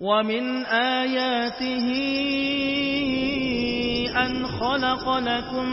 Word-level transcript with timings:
ومن 0.00 0.64
آياته 0.66 1.88
أن 4.12 4.46
خلق 4.46 5.18
لكم 5.18 5.66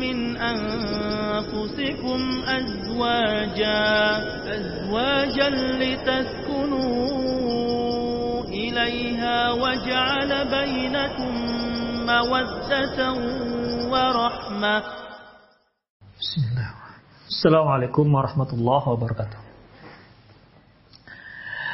من 0.00 0.36
أنفسكم 0.36 2.20
أزواجا 2.44 3.80
أزواجا 4.56 5.48
لتسكنوا 5.80 6.90
إليها 8.44 9.52
وجعل 9.52 10.30
بينكم 10.50 11.32
مودة 12.06 12.98
ورحمة. 13.92 14.84
بسم 16.20 16.40
الله. 16.50 16.70
السلام 17.28 17.68
عليكم 17.68 18.14
ورحمة 18.14 18.52
الله 18.52 18.88
وبركاته. 18.88 19.49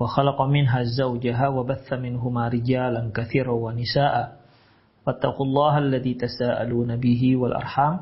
وخلق 0.00 0.42
منها 0.42 0.82
زوجها 0.82 1.48
وبث 1.48 1.92
منهما 1.92 2.48
رجالا 2.48 3.10
كثيرا 3.14 3.52
ونساء. 3.52 4.36
واتقوا 5.06 5.46
الله 5.46 5.78
الذي 5.78 6.14
تساءلون 6.14 6.96
به 6.96 7.36
والأرحام. 7.36 8.00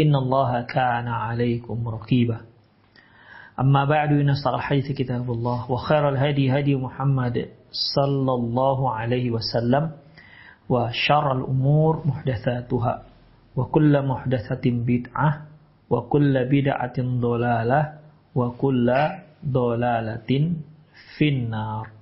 إن 0.00 0.14
الله 0.14 0.62
كان 0.62 1.08
عليكم 1.08 1.88
رقيبا. 1.88 2.40
أما 3.60 3.84
بعد 3.84 4.12
إن 4.12 4.28
الحديث 4.54 4.92
كتاب 4.92 5.30
الله. 5.30 5.70
وخير 5.70 6.08
الهدي 6.08 6.52
هدي 6.52 6.76
محمد 6.76 7.48
صلى 7.96 8.32
الله 8.34 8.78
عليه 8.94 9.30
وسلم. 9.30 9.90
وشر 10.68 11.32
الأمور 11.32 12.02
محدثاتها. 12.04 13.02
وكل 13.56 14.06
محدثة 14.06 14.64
بدعة. 14.64 15.30
وكل 15.90 16.34
بدعة 16.44 16.96
ضلالة. 16.98 17.92
وكل 18.34 18.88
ضلالة 19.48 20.52
finnar. 21.20 21.92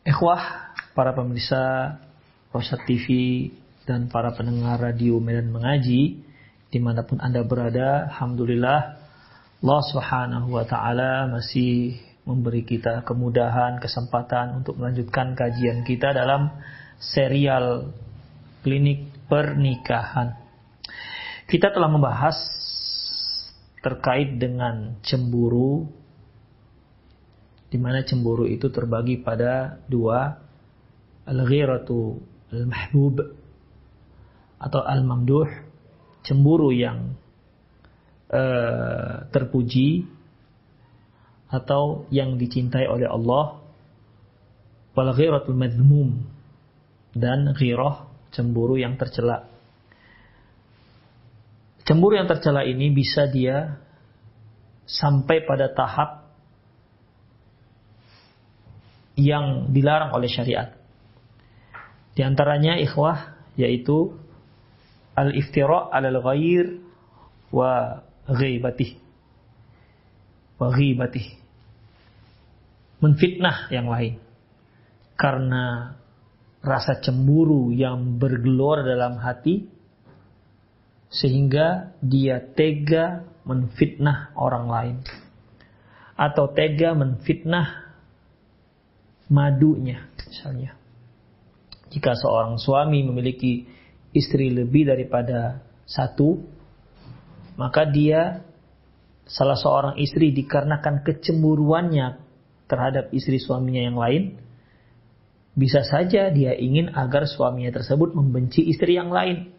Ikhwah, 0.00 0.72
para 0.96 1.12
pemirsa 1.12 1.60
Rosa 2.48 2.80
TV 2.88 3.04
dan 3.84 4.08
para 4.08 4.32
pendengar 4.32 4.80
radio 4.80 5.20
Medan 5.20 5.52
Mengaji, 5.52 6.24
di 6.72 6.78
mana 6.80 7.04
pun 7.04 7.20
Anda 7.20 7.44
berada, 7.44 8.08
Alhamdulillah, 8.08 8.80
Allah 9.60 9.82
Subhanahu 9.92 10.56
wa 10.56 10.64
Ta'ala 10.64 11.28
masih 11.28 12.00
memberi 12.24 12.64
kita 12.64 13.04
kemudahan, 13.04 13.76
kesempatan 13.76 14.64
untuk 14.64 14.80
melanjutkan 14.80 15.36
kajian 15.36 15.84
kita 15.84 16.16
dalam 16.16 16.48
serial 16.96 17.92
klinik 18.64 19.28
pernikahan. 19.28 20.32
Kita 21.44 21.76
telah 21.76 21.92
membahas 21.92 22.40
terkait 23.84 24.40
dengan 24.40 24.96
cemburu, 25.04 25.99
di 27.70 27.78
mana 27.78 28.02
cemburu 28.02 28.50
itu 28.50 28.66
terbagi 28.68 29.22
pada 29.22 29.78
dua, 29.86 30.42
al-ghiratu 31.24 32.18
al-mahbub 32.50 33.22
atau 34.58 34.82
al-mamduh, 34.82 35.46
cemburu 36.26 36.74
yang 36.74 37.14
uh, 38.28 39.30
terpuji 39.30 40.04
atau 41.50 42.06
yang 42.10 42.38
dicintai 42.38 42.86
oleh 42.90 43.06
Allah 43.06 43.58
wal 44.94 45.10
ghiratul 45.14 45.58
madhmum 45.58 46.26
dan 47.14 47.54
ghirah 47.54 48.10
cemburu 48.34 48.78
yang 48.78 48.98
tercela. 48.98 49.50
Cemburu 51.82 52.18
yang 52.18 52.30
tercela 52.30 52.62
ini 52.62 52.90
bisa 52.94 53.26
dia 53.26 53.82
sampai 54.86 55.42
pada 55.42 55.70
tahap 55.74 56.19
yang 59.18 59.74
dilarang 59.74 60.14
oleh 60.14 60.30
syariat. 60.30 60.76
Di 62.14 62.26
antaranya 62.26 62.78
ikhwah 62.78 63.38
yaitu 63.54 64.18
al-iftira' 65.14 65.90
alal 65.90 66.20
ghair 66.22 66.78
wa 67.50 68.02
ghibatih. 68.26 68.98
Wa 70.58 70.70
ghibatih 70.74 71.40
menfitnah 73.00 73.72
yang 73.72 73.88
lain. 73.88 74.20
Karena 75.16 75.96
rasa 76.60 77.00
cemburu 77.00 77.72
yang 77.72 78.20
bergelora 78.20 78.84
dalam 78.84 79.20
hati, 79.20 79.68
sehingga 81.10 81.96
dia 82.00 82.38
tega 82.40 83.24
menfitnah 83.44 84.36
orang 84.36 84.66
lain. 84.68 84.96
Atau 86.14 86.52
tega 86.52 86.92
menfitnah 86.92 87.89
madunya, 89.30 90.10
misalnya. 90.26 90.74
Jika 91.90 92.14
seorang 92.18 92.58
suami 92.58 93.02
memiliki 93.02 93.66
istri 94.14 94.50
lebih 94.50 94.90
daripada 94.90 95.62
satu, 95.86 96.38
maka 97.58 97.86
dia 97.86 98.42
salah 99.26 99.58
seorang 99.58 99.94
istri 100.02 100.34
dikarenakan 100.34 101.06
kecemburuannya 101.06 102.18
terhadap 102.66 103.10
istri 103.14 103.38
suaminya 103.38 103.82
yang 103.82 103.98
lain, 103.98 104.22
bisa 105.54 105.82
saja 105.82 106.30
dia 106.30 106.54
ingin 106.54 106.94
agar 106.94 107.26
suaminya 107.26 107.74
tersebut 107.74 108.14
membenci 108.14 108.66
istri 108.70 108.94
yang 108.94 109.10
lain 109.10 109.50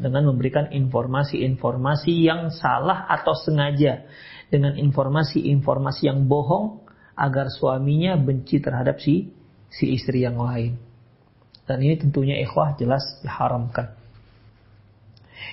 dengan 0.00 0.24
memberikan 0.24 0.72
informasi-informasi 0.72 2.12
yang 2.24 2.48
salah 2.48 3.04
atau 3.12 3.36
sengaja 3.36 4.08
dengan 4.48 4.76
informasi-informasi 4.76 6.08
yang 6.08 6.24
bohong 6.24 6.80
agar 7.16 7.52
suaminya 7.52 8.16
benci 8.16 8.58
terhadap 8.58 9.00
si 9.00 9.32
si 9.72 9.96
istri 9.96 10.24
yang 10.24 10.40
lain. 10.40 10.76
Dan 11.64 11.80
ini 11.80 11.96
tentunya 11.96 12.36
ikhwah 12.42 12.74
jelas 12.76 13.04
diharamkan. 13.22 13.94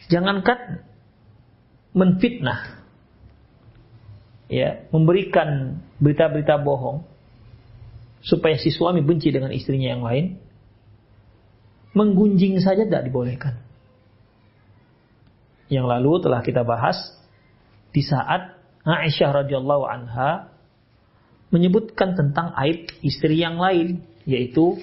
Jangankan 0.10 0.84
menfitnah 1.94 2.82
ya, 4.50 4.86
memberikan 4.90 5.80
berita-berita 6.02 6.58
bohong 6.62 7.06
supaya 8.20 8.60
si 8.60 8.74
suami 8.74 9.00
benci 9.00 9.32
dengan 9.32 9.54
istrinya 9.54 9.96
yang 9.96 10.04
lain, 10.04 10.26
menggunjing 11.96 12.60
saja 12.60 12.84
tidak 12.84 13.08
dibolehkan. 13.08 13.62
Yang 15.70 15.86
lalu 15.86 16.12
telah 16.26 16.42
kita 16.42 16.66
bahas 16.66 16.98
di 17.94 18.02
saat 18.02 18.58
Aisyah 18.84 19.46
radhiyallahu 19.46 19.86
anha 19.86 20.50
menyebutkan 21.50 22.14
tentang 22.14 22.54
aib 22.66 22.90
istri 23.02 23.42
yang 23.42 23.58
lain, 23.58 24.06
yaitu 24.26 24.78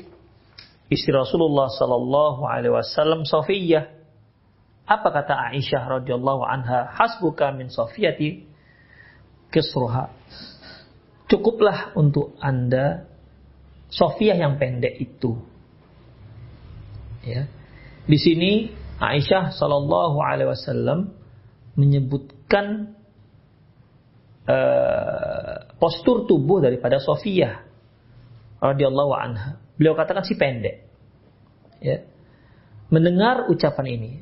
istri 0.90 1.14
Rasulullah 1.14 1.70
sallallahu 1.70 2.46
alaihi 2.46 2.74
wasallam 2.74 3.22
Safiyah. 3.26 3.94
Apa 4.86 5.10
kata 5.10 5.50
Aisyah 5.50 5.98
radhiyallahu 5.98 6.46
anha? 6.46 6.86
Hasbuka 6.94 7.50
min 7.50 7.70
Safiyati 7.70 8.46
kisruha. 9.50 10.14
Cukuplah 11.26 11.90
untuk 11.98 12.38
Anda 12.38 13.10
Sofia 13.90 14.34
yang 14.34 14.58
pendek 14.58 14.98
itu. 14.98 15.38
Ya. 17.26 17.50
Di 18.06 18.18
sini 18.18 18.70
Aisyah 19.02 19.54
Shallallahu 19.54 20.22
Alaihi 20.22 20.50
Wasallam 20.50 21.10
menyebutkan 21.74 22.95
uh, 24.46 25.76
postur 25.76 26.25
tubuh 26.25 26.62
daripada 26.62 27.02
Sofia 27.02 27.66
radhiyallahu 28.62 29.12
anha. 29.12 29.60
Beliau 29.76 29.93
katakan 29.93 30.25
si 30.25 30.34
pendek. 30.34 30.88
ya 31.84 32.02
mendengar 32.88 33.50
ucapan 33.50 33.87
ini. 33.87 34.12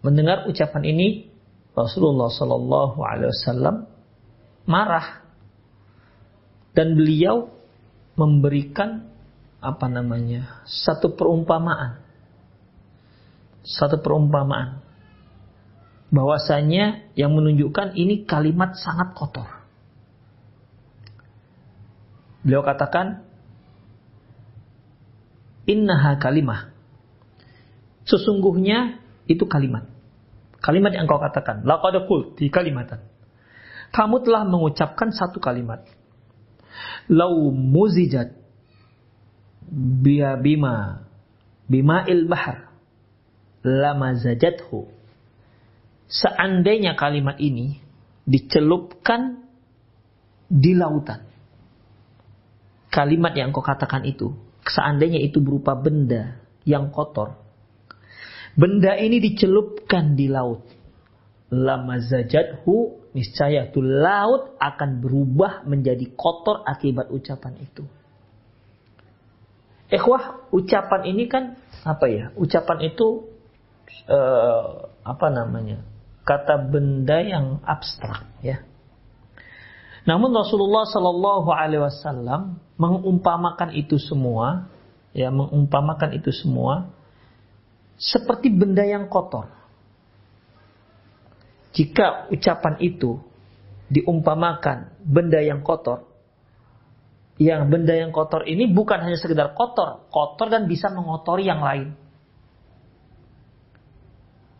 Mendengar 0.00 0.48
ucapan 0.48 0.82
ini 0.88 1.28
Rasulullah 1.76 2.32
Shallallahu 2.32 2.98
Alaihi 3.04 3.28
Wasallam 3.28 3.76
marah 4.64 5.24
dan 6.72 6.96
beliau 6.96 7.52
memberikan 8.16 9.10
apa 9.60 9.86
namanya 9.92 10.64
satu 10.64 11.12
perumpamaan 11.12 12.00
satu 13.60 14.00
perumpamaan 14.00 14.80
bahwasanya 16.10 17.14
yang 17.14 17.32
menunjukkan 17.38 17.94
ini 17.94 18.26
kalimat 18.26 18.74
sangat 18.74 19.14
kotor. 19.14 19.46
Beliau 22.42 22.66
katakan 22.66 23.22
innaha 25.70 26.18
kalimah. 26.18 26.74
Sesungguhnya 28.04 28.98
itu 29.30 29.46
kalimat. 29.46 29.86
Kalimat 30.58 30.92
yang 30.92 31.06
kau 31.06 31.22
katakan. 31.22 31.62
Laqad 31.62 32.04
di 32.34 32.50
kalimatan. 32.50 33.06
Kamu 33.94 34.22
telah 34.26 34.42
mengucapkan 34.46 35.14
satu 35.14 35.38
kalimat. 35.38 35.86
Lau 37.06 37.50
muzijat 37.54 38.34
biya 39.70 40.34
bima 40.38 41.06
bima 41.70 42.02
il 42.10 42.26
bahar. 42.26 42.70
Seandainya 46.10 46.98
kalimat 46.98 47.38
ini 47.38 47.78
dicelupkan 48.26 49.46
di 50.50 50.74
lautan. 50.74 51.22
Kalimat 52.90 53.30
yang 53.38 53.54
kau 53.54 53.62
katakan 53.62 54.02
itu, 54.02 54.34
seandainya 54.66 55.22
itu 55.22 55.38
berupa 55.38 55.78
benda 55.78 56.42
yang 56.66 56.90
kotor. 56.90 57.38
Benda 58.58 58.98
ini 58.98 59.22
dicelupkan 59.22 60.18
di 60.18 60.26
laut. 60.26 60.66
Lama 61.54 62.02
zajathu, 62.02 62.98
niscaya 63.14 63.70
itu 63.70 63.78
laut 63.78 64.58
akan 64.58 64.98
berubah 64.98 65.62
menjadi 65.70 66.10
kotor 66.18 66.66
akibat 66.66 67.06
ucapan 67.14 67.54
itu. 67.62 67.86
Ikhwah, 69.94 70.50
ucapan 70.50 71.02
ini 71.06 71.30
kan 71.30 71.54
apa 71.86 72.06
ya? 72.10 72.34
Ucapan 72.34 72.90
itu 72.90 73.30
uh, 74.10 74.90
apa 75.06 75.26
namanya 75.30 75.89
kata 76.30 76.70
benda 76.70 77.18
yang 77.18 77.58
abstrak 77.66 78.22
ya. 78.38 78.62
Namun 80.06 80.30
Rasulullah 80.30 80.86
Shallallahu 80.86 81.50
Alaihi 81.50 81.82
Wasallam 81.82 82.62
mengumpamakan 82.78 83.74
itu 83.74 83.98
semua, 83.98 84.70
ya 85.10 85.34
mengumpamakan 85.34 86.14
itu 86.14 86.30
semua 86.30 86.94
seperti 87.98 88.48
benda 88.48 88.86
yang 88.86 89.10
kotor. 89.10 89.50
Jika 91.74 92.30
ucapan 92.30 92.78
itu 92.78 93.18
diumpamakan 93.90 95.02
benda 95.02 95.42
yang 95.42 95.66
kotor, 95.66 96.06
yang 97.36 97.68
benda 97.68 97.92
yang 97.92 98.14
kotor 98.14 98.46
ini 98.46 98.70
bukan 98.70 99.02
hanya 99.02 99.18
sekedar 99.18 99.52
kotor, 99.52 100.08
kotor 100.14 100.46
dan 100.48 100.64
bisa 100.70 100.88
mengotori 100.94 101.50
yang 101.50 101.60
lain. 101.60 101.98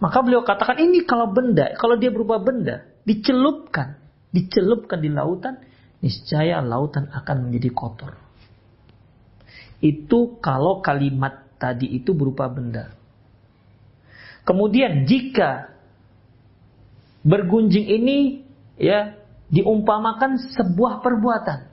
Maka 0.01 0.25
beliau 0.25 0.41
katakan 0.41 0.81
ini 0.81 1.05
kalau 1.05 1.29
benda, 1.29 1.77
kalau 1.77 2.01
dia 2.01 2.09
berupa 2.09 2.41
benda, 2.41 2.89
dicelupkan, 3.05 4.01
dicelupkan 4.33 4.97
di 4.97 5.13
lautan, 5.13 5.61
niscaya 6.01 6.65
lautan 6.65 7.13
akan 7.13 7.49
menjadi 7.49 7.69
kotor. 7.77 8.17
Itu 9.85 10.41
kalau 10.41 10.81
kalimat 10.81 11.45
tadi 11.61 11.89
itu 11.93 12.17
berupa 12.17 12.49
benda. 12.49 12.97
Kemudian 14.49 15.05
jika 15.05 15.77
bergunjing 17.21 17.85
ini 17.85 18.49
ya 18.81 19.21
diumpamakan 19.53 20.41
sebuah 20.57 21.05
perbuatan. 21.05 21.69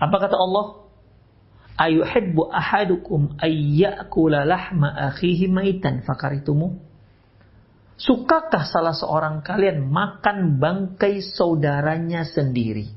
Apa 0.00 0.16
kata 0.16 0.36
Allah? 0.36 0.79
Ayuhibbu 1.80 2.52
ahadukum 2.52 3.40
ayyakula 3.40 4.44
lahma 4.44 4.92
akhihi 5.08 5.48
maitan 5.48 6.04
fakaritumu? 6.04 6.76
Sukakah 7.96 8.68
salah 8.68 8.96
seorang 8.96 9.40
kalian 9.40 9.88
makan 9.88 10.60
bangkai 10.60 11.24
saudaranya 11.24 12.24
sendiri? 12.28 12.88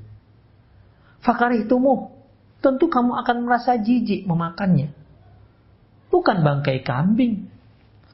Fakaritumu, 1.24 2.12
tentu 2.60 2.92
kamu 2.92 3.16
akan 3.24 3.38
merasa 3.48 3.80
jijik 3.80 4.28
memakannya. 4.28 4.92
Bukan 6.12 6.44
bangkai 6.44 6.84
kambing. 6.84 7.52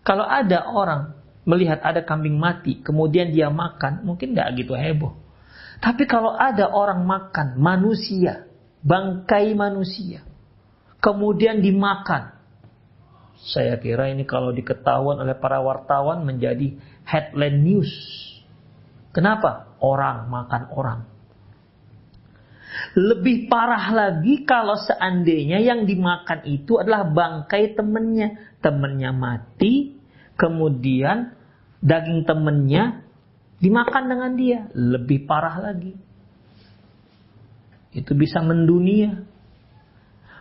Kalau 0.01 0.25
ada 0.25 0.65
orang 0.69 1.13
melihat 1.45 1.81
ada 1.85 2.01
kambing 2.01 2.37
mati, 2.37 2.81
kemudian 2.81 3.29
dia 3.33 3.53
makan, 3.53 4.05
mungkin 4.05 4.33
nggak 4.33 4.49
gitu 4.57 4.73
heboh. 4.73 5.13
Tapi 5.77 6.09
kalau 6.09 6.33
ada 6.33 6.73
orang 6.73 7.05
makan 7.05 7.57
manusia, 7.61 8.49
bangkai 8.81 9.53
manusia, 9.53 10.25
kemudian 10.99 11.63
dimakan. 11.63 12.35
Saya 13.39 13.79
kira 13.79 14.11
ini 14.11 14.27
kalau 14.27 14.51
diketahuan 14.51 15.23
oleh 15.23 15.35
para 15.39 15.63
wartawan 15.63 16.27
menjadi 16.27 16.75
headline 17.07 17.63
news. 17.63 17.91
Kenapa? 19.15 19.73
Orang 19.79 20.27
makan 20.27 20.63
orang. 20.75 20.99
Lebih 22.99 23.47
parah 23.47 23.91
lagi 23.91 24.43
kalau 24.43 24.75
seandainya 24.75 25.63
yang 25.63 25.87
dimakan 25.87 26.45
itu 26.45 26.77
adalah 26.77 27.07
bangkai 27.07 27.73
temennya. 27.73 28.57
Temennya 28.59 29.15
mati, 29.15 29.95
kemudian 30.35 31.31
daging 31.79 32.27
temennya 32.27 33.07
dimakan 33.63 34.03
dengan 34.09 34.31
dia. 34.35 34.59
Lebih 34.75 35.23
parah 35.23 35.63
lagi. 35.63 35.95
Itu 37.95 38.13
bisa 38.13 38.43
mendunia. 38.43 39.25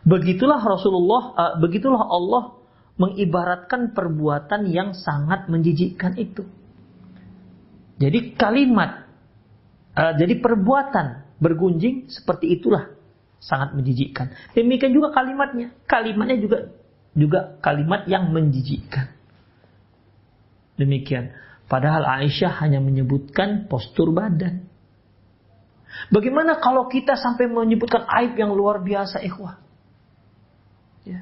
Begitulah 0.08 0.64
Rasulullah, 0.64 1.22
uh, 1.36 1.54
begitulah 1.60 2.00
Allah 2.00 2.56
mengibaratkan 2.96 3.92
perbuatan 3.92 4.72
yang 4.72 4.96
sangat 4.96 5.52
menjijikkan 5.52 6.16
itu. 6.16 6.48
Jadi 8.00 8.32
kalimat, 8.32 9.04
uh, 9.92 10.16
jadi 10.16 10.40
perbuatan 10.40 11.36
bergunjing 11.36 12.08
seperti 12.08 12.56
itulah 12.56 12.88
sangat 13.36 13.76
menjijikkan. 13.76 14.32
Demikian 14.56 14.96
juga 14.96 15.12
kalimatnya, 15.12 15.76
kalimatnya 15.84 16.38
juga 16.40 16.58
juga 17.12 17.40
kalimat 17.60 18.08
yang 18.08 18.32
menjijikkan. 18.32 19.12
Demikian. 20.80 21.36
Padahal 21.68 22.24
Aisyah 22.24 22.64
hanya 22.64 22.80
menyebutkan 22.80 23.68
postur 23.68 24.08
badan. 24.14 24.64
Bagaimana 26.08 26.56
kalau 26.62 26.88
kita 26.88 27.18
sampai 27.18 27.50
menyebutkan 27.50 28.08
aib 28.08 28.38
yang 28.40 28.56
luar 28.56 28.80
biasa, 28.80 29.20
ikhwah? 29.20 29.67
Ya. 31.08 31.20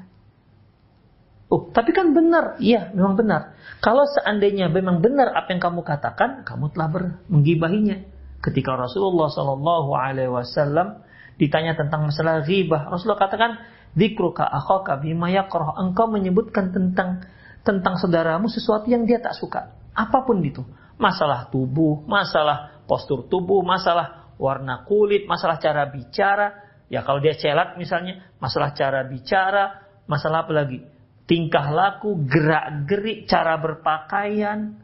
Oh, 1.47 1.71
tapi 1.71 1.95
kan 1.95 2.11
benar. 2.11 2.59
Iya, 2.59 2.91
memang 2.91 3.15
benar. 3.15 3.55
Kalau 3.79 4.03
seandainya 4.03 4.67
memang 4.67 4.99
benar 4.99 5.31
apa 5.31 5.55
yang 5.55 5.63
kamu 5.63 5.79
katakan, 5.87 6.43
kamu 6.43 6.75
telah 6.75 7.15
menggibahinya. 7.31 8.03
Ketika 8.43 8.75
Rasulullah 8.75 9.31
Shallallahu 9.31 9.95
Alaihi 9.95 10.27
Wasallam 10.27 11.07
ditanya 11.39 11.79
tentang 11.79 12.03
masalah 12.11 12.43
ghibah, 12.43 12.91
Rasulullah 12.91 13.23
katakan, 13.23 13.63
"Dikruka 13.95 14.43
akhaka 14.43 14.99
bima 14.99 15.31
yakrah." 15.31 15.79
Engkau 15.79 16.11
menyebutkan 16.11 16.75
tentang 16.75 17.23
tentang 17.63 17.95
saudaramu 17.95 18.51
sesuatu 18.51 18.91
yang 18.91 19.07
dia 19.07 19.23
tak 19.23 19.35
suka. 19.39 19.71
Apa 19.95 20.27
pun 20.27 20.43
itu. 20.43 20.67
Masalah 20.99 21.47
tubuh, 21.47 22.03
masalah 22.03 22.83
postur 22.89 23.23
tubuh, 23.31 23.63
masalah 23.63 24.35
warna 24.35 24.83
kulit, 24.83 25.25
masalah 25.25 25.59
cara 25.63 25.87
bicara, 25.87 26.66
Ya 26.87 27.03
kalau 27.03 27.19
dia 27.19 27.35
celat 27.35 27.75
misalnya, 27.75 28.23
masalah 28.39 28.71
cara 28.71 29.03
bicara, 29.03 29.83
masalah 30.07 30.47
apa 30.47 30.53
lagi? 30.55 30.79
Tingkah 31.27 31.75
laku, 31.75 32.15
gerak-gerik, 32.23 33.27
cara 33.27 33.59
berpakaian, 33.59 34.79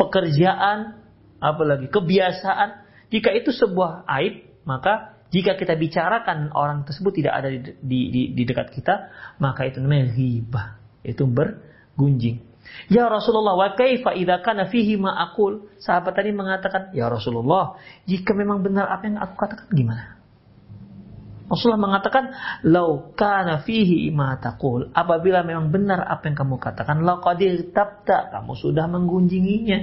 pekerjaan, 0.00 1.04
apalagi 1.36 1.92
kebiasaan. 1.92 2.88
Jika 3.12 3.36
itu 3.36 3.52
sebuah 3.52 4.08
aib, 4.08 4.64
maka 4.64 5.20
jika 5.28 5.60
kita 5.60 5.76
bicarakan 5.76 6.56
orang 6.56 6.88
tersebut 6.88 7.20
tidak 7.20 7.44
ada 7.44 7.48
di, 7.52 7.60
di, 7.60 8.00
di, 8.08 8.22
di 8.32 8.42
dekat 8.48 8.72
kita, 8.72 9.12
maka 9.36 9.68
itu 9.68 9.84
namanya 9.84 10.08
ghibah. 10.16 10.80
Itu 11.04 11.28
bergunjing. 11.28 12.48
Ya 12.88 13.08
Rasulullah, 13.08 13.56
wa 13.56 13.68
kaifa 13.76 14.16
idza 14.16 14.40
kana 14.40 14.68
fihi 14.68 14.96
ma? 14.96 15.28
Sahabat 15.80 16.12
tadi 16.16 16.32
mengatakan, 16.32 16.92
"Ya 16.96 17.08
Rasulullah, 17.08 17.76
jika 18.04 18.32
memang 18.36 18.60
benar 18.64 18.88
apa 18.88 19.08
yang 19.08 19.20
aku 19.20 19.34
katakan 19.36 19.68
gimana?" 19.72 20.17
Rasulullah 21.48 21.80
mengatakan, 21.80 22.30
"Lau 22.68 23.16
kana 23.16 23.64
fihi 23.64 24.12
ma 24.12 24.36
taqul." 24.36 24.92
Apabila 24.92 25.40
memang 25.42 25.72
benar 25.72 26.04
apa 26.04 26.28
yang 26.28 26.36
kamu 26.36 26.60
katakan, 26.60 27.00
laqad 27.00 27.40
tabta, 27.72 28.28
kamu 28.36 28.52
sudah 28.52 28.84
menggunjinginya. 28.86 29.78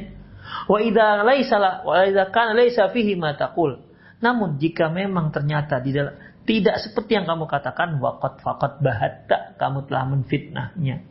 Wa 0.70 0.78
idza 0.78 1.26
laisa 1.26 1.58
wa 1.82 2.06
idza 2.06 2.30
kana 2.30 2.54
laisa 2.54 2.94
fihi 2.94 3.18
ma 3.18 3.34
taqul. 3.34 3.82
Namun 4.22 4.62
jika 4.62 4.94
memang 4.94 5.34
ternyata 5.34 5.82
di 5.82 5.92
dalam 5.92 6.16
Tidak 6.46 6.78
seperti 6.78 7.18
yang 7.18 7.26
kamu 7.26 7.50
katakan, 7.50 7.98
waqat 7.98 8.38
faqat 8.46 8.78
bahatta, 8.78 9.58
kamu 9.58 9.90
telah 9.90 10.04
menfitnahnya. 10.14 11.02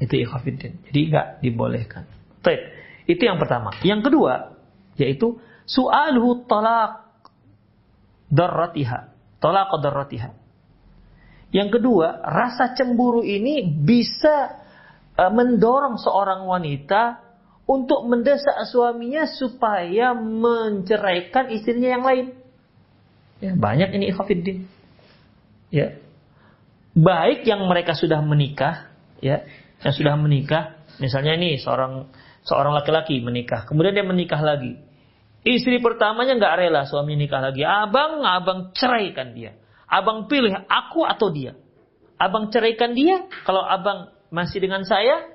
Itu 0.00 0.14
ikhafidin. 0.16 0.88
Jadi 0.88 1.00
enggak 1.12 1.26
dibolehkan. 1.44 2.08
Baik. 2.40 2.72
Itu 3.04 3.28
yang 3.28 3.36
pertama. 3.36 3.76
Yang 3.84 4.08
kedua, 4.08 4.56
yaitu 4.96 5.36
su'aluhu 5.68 6.48
talak 6.48 7.07
darratiha. 8.28 9.12
Talaq 9.38 9.70
darratiha. 9.80 10.30
Yang 11.48 11.80
kedua, 11.80 12.20
rasa 12.20 12.76
cemburu 12.76 13.24
ini 13.24 13.64
bisa 13.64 14.60
uh, 15.16 15.32
mendorong 15.32 15.96
seorang 15.96 16.44
wanita 16.44 17.24
untuk 17.68 18.08
mendesak 18.08 18.64
suaminya 18.68 19.28
supaya 19.28 20.12
menceraikan 20.16 21.52
istrinya 21.52 21.88
yang 21.96 22.04
lain. 22.04 22.26
Ya, 23.38 23.52
banyak 23.54 23.92
ini 23.96 24.04
ikhafiddin. 24.12 24.68
Ya. 25.68 26.00
Baik 26.96 27.46
yang 27.46 27.62
mereka 27.68 27.94
sudah 27.94 28.18
menikah, 28.24 28.90
ya, 29.22 29.46
yang 29.84 29.94
sudah 29.94 30.18
menikah, 30.18 30.74
misalnya 30.98 31.38
ini 31.38 31.60
seorang 31.62 32.10
seorang 32.42 32.74
laki-laki 32.74 33.22
menikah, 33.22 33.68
kemudian 33.68 33.94
dia 33.94 34.02
menikah 34.02 34.40
lagi. 34.42 34.80
Istri 35.46 35.78
pertamanya 35.78 36.34
nggak 36.34 36.54
rela 36.58 36.82
suami 36.84 37.14
nikah 37.14 37.38
lagi. 37.38 37.62
Abang, 37.62 38.26
abang 38.26 38.74
ceraikan 38.74 39.32
dia. 39.32 39.54
Abang 39.86 40.26
pilih 40.26 40.52
aku 40.66 41.06
atau 41.06 41.30
dia. 41.30 41.54
Abang 42.18 42.50
ceraikan 42.50 42.98
dia, 42.98 43.30
kalau 43.46 43.62
abang 43.62 44.10
masih 44.34 44.58
dengan 44.58 44.82
saya, 44.82 45.30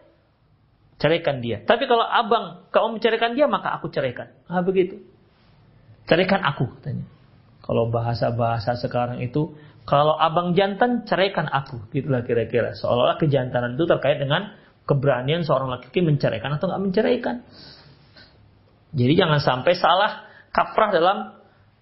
ceraikan 0.99 1.39
dia. 1.39 1.63
Tapi 1.63 1.87
kalau 1.87 2.03
abang 2.03 2.67
kau 2.69 2.91
menceraikan 2.91 3.33
dia, 3.33 3.47
maka 3.47 3.71
aku 3.79 3.87
ceraikan. 3.89 4.35
Ah 4.51 4.59
begitu. 4.59 4.99
Ceraikan 6.05 6.43
aku 6.43 6.67
katanya. 6.77 7.07
Kalau 7.63 7.87
bahasa-bahasa 7.87 8.75
sekarang 8.75 9.23
itu, 9.23 9.55
kalau 9.87 10.19
abang 10.19 10.51
jantan, 10.51 11.07
ceraikan 11.07 11.47
aku. 11.47 11.79
Gitulah 11.95 12.27
kira-kira. 12.27 12.75
Seolah-olah 12.75 13.15
kejantanan 13.15 13.79
itu 13.79 13.87
terkait 13.87 14.19
dengan 14.19 14.51
keberanian 14.83 15.47
seorang 15.47 15.71
laki-laki 15.71 16.03
menceraikan 16.03 16.59
atau 16.59 16.67
nggak 16.67 16.83
menceraikan. 16.83 17.35
Jadi 18.93 19.13
jangan 19.17 19.41
sampai 19.41 19.73
salah 19.73 20.29
kaprah 20.53 20.93
dalam 20.93 21.17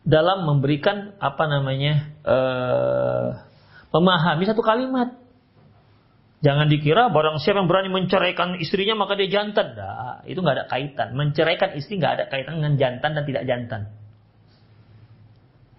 dalam 0.02 0.48
memberikan 0.48 1.14
apa 1.22 1.44
namanya 1.46 2.10
uh, 2.26 3.28
memahami 3.94 4.48
satu 4.48 4.64
kalimat. 4.64 5.20
Jangan 6.42 6.74
dikira 6.74 7.14
barang 7.14 7.38
siapa 7.38 7.62
yang 7.62 7.70
berani 7.70 7.94
menceraikan 7.94 8.58
istrinya 8.58 8.98
maka 8.98 9.14
dia 9.14 9.30
jantan. 9.30 9.78
Nah, 9.78 10.26
itu 10.26 10.42
nggak 10.42 10.56
ada 10.58 10.66
kaitan. 10.66 11.14
Menceraikan 11.14 11.78
istri 11.78 12.02
nggak 12.02 12.14
ada 12.18 12.26
kaitan 12.34 12.58
dengan 12.58 12.74
jantan 12.82 13.14
dan 13.14 13.24
tidak 13.30 13.44
jantan. 13.46 13.82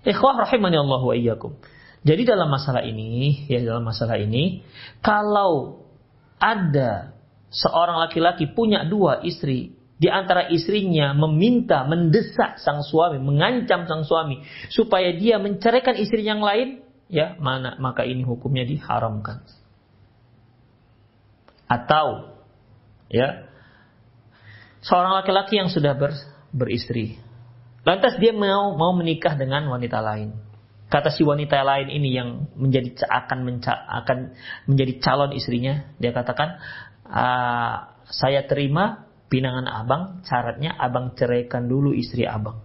Ikhwah 0.07 0.39
rahimani 0.47 0.79
Allah 0.79 1.03
wa 1.03 1.15
iyyakum. 1.19 1.59
Jadi 2.03 2.23
dalam 2.27 2.51
masalah 2.51 2.83
ini, 2.83 3.47
ya 3.47 3.63
dalam 3.63 3.87
masalah 3.87 4.19
ini, 4.19 4.63
kalau 5.03 5.83
ada 6.43 7.15
seorang 7.51 8.03
laki-laki 8.03 8.51
punya 8.51 8.83
dua 8.83 9.23
istri, 9.23 9.75
di 10.03 10.11
antara 10.11 10.51
istrinya 10.51 11.15
meminta, 11.15 11.87
mendesak 11.87 12.59
sang 12.59 12.83
suami, 12.83 13.23
mengancam 13.23 13.87
sang 13.87 14.03
suami 14.03 14.43
supaya 14.75 15.15
dia 15.15 15.39
menceraikan 15.39 15.95
istri 15.95 16.27
yang 16.27 16.43
lain, 16.43 16.83
ya 17.07 17.39
mana 17.39 17.79
maka 17.79 18.03
ini 18.03 18.27
hukumnya 18.27 18.67
diharamkan. 18.67 19.47
Atau 21.71 22.35
ya 23.07 23.47
seorang 24.83 25.23
laki-laki 25.23 25.63
yang 25.63 25.71
sudah 25.71 25.95
ber, 25.95 26.19
beristri, 26.51 27.23
lantas 27.87 28.19
dia 28.19 28.35
mau 28.35 28.75
mau 28.75 28.91
menikah 28.99 29.39
dengan 29.39 29.71
wanita 29.71 30.03
lain. 30.03 30.35
Kata 30.91 31.15
si 31.15 31.23
wanita 31.23 31.63
lain 31.63 31.95
ini 31.95 32.11
yang 32.11 32.51
menjadi 32.59 33.07
akan 33.07 33.39
menca, 33.47 33.73
akan 34.03 34.35
menjadi 34.67 34.99
calon 34.99 35.31
istrinya, 35.33 35.89
dia 35.97 36.11
katakan, 36.11 36.59
ah, 37.07 37.97
saya 38.11 38.45
terima 38.45 39.12
pinangan 39.33 39.65
abang, 39.65 40.21
syaratnya 40.29 40.77
abang 40.77 41.17
ceraikan 41.17 41.65
dulu 41.65 41.97
istri 41.97 42.29
abang. 42.29 42.61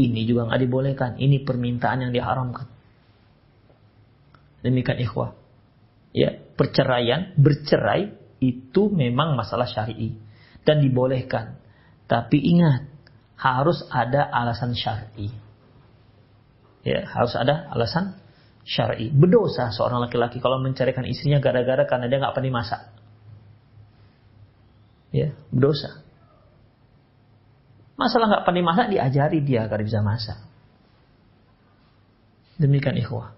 Ini 0.00 0.24
juga 0.24 0.48
nggak 0.48 0.60
dibolehkan. 0.64 1.10
Ini 1.20 1.44
permintaan 1.44 2.08
yang 2.08 2.12
diharamkan. 2.16 2.64
Demikian 4.64 5.04
ikhwah. 5.04 5.36
Ya, 6.16 6.40
perceraian, 6.56 7.36
bercerai 7.36 8.16
itu 8.40 8.88
memang 8.88 9.36
masalah 9.36 9.68
syar'i 9.68 10.16
dan 10.64 10.80
dibolehkan. 10.80 11.60
Tapi 12.08 12.40
ingat, 12.40 12.88
harus 13.36 13.84
ada 13.92 14.32
alasan 14.32 14.72
syar'i. 14.72 15.28
Ya, 16.88 17.04
harus 17.04 17.36
ada 17.36 17.68
alasan 17.68 18.16
syar'i. 18.64 19.12
Berdosa 19.12 19.68
seorang 19.76 20.08
laki-laki 20.08 20.40
kalau 20.40 20.56
menceraikan 20.56 21.04
istrinya 21.04 21.36
gara-gara 21.44 21.84
karena 21.84 22.08
dia 22.08 22.16
nggak 22.16 22.32
pandai 22.32 22.52
masak 22.52 23.01
ya 25.12 25.36
berdosa. 25.52 26.00
Masalah 28.00 28.26
nggak 28.26 28.44
pandai 28.48 28.64
masak 28.64 28.86
diajari 28.90 29.38
dia 29.44 29.68
agar 29.68 29.84
bisa 29.84 30.00
masak. 30.00 30.40
Demikian 32.56 32.98
ikhwah. 32.98 33.36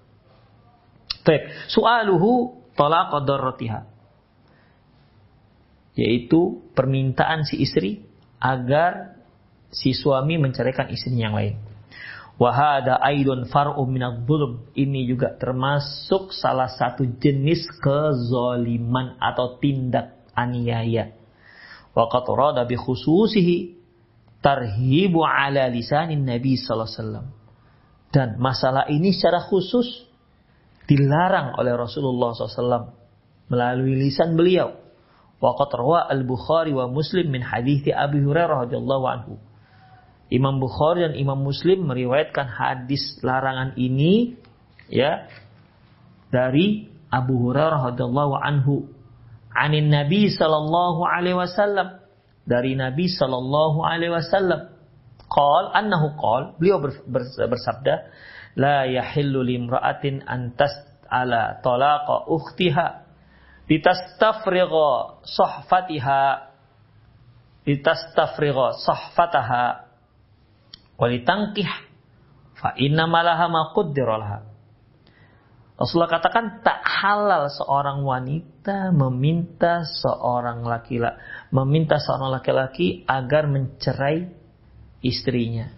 Baik, 1.27 1.51
soaluhu 1.69 2.63
tolak 2.79 3.13
rotiha. 3.27 3.91
Yaitu 5.95 6.65
permintaan 6.75 7.47
si 7.47 7.61
istri 7.63 8.03
agar 8.39 9.19
si 9.71 9.95
suami 9.95 10.39
menceraikan 10.39 10.91
istrinya 10.91 11.31
yang 11.31 11.37
lain. 11.37 11.55
Wahada 12.35 12.99
aidun 12.99 13.47
far'um 13.47 13.87
minad 13.87 14.27
Ini 14.75 15.01
juga 15.07 15.39
termasuk 15.39 16.35
salah 16.35 16.67
satu 16.67 17.07
jenis 17.07 17.63
kezoliman 17.79 19.15
atau 19.23 19.55
tindak 19.63 20.19
aniaya 20.35 21.15
Waqat 21.95 22.27
rada 22.35 22.63
bi 22.67 22.75
khususihi 22.75 23.79
tarhibu 24.43 25.23
ala 25.23 25.71
lisanin 25.71 26.27
Nabi 26.27 26.59
sallallahu 26.59 26.91
alaihi 26.91 26.99
wasallam. 26.99 27.27
Dan 28.11 28.29
masalah 28.39 28.91
ini 28.91 29.15
secara 29.15 29.43
khusus 29.43 29.87
dilarang 30.87 31.57
oleh 31.59 31.75
Rasulullah 31.75 32.31
SAW 32.37 32.95
melalui 33.51 33.99
lisan 33.99 34.39
beliau. 34.39 34.75
Waqat 35.43 35.71
rawa 35.75 36.07
al-Bukhari 36.11 36.71
wa 36.71 36.87
Muslim 36.87 37.31
min 37.31 37.43
hadithi 37.43 37.91
Abi 37.91 38.23
Hurairah 38.23 38.69
radhiyallahu 38.69 39.05
anhu. 39.07 39.35
Imam 40.31 40.63
Bukhari 40.63 41.05
dan 41.05 41.15
Imam 41.19 41.43
Muslim 41.43 41.85
meriwayatkan 41.85 42.49
hadis 42.49 43.19
larangan 43.21 43.77
ini 43.77 44.39
ya 44.89 45.29
dari 46.33 46.91
Abu 47.13 47.39
Hurairah 47.39 47.93
radhiyallahu 47.93 48.35
anhu 48.41 48.94
anin 49.55 49.91
Nabi 49.91 50.31
sallallahu 50.31 51.07
alaihi 51.07 51.39
wasallam. 51.39 52.03
Dari 52.45 52.77
Nabi 52.77 53.09
sallallahu 53.09 53.81
alaihi 53.81 54.13
wasallam. 54.13 54.75
Qal 55.31 55.65
annahu 55.73 56.15
qal. 56.21 56.43
Beliau 56.61 56.83
bersabda 57.49 58.11
la 58.59 58.87
yahillu 58.87 59.43
limra'atin 59.43 60.23
an 60.27 60.55
tas'ala 60.55 61.59
talaqa 61.65 62.31
ukhtiha 62.31 62.87
litastafrigha 63.67 64.91
sahfatiha 65.25 66.21
litastafrigha 67.67 68.67
sahfataha 68.79 69.65
wa 70.95 71.07
litangkih 71.11 71.67
fa 72.55 72.77
inna 72.79 73.09
malaha 73.11 73.51
ma 73.51 73.75
qaddara 73.75 74.54
Rasulullah 75.75 76.23
katakan 76.23 76.63
tak 76.63 76.87
halal 76.87 77.51
seorang 77.51 78.07
wanita 78.07 78.95
meminta 78.95 79.83
seorang 79.83 80.63
laki-laki 80.63 81.19
meminta 81.51 81.99
seorang 81.99 82.31
laki-laki 82.39 83.03
agar 83.11 83.51
mencerai 83.51 84.31
istrinya. 85.03 85.75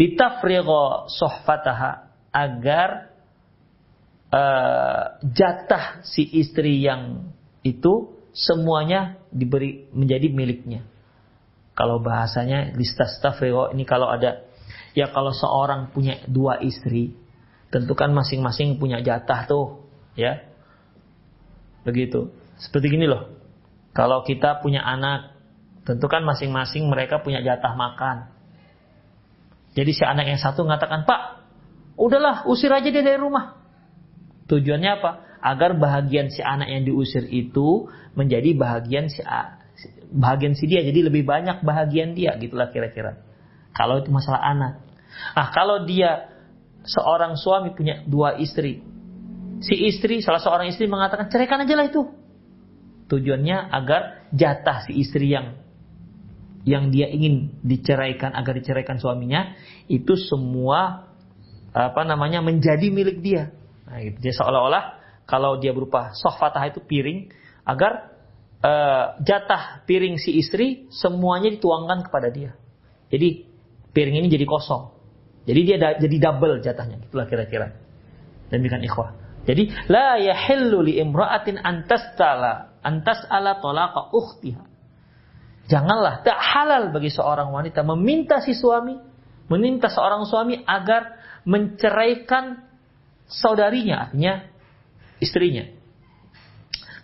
Ditafrigha 0.00 1.12
sohfataha 1.12 2.08
agar 2.32 3.14
uh, 4.32 5.04
jatah 5.22 6.02
si 6.08 6.24
istri 6.40 6.82
yang 6.82 7.30
itu 7.60 8.16
semuanya 8.32 9.20
diberi 9.28 9.92
menjadi 9.92 10.32
miliknya. 10.32 10.82
Kalau 11.76 12.00
bahasanya 12.00 12.72
listas 12.74 13.20
tafriqo 13.20 13.70
ini 13.76 13.84
kalau 13.84 14.08
ada 14.08 14.40
ya 14.96 15.12
kalau 15.12 15.36
seorang 15.36 15.92
punya 15.92 16.24
dua 16.26 16.58
istri 16.64 17.23
Tentu 17.74 17.98
kan 17.98 18.14
masing-masing 18.14 18.78
punya 18.78 19.02
jatah 19.02 19.50
tuh, 19.50 19.90
ya. 20.14 20.46
Begitu. 21.82 22.30
Seperti 22.54 22.94
gini 22.94 23.10
loh. 23.10 23.34
Kalau 23.90 24.22
kita 24.22 24.62
punya 24.62 24.86
anak, 24.86 25.34
tentu 25.82 26.06
kan 26.06 26.22
masing-masing 26.22 26.86
mereka 26.86 27.18
punya 27.18 27.42
jatah 27.42 27.74
makan. 27.74 28.30
Jadi 29.74 29.90
si 29.90 30.06
anak 30.06 30.30
yang 30.30 30.38
satu 30.38 30.62
mengatakan, 30.62 31.02
Pak, 31.02 31.42
udahlah 31.98 32.46
usir 32.46 32.70
aja 32.70 32.86
dia 32.86 33.02
dari 33.02 33.18
rumah. 33.18 33.58
Tujuannya 34.46 34.90
apa? 35.02 35.10
Agar 35.42 35.74
bahagian 35.74 36.30
si 36.30 36.46
anak 36.46 36.70
yang 36.70 36.86
diusir 36.86 37.26
itu 37.26 37.90
menjadi 38.14 38.54
bahagian 38.54 39.10
si 39.10 39.18
bahagian 40.14 40.54
si 40.54 40.70
dia. 40.70 40.86
Jadi 40.86 41.10
lebih 41.10 41.26
banyak 41.26 41.66
bahagian 41.66 42.14
dia, 42.14 42.38
gitulah 42.38 42.70
kira-kira. 42.70 43.18
Kalau 43.74 43.98
itu 43.98 44.14
masalah 44.14 44.46
anak. 44.46 44.72
Ah, 45.34 45.50
kalau 45.50 45.82
dia 45.82 46.33
seorang 46.84 47.34
suami 47.40 47.72
punya 47.72 48.04
dua 48.04 48.36
istri, 48.36 48.84
si 49.64 49.74
istri 49.88 50.20
salah 50.20 50.40
seorang 50.40 50.68
istri 50.68 50.84
mengatakan 50.84 51.32
ceraikan 51.32 51.64
aja 51.64 51.74
lah 51.74 51.88
itu. 51.88 52.04
Tujuannya 53.04 53.68
agar 53.68 54.28
jatah 54.32 54.88
si 54.88 54.96
istri 55.00 55.32
yang 55.32 55.60
yang 56.64 56.88
dia 56.88 57.12
ingin 57.12 57.60
diceraikan 57.60 58.32
agar 58.32 58.56
diceraikan 58.56 58.96
suaminya 58.96 59.52
itu 59.84 60.16
semua 60.16 61.12
apa 61.76 62.02
namanya 62.08 62.40
menjadi 62.40 62.88
milik 62.88 63.20
dia. 63.20 63.52
Nah, 63.84 64.00
gitu. 64.00 64.16
Jadi 64.24 64.34
seolah-olah 64.40 64.84
kalau 65.28 65.60
dia 65.60 65.76
berupa 65.76 66.16
sohfatah 66.16 66.64
itu 66.72 66.80
piring 66.80 67.28
agar 67.68 68.14
uh, 68.64 69.20
jatah 69.20 69.84
piring 69.84 70.16
si 70.16 70.40
istri 70.40 70.88
semuanya 70.88 71.52
dituangkan 71.52 72.08
kepada 72.08 72.32
dia. 72.32 72.56
Jadi 73.12 73.44
piring 73.92 74.24
ini 74.24 74.28
jadi 74.32 74.48
kosong. 74.48 74.93
Jadi 75.44 75.60
dia 75.64 75.76
da 75.76 75.88
jadi 76.00 76.16
double 76.16 76.64
jatahnya. 76.64 77.04
Itulah 77.04 77.28
kira-kira. 77.28 77.76
Demikian 78.48 78.80
ikhwah. 78.84 79.16
Jadi 79.44 79.68
la 79.92 80.16
yahillu 80.16 80.80
li 80.80 80.96
imra'atin 81.04 81.60
antas 81.60 82.16
tala 82.16 82.74
antas 82.84 83.24
ala 83.28 83.60
talaqa 83.60 84.12
ukhtiha. 84.12 84.62
Janganlah 85.64 86.20
tak 86.20 86.36
halal 86.36 86.92
bagi 86.92 87.08
seorang 87.08 87.48
wanita 87.48 87.80
meminta 87.80 88.44
si 88.44 88.52
suami, 88.52 89.00
meminta 89.48 89.88
seorang 89.88 90.28
suami 90.28 90.60
agar 90.60 91.16
menceraikan 91.48 92.68
saudarinya, 93.24 94.08
artinya 94.08 94.44
istrinya. 95.24 95.64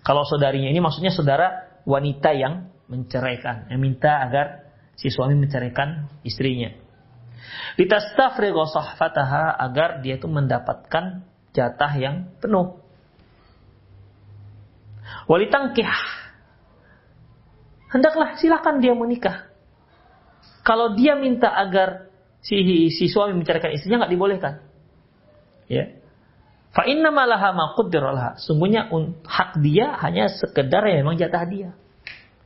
Kalau 0.05 0.29
saudarinya 0.29 0.69
ini 0.69 0.81
maksudnya 0.81 1.09
saudara 1.09 1.81
wanita 1.89 2.37
yang 2.37 2.69
menceraikan, 2.93 3.73
yang 3.73 3.81
minta 3.81 4.21
agar 4.29 4.69
si 4.93 5.09
suami 5.09 5.41
menceraikan 5.41 6.13
istrinya. 6.21 6.77
Litastafrigha 7.77 8.65
sahfataha 8.69 9.57
agar 9.57 10.05
dia 10.05 10.21
itu 10.21 10.29
mendapatkan 10.29 11.25
jatah 11.57 11.93
yang 11.99 12.31
penuh. 12.39 12.79
Walitangkih 15.27 15.87
hendaklah 17.91 18.39
silakan 18.39 18.79
dia 18.79 18.95
menikah. 18.95 19.51
Kalau 20.63 20.95
dia 20.95 21.19
minta 21.19 21.51
agar 21.51 22.11
si 22.41 22.89
si 22.95 23.05
suami 23.11 23.35
menceraikan 23.35 23.75
istrinya 23.75 24.07
nggak 24.07 24.13
dibolehkan. 24.15 24.55
Ya. 25.67 25.99
Fa 26.71 26.87
inna 26.87 27.11
malaha 27.11 27.51
ma 27.51 27.75
Sungguhnya 28.39 28.87
hak 29.27 29.59
dia 29.59 29.99
hanya 30.07 30.31
sekedar 30.31 30.87
yang 30.87 31.03
memang 31.03 31.19
jatah 31.19 31.43
dia. 31.43 31.71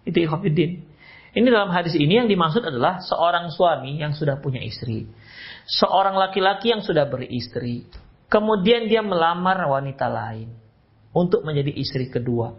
Itu 0.09 0.25
ikhwatiddin. 0.25 0.94
Ini 1.35 1.51
dalam 1.51 1.75
hadis 1.75 1.99
ini 1.99 2.15
yang 2.23 2.31
dimaksud 2.31 2.63
adalah 2.63 3.03
seorang 3.03 3.51
suami 3.51 3.99
yang 3.99 4.15
sudah 4.15 4.39
punya 4.39 4.63
istri. 4.63 5.11
Seorang 5.67 6.15
laki-laki 6.15 6.71
yang 6.71 6.87
sudah 6.87 7.11
beristri. 7.11 7.91
Kemudian 8.31 8.87
dia 8.87 9.03
melamar 9.03 9.67
wanita 9.67 10.07
lain. 10.07 10.55
Untuk 11.11 11.43
menjadi 11.43 11.75
istri 11.75 12.07
kedua. 12.07 12.55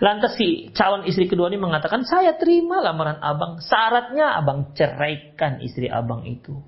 Lantas 0.00 0.36
si 0.36 0.72
calon 0.72 1.04
istri 1.08 1.28
kedua 1.28 1.48
ini 1.48 1.60
mengatakan, 1.60 2.04
saya 2.04 2.36
terima 2.36 2.84
lamaran 2.84 3.20
abang. 3.20 3.60
Syaratnya 3.60 4.36
abang 4.36 4.72
ceraikan 4.76 5.60
istri 5.64 5.88
abang 5.88 6.24
itu. 6.28 6.60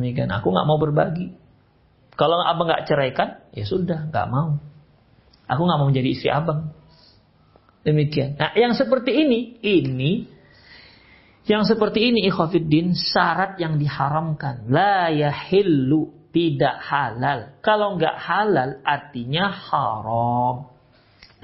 Ini 0.00 0.10
kan, 0.16 0.28
aku 0.32 0.48
nggak 0.48 0.66
mau 0.66 0.80
berbagi. 0.80 1.28
Kalau 2.16 2.40
abang 2.40 2.68
nggak 2.68 2.88
ceraikan, 2.88 3.28
ya 3.52 3.64
sudah, 3.68 4.08
nggak 4.08 4.26
mau. 4.32 4.56
Aku 5.44 5.60
nggak 5.60 5.78
mau 5.78 5.88
menjadi 5.92 6.08
istri 6.08 6.28
abang. 6.32 6.72
Demikian. 7.84 8.40
Nah, 8.40 8.56
yang 8.56 8.72
seperti 8.72 9.12
ini, 9.12 9.60
ini 9.60 10.12
yang 11.44 11.68
seperti 11.68 12.08
ini 12.08 12.24
ikhwafiddin 12.32 12.96
syarat 12.96 13.60
yang 13.60 13.76
diharamkan. 13.76 14.64
La 14.72 15.12
yahillu 15.12 16.32
tidak 16.32 16.80
halal. 16.80 17.60
Kalau 17.60 18.00
nggak 18.00 18.16
halal 18.16 18.80
artinya 18.80 19.52
haram. 19.52 20.72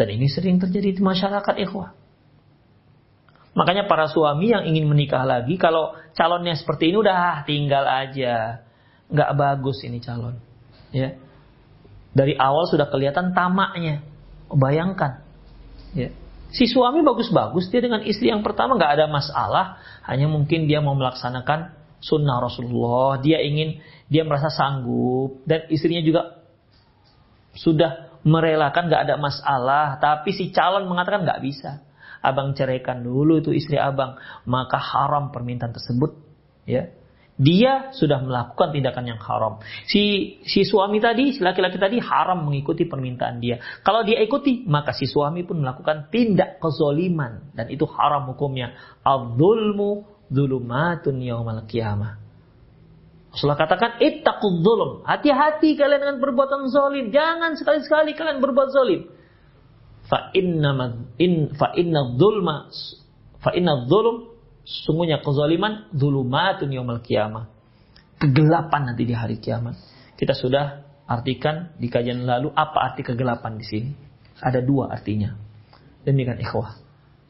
Dan 0.01 0.09
ini 0.17 0.33
sering 0.33 0.57
terjadi 0.57 0.97
di 0.97 1.03
masyarakat 1.05 1.55
ikhwah. 1.69 1.93
Makanya 3.53 3.85
para 3.85 4.09
suami 4.09 4.49
yang 4.49 4.65
ingin 4.65 4.89
menikah 4.89 5.29
lagi, 5.29 5.61
kalau 5.61 5.93
calonnya 6.17 6.57
seperti 6.57 6.89
ini 6.89 6.97
udah 7.05 7.45
tinggal 7.45 7.85
aja. 7.85 8.65
Nggak 9.13 9.31
bagus 9.37 9.85
ini 9.85 10.01
calon. 10.01 10.41
Ya. 10.97 11.21
Dari 12.17 12.41
awal 12.41 12.65
sudah 12.73 12.89
kelihatan 12.89 13.37
tamaknya. 13.37 14.01
Bayangkan. 14.49 15.21
Ya. 15.93 16.09
Si 16.51 16.67
suami 16.67 17.07
bagus-bagus, 17.07 17.71
dia 17.71 17.79
dengan 17.79 18.03
istri 18.03 18.31
yang 18.31 18.43
pertama 18.43 18.75
nggak 18.75 18.93
ada 18.99 19.07
masalah. 19.07 19.79
Hanya 20.03 20.27
mungkin 20.27 20.67
dia 20.67 20.83
mau 20.83 20.99
melaksanakan 20.99 21.79
sunnah 22.03 22.43
Rasulullah. 22.43 23.23
Dia 23.23 23.39
ingin, 23.39 23.79
dia 24.11 24.27
merasa 24.27 24.51
sanggup. 24.51 25.47
Dan 25.47 25.71
istrinya 25.71 26.03
juga 26.03 26.43
sudah 27.55 28.11
merelakan 28.27 28.91
nggak 28.91 29.03
ada 29.09 29.17
masalah, 29.17 29.97
tapi 29.97 30.35
si 30.35 30.53
calon 30.53 30.91
mengatakan 30.91 31.25
nggak 31.25 31.41
bisa. 31.41 31.87
Abang 32.21 32.53
ceraikan 32.53 33.01
dulu 33.01 33.41
itu 33.41 33.55
istri 33.57 33.81
abang, 33.81 34.21
maka 34.45 34.77
haram 34.77 35.33
permintaan 35.33 35.73
tersebut. 35.73 36.21
Ya, 36.69 36.93
dia 37.41 37.89
sudah 37.97 38.21
melakukan 38.21 38.69
tindakan 38.69 39.17
yang 39.17 39.21
haram. 39.25 39.65
Si 39.89 40.37
si 40.45 40.69
suami 40.69 41.01
tadi, 41.01 41.33
si 41.33 41.41
laki-laki 41.41 41.81
tadi 41.81 41.97
haram 41.97 42.45
mengikuti 42.45 42.85
permintaan 42.85 43.41
dia. 43.41 43.57
Kalau 43.81 44.05
dia 44.05 44.21
ikuti, 44.21 44.69
maka 44.69 44.93
si 44.93 45.09
suami 45.09 45.49
pun 45.49 45.65
melakukan 45.65 46.13
tindak 46.13 46.61
kezoliman 46.61 47.49
dan 47.57 47.73
itu 47.73 47.89
haram 47.89 48.29
hukumnya. 48.29 48.77
Al-zulmu 49.01 50.05
zulumatun 50.29 51.17
yaumal 51.25 51.65
qiyamah. 51.65 52.21
Rasulullah 53.31 53.63
katakan, 53.63 53.97
ittaqud 54.03 54.61
zulm. 54.61 55.07
Hati-hati 55.07 55.79
kalian 55.79 56.03
dengan 56.03 56.19
perbuatan 56.21 56.67
zalim. 56.69 57.09
Jangan 57.15 57.57
sekali-sekali 57.57 58.19
kalian 58.19 58.43
berbuat 58.43 58.69
zalim. 58.75 59.07
Fa 60.11 60.35
inna 60.35 60.75
in 61.23 61.55
fa 61.55 61.71
inna 61.79 62.19
dzulma 62.19 62.67
fa 63.39 63.55
inna 63.55 63.87
sungguhnya 64.65 65.23
kezaliman 65.25 65.91
dzulumatun 65.95 66.71
yaumil 66.71 67.03
qiyamah. 67.03 67.49
Kegelapan 68.21 68.93
nanti 68.93 69.09
di 69.09 69.17
hari 69.17 69.41
kiamat. 69.41 69.81
Kita 70.21 70.37
sudah 70.37 70.85
artikan 71.09 71.73
di 71.81 71.89
kajian 71.89 72.29
lalu 72.29 72.53
apa 72.53 72.93
arti 72.93 73.01
kegelapan 73.01 73.57
di 73.57 73.65
sini. 73.65 73.91
Ada 74.41 74.61
dua 74.61 74.93
artinya. 74.93 75.33
Demikian 76.05 76.37
ikhwah. 76.41 76.77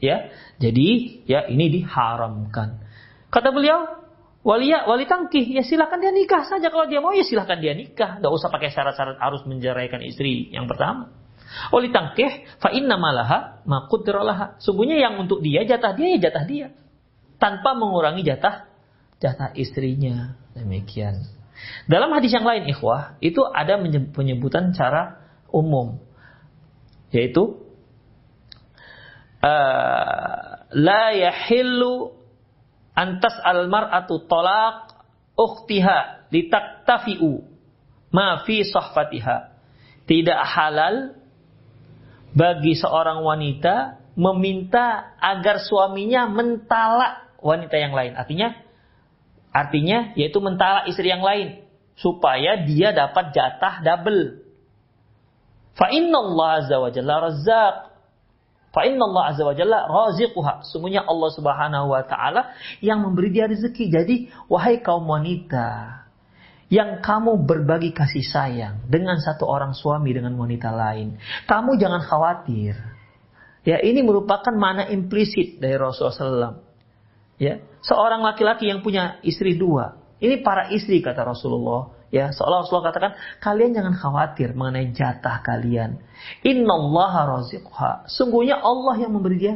Ya, 0.03 0.33
jadi 0.57 1.21
ya 1.29 1.47
ini 1.47 1.69
diharamkan. 1.69 2.83
Kata 3.31 3.53
beliau, 3.53 4.01
Walia, 4.41 4.89
wali 4.89 5.05
tangkih, 5.05 5.53
ya 5.53 5.61
silakan 5.61 6.01
dia 6.01 6.09
nikah 6.09 6.41
saja 6.49 6.73
kalau 6.73 6.89
dia 6.89 6.97
mau 6.97 7.13
ya 7.13 7.21
silakan 7.21 7.61
dia 7.61 7.77
nikah, 7.77 8.17
nggak 8.17 8.33
usah 8.33 8.49
pakai 8.49 8.73
syarat-syarat 8.73 9.21
harus 9.21 9.45
menjeraikan 9.45 10.01
istri 10.01 10.49
yang 10.49 10.65
pertama. 10.65 11.13
Wali 11.69 11.93
tangkih, 11.93 12.49
fa 12.57 12.73
inna 12.73 12.97
malaha 12.97 13.61
makudralaha. 13.69 14.57
Sungguhnya 14.57 14.97
yang 14.97 15.21
untuk 15.21 15.45
dia 15.45 15.61
jatah 15.61 15.93
dia 15.93 16.17
ya 16.17 16.19
jatah 16.25 16.45
dia, 16.49 16.73
tanpa 17.41 17.73
mengurangi 17.73 18.21
jatah 18.21 18.69
jatah 19.17 19.49
istrinya. 19.57 20.37
Demikian. 20.53 21.25
Dalam 21.85 22.13
hadis 22.13 22.33
yang 22.33 22.43
lain, 22.43 22.67
ikhwah, 22.69 23.21
itu 23.21 23.41
ada 23.45 23.77
penyebutan 24.11 24.73
cara 24.73 25.21
umum, 25.53 26.01
yaitu 27.13 27.61
uh, 29.45 30.65
la 30.73 31.03
yahillu 31.13 32.17
antas 32.97 33.37
almar 33.45 33.93
atau 33.93 34.25
tolak 34.25 35.05
ukhtiha 35.37 36.27
litaktafi'u 36.33 37.45
ma 38.09 38.41
fi 38.43 38.65
sahfatiha. 38.65 39.53
Tidak 40.09 40.39
halal 40.43 41.15
bagi 42.35 42.73
seorang 42.75 43.21
wanita 43.21 44.01
meminta 44.17 45.15
agar 45.23 45.63
suaminya 45.63 46.27
mentalak 46.27 47.30
wanita 47.41 47.75
yang 47.77 47.91
lain. 47.91 48.15
Artinya 48.15 48.55
artinya 49.51 50.15
yaitu 50.15 50.39
mentalak 50.39 50.87
istri 50.87 51.11
yang 51.11 51.25
lain 51.25 51.65
supaya 51.99 52.63
dia 52.63 52.95
dapat 52.95 53.35
jatah 53.35 53.83
double. 53.83 54.45
Fa 55.75 55.91
inna 55.91 56.17
Allah 56.21 56.49
azza 56.63 56.77
wa 56.77 56.89
jalla 56.93 57.15
razzaq 57.29 57.75
Fa 58.71 58.87
inna 58.87 59.03
Allah 59.03 59.35
azza 59.35 59.43
wa 59.43 59.51
jalla 59.51 59.83
raziquha. 59.83 60.63
Sungguhnya 60.63 61.03
Allah 61.03 61.29
Subhanahu 61.35 61.91
wa 61.91 62.07
taala 62.07 62.55
yang 62.79 63.03
memberi 63.03 63.27
dia 63.35 63.51
rezeki. 63.51 63.91
Jadi 63.91 64.15
wahai 64.47 64.79
kaum 64.79 65.03
wanita 65.11 65.99
yang 66.71 67.03
kamu 67.03 67.43
berbagi 67.43 67.91
kasih 67.91 68.23
sayang 68.23 68.87
dengan 68.87 69.19
satu 69.19 69.43
orang 69.43 69.75
suami 69.75 70.15
dengan 70.15 70.39
wanita 70.39 70.71
lain, 70.71 71.19
kamu 71.43 71.75
jangan 71.75 71.99
khawatir. 71.99 72.79
Ya, 73.67 73.77
ini 73.83 74.01
merupakan 74.01 74.55
mana 74.55 74.87
implisit 74.87 75.59
dari 75.59 75.75
Rasulullah 75.75 76.55
SAW. 76.55 76.70
Ya, 77.41 77.57
seorang 77.81 78.21
laki-laki 78.21 78.69
yang 78.69 78.85
punya 78.85 79.17
istri 79.25 79.57
dua. 79.57 79.97
Ini 80.21 80.45
para 80.45 80.69
istri 80.69 81.01
kata 81.01 81.25
Rasulullah 81.25 81.89
Ya, 82.11 82.27
seolah 82.35 82.67
Rasulullah 82.67 82.91
katakan, 82.91 83.11
kalian 83.39 83.71
jangan 83.71 83.95
khawatir 83.95 84.51
mengenai 84.51 84.91
jatah 84.91 85.39
kalian. 85.47 86.03
Innallaha 86.43 87.39
raziqha. 87.39 88.11
Sungguhnya 88.11 88.59
Allah 88.59 88.99
yang 88.99 89.15
memberi 89.15 89.39
dia, 89.39 89.55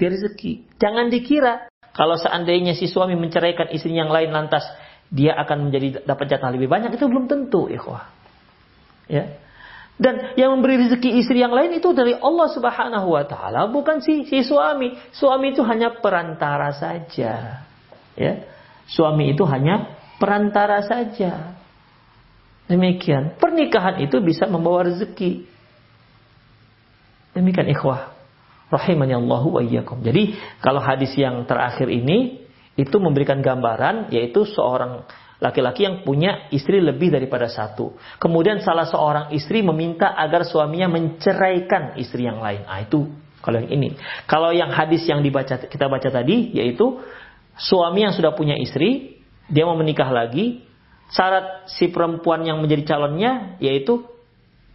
dia 0.00 0.08
rezeki. 0.08 0.80
Jangan 0.80 1.12
dikira 1.12 1.68
kalau 1.92 2.16
seandainya 2.16 2.72
si 2.72 2.88
suami 2.88 3.20
menceraikan 3.20 3.68
istri 3.68 3.92
yang 3.92 4.08
lain 4.08 4.32
lantas 4.32 4.64
dia 5.12 5.36
akan 5.36 5.68
menjadi 5.68 6.08
dapat 6.08 6.26
jatah 6.32 6.50
lebih 6.56 6.72
banyak 6.72 6.96
itu 6.96 7.04
belum 7.04 7.28
tentu, 7.28 7.68
ikhwah. 7.68 8.08
Ya. 9.04 9.36
Dan 9.94 10.34
yang 10.34 10.58
memberi 10.58 10.74
rezeki 10.86 11.22
istri 11.22 11.38
yang 11.38 11.54
lain 11.54 11.78
itu 11.78 11.94
dari 11.94 12.18
Allah 12.18 12.50
Subhanahu 12.50 13.14
wa 13.14 13.24
taala, 13.30 13.70
bukan 13.70 14.02
si 14.02 14.26
si 14.26 14.42
suami. 14.42 14.98
Suami 15.14 15.54
itu 15.54 15.62
hanya 15.62 15.94
perantara 16.02 16.74
saja. 16.74 17.62
Ya. 18.18 18.32
Suami 18.90 19.32
itu 19.32 19.46
hanya 19.46 19.94
perantara 20.18 20.82
saja. 20.82 21.54
Demikian. 22.66 23.38
Pernikahan 23.38 24.02
itu 24.02 24.18
bisa 24.18 24.50
membawa 24.50 24.90
rezeki. 24.90 25.46
Demikian 27.36 27.70
ikhwah. 27.70 28.14
Rahimani 28.74 29.14
Allahu 29.14 29.60
wa 29.60 29.62
iyyakum. 29.62 30.02
Jadi 30.02 30.34
kalau 30.58 30.82
hadis 30.82 31.14
yang 31.14 31.46
terakhir 31.46 31.86
ini 31.86 32.42
itu 32.74 32.96
memberikan 32.98 33.38
gambaran 33.38 34.10
yaitu 34.10 34.42
seorang 34.42 35.06
laki-laki 35.42 35.86
yang 35.86 36.06
punya 36.06 36.46
istri 36.54 36.78
lebih 36.78 37.10
daripada 37.10 37.50
satu. 37.50 37.98
Kemudian 38.22 38.62
salah 38.62 38.86
seorang 38.86 39.26
istri 39.34 39.60
meminta 39.60 40.14
agar 40.14 40.46
suaminya 40.46 40.90
menceraikan 40.90 41.98
istri 41.98 42.26
yang 42.26 42.38
lain. 42.38 42.62
Ah 42.66 42.82
itu 42.82 43.10
kalau 43.44 43.60
yang 43.60 43.70
ini. 43.70 43.88
Kalau 44.24 44.54
yang 44.54 44.72
hadis 44.72 45.04
yang 45.04 45.20
dibaca 45.20 45.66
kita 45.66 45.86
baca 45.90 46.08
tadi 46.08 46.54
yaitu 46.54 47.02
suami 47.58 48.06
yang 48.06 48.14
sudah 48.14 48.32
punya 48.32 48.56
istri, 48.56 49.20
dia 49.50 49.68
mau 49.68 49.76
menikah 49.76 50.08
lagi, 50.08 50.64
syarat 51.12 51.68
si 51.68 51.92
perempuan 51.92 52.46
yang 52.46 52.62
menjadi 52.64 52.96
calonnya 52.96 53.60
yaitu 53.60 54.13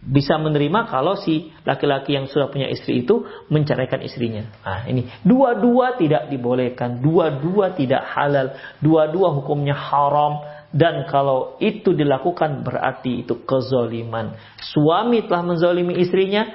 bisa 0.00 0.40
menerima 0.40 0.88
kalau 0.88 1.12
si 1.12 1.52
laki-laki 1.68 2.16
yang 2.16 2.24
sudah 2.24 2.48
punya 2.48 2.72
istri 2.72 3.04
itu 3.04 3.20
menceraikan 3.52 4.00
istrinya. 4.00 4.48
Nah, 4.64 4.88
ini. 4.88 5.04
Dua-dua 5.20 6.00
tidak 6.00 6.32
dibolehkan, 6.32 7.04
dua-dua 7.04 7.76
tidak 7.76 8.08
halal, 8.16 8.56
dua-dua 8.80 9.28
hukumnya 9.36 9.76
haram. 9.76 10.40
Dan 10.70 11.04
kalau 11.10 11.60
itu 11.60 11.92
dilakukan 11.92 12.64
berarti 12.64 13.26
itu 13.26 13.44
kezoliman. 13.44 14.38
Suami 14.62 15.26
telah 15.26 15.42
menzolimi 15.42 15.98
istrinya, 16.00 16.46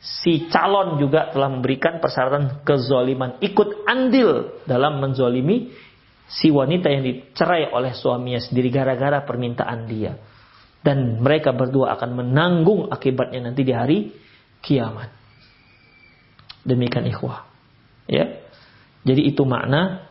si 0.00 0.48
calon 0.50 0.98
juga 0.98 1.30
telah 1.30 1.52
memberikan 1.52 2.00
persyaratan 2.02 2.64
kezoliman, 2.66 3.38
ikut 3.44 3.84
andil 3.86 4.58
dalam 4.64 4.98
menzolimi 4.98 5.70
si 6.26 6.48
wanita 6.50 6.90
yang 6.90 7.04
dicerai 7.04 7.70
oleh 7.70 7.92
suaminya 7.92 8.40
sendiri 8.40 8.72
gara-gara 8.72 9.20
permintaan 9.24 9.84
dia 9.84 10.16
dan 10.88 11.20
mereka 11.20 11.52
berdua 11.52 12.00
akan 12.00 12.16
menanggung 12.16 12.88
akibatnya 12.88 13.52
nanti 13.52 13.60
di 13.60 13.76
hari 13.76 14.08
kiamat. 14.64 15.12
Demikian 16.64 17.04
ikhwah. 17.04 17.44
Ya. 18.08 18.40
Jadi 19.04 19.28
itu 19.28 19.44
makna 19.44 20.08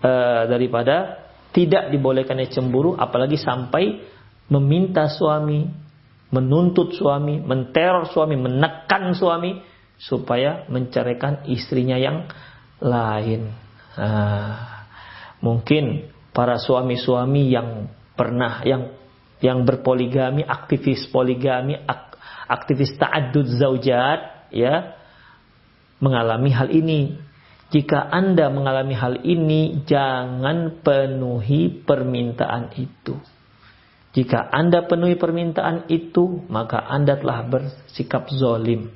uh, 0.00 0.48
daripada 0.48 1.28
tidak 1.52 1.92
dibolehkannya 1.92 2.48
cemburu 2.48 2.96
apalagi 2.96 3.36
sampai 3.36 4.00
meminta 4.48 5.12
suami, 5.12 5.68
menuntut 6.32 6.96
suami, 6.96 7.44
menteror 7.44 8.08
suami, 8.08 8.40
menekan 8.40 9.12
suami 9.12 9.60
supaya 10.00 10.64
menceraikan 10.72 11.44
istrinya 11.52 12.00
yang 12.00 12.32
lain. 12.80 13.52
Uh, 13.92 14.88
mungkin 15.44 16.08
para 16.32 16.56
suami-suami 16.56 17.52
yang 17.52 17.92
pernah 18.16 18.64
yang 18.64 19.03
yang 19.44 19.68
berpoligami, 19.68 20.40
aktivis 20.40 21.04
poligami, 21.12 21.76
ak 21.76 22.16
aktivis 22.48 22.96
ta'addud 22.96 23.44
zaujat, 23.60 24.48
ya, 24.48 24.96
mengalami 26.00 26.48
hal 26.48 26.72
ini. 26.72 27.20
Jika 27.68 28.08
Anda 28.08 28.48
mengalami 28.48 28.94
hal 28.96 29.20
ini, 29.20 29.84
jangan 29.84 30.80
penuhi 30.80 31.84
permintaan 31.84 32.72
itu. 32.80 33.20
Jika 34.14 34.48
Anda 34.48 34.86
penuhi 34.86 35.18
permintaan 35.18 35.90
itu, 35.90 36.46
maka 36.46 36.86
Anda 36.86 37.18
telah 37.18 37.44
bersikap 37.44 38.30
zolim. 38.30 38.94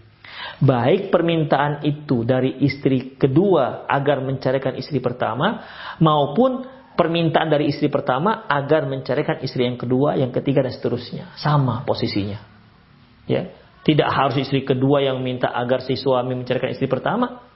Baik 0.62 1.10
permintaan 1.10 1.82
itu 1.82 2.22
dari 2.22 2.62
istri 2.62 3.18
kedua 3.18 3.84
agar 3.90 4.22
mencarikan 4.22 4.78
istri 4.78 5.02
pertama, 5.02 5.66
maupun 5.98 6.77
permintaan 6.98 7.46
dari 7.46 7.70
istri 7.70 7.86
pertama 7.86 8.50
agar 8.50 8.90
menceraikan 8.90 9.38
istri 9.46 9.62
yang 9.62 9.78
kedua, 9.78 10.18
yang 10.18 10.34
ketiga 10.34 10.66
dan 10.66 10.74
seterusnya. 10.74 11.38
Sama 11.38 11.86
posisinya. 11.86 12.42
Ya. 13.30 13.54
Tidak 13.86 14.10
harus 14.10 14.34
istri 14.42 14.66
kedua 14.66 15.06
yang 15.06 15.22
minta 15.22 15.46
agar 15.54 15.86
si 15.86 15.94
suami 15.94 16.34
menceraikan 16.34 16.74
istri 16.74 16.90
pertama. 16.90 17.46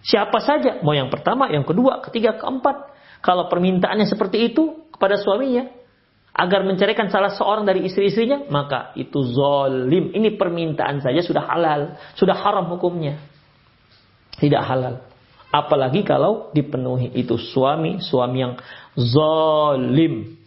Siapa 0.00 0.40
saja, 0.40 0.80
mau 0.80 0.96
yang 0.96 1.12
pertama, 1.12 1.52
yang 1.52 1.62
kedua, 1.62 2.00
ketiga, 2.08 2.34
keempat. 2.40 2.90
Kalau 3.22 3.46
permintaannya 3.46 4.08
seperti 4.08 4.50
itu 4.50 4.90
kepada 4.90 5.20
suaminya, 5.20 5.68
agar 6.32 6.64
menceraikan 6.64 7.12
salah 7.12 7.30
seorang 7.36 7.68
dari 7.68 7.84
istri-istrinya, 7.86 8.48
maka 8.48 8.96
itu 8.96 9.20
zolim. 9.20 10.16
Ini 10.16 10.34
permintaan 10.40 11.04
saja 11.04 11.20
sudah 11.20 11.44
halal, 11.44 12.00
sudah 12.16 12.34
haram 12.34 12.66
hukumnya. 12.72 13.20
Tidak 14.40 14.58
halal. 14.64 15.11
Apalagi 15.52 16.00
kalau 16.00 16.48
dipenuhi 16.56 17.12
itu 17.12 17.36
suami, 17.36 18.00
suami 18.00 18.36
yang 18.40 18.54
zalim. 18.96 20.40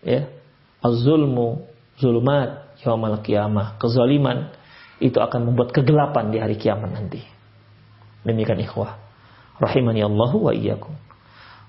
Ya. 0.00 0.32
Az-zulmu 0.80 1.68
zulumat 2.00 2.72
yaumal 2.80 3.20
qiyamah. 3.20 3.76
Kezaliman 3.76 4.48
itu 4.96 5.20
akan 5.20 5.52
membuat 5.52 5.76
kegelapan 5.76 6.32
di 6.32 6.40
hari 6.40 6.56
kiamat 6.56 6.88
nanti. 6.88 7.20
Demikian 8.24 8.64
ikhwah. 8.64 8.96
Rahimani 9.60 10.00
Allah 10.00 10.32
wa 10.32 10.52
iyyakum. 10.56 10.94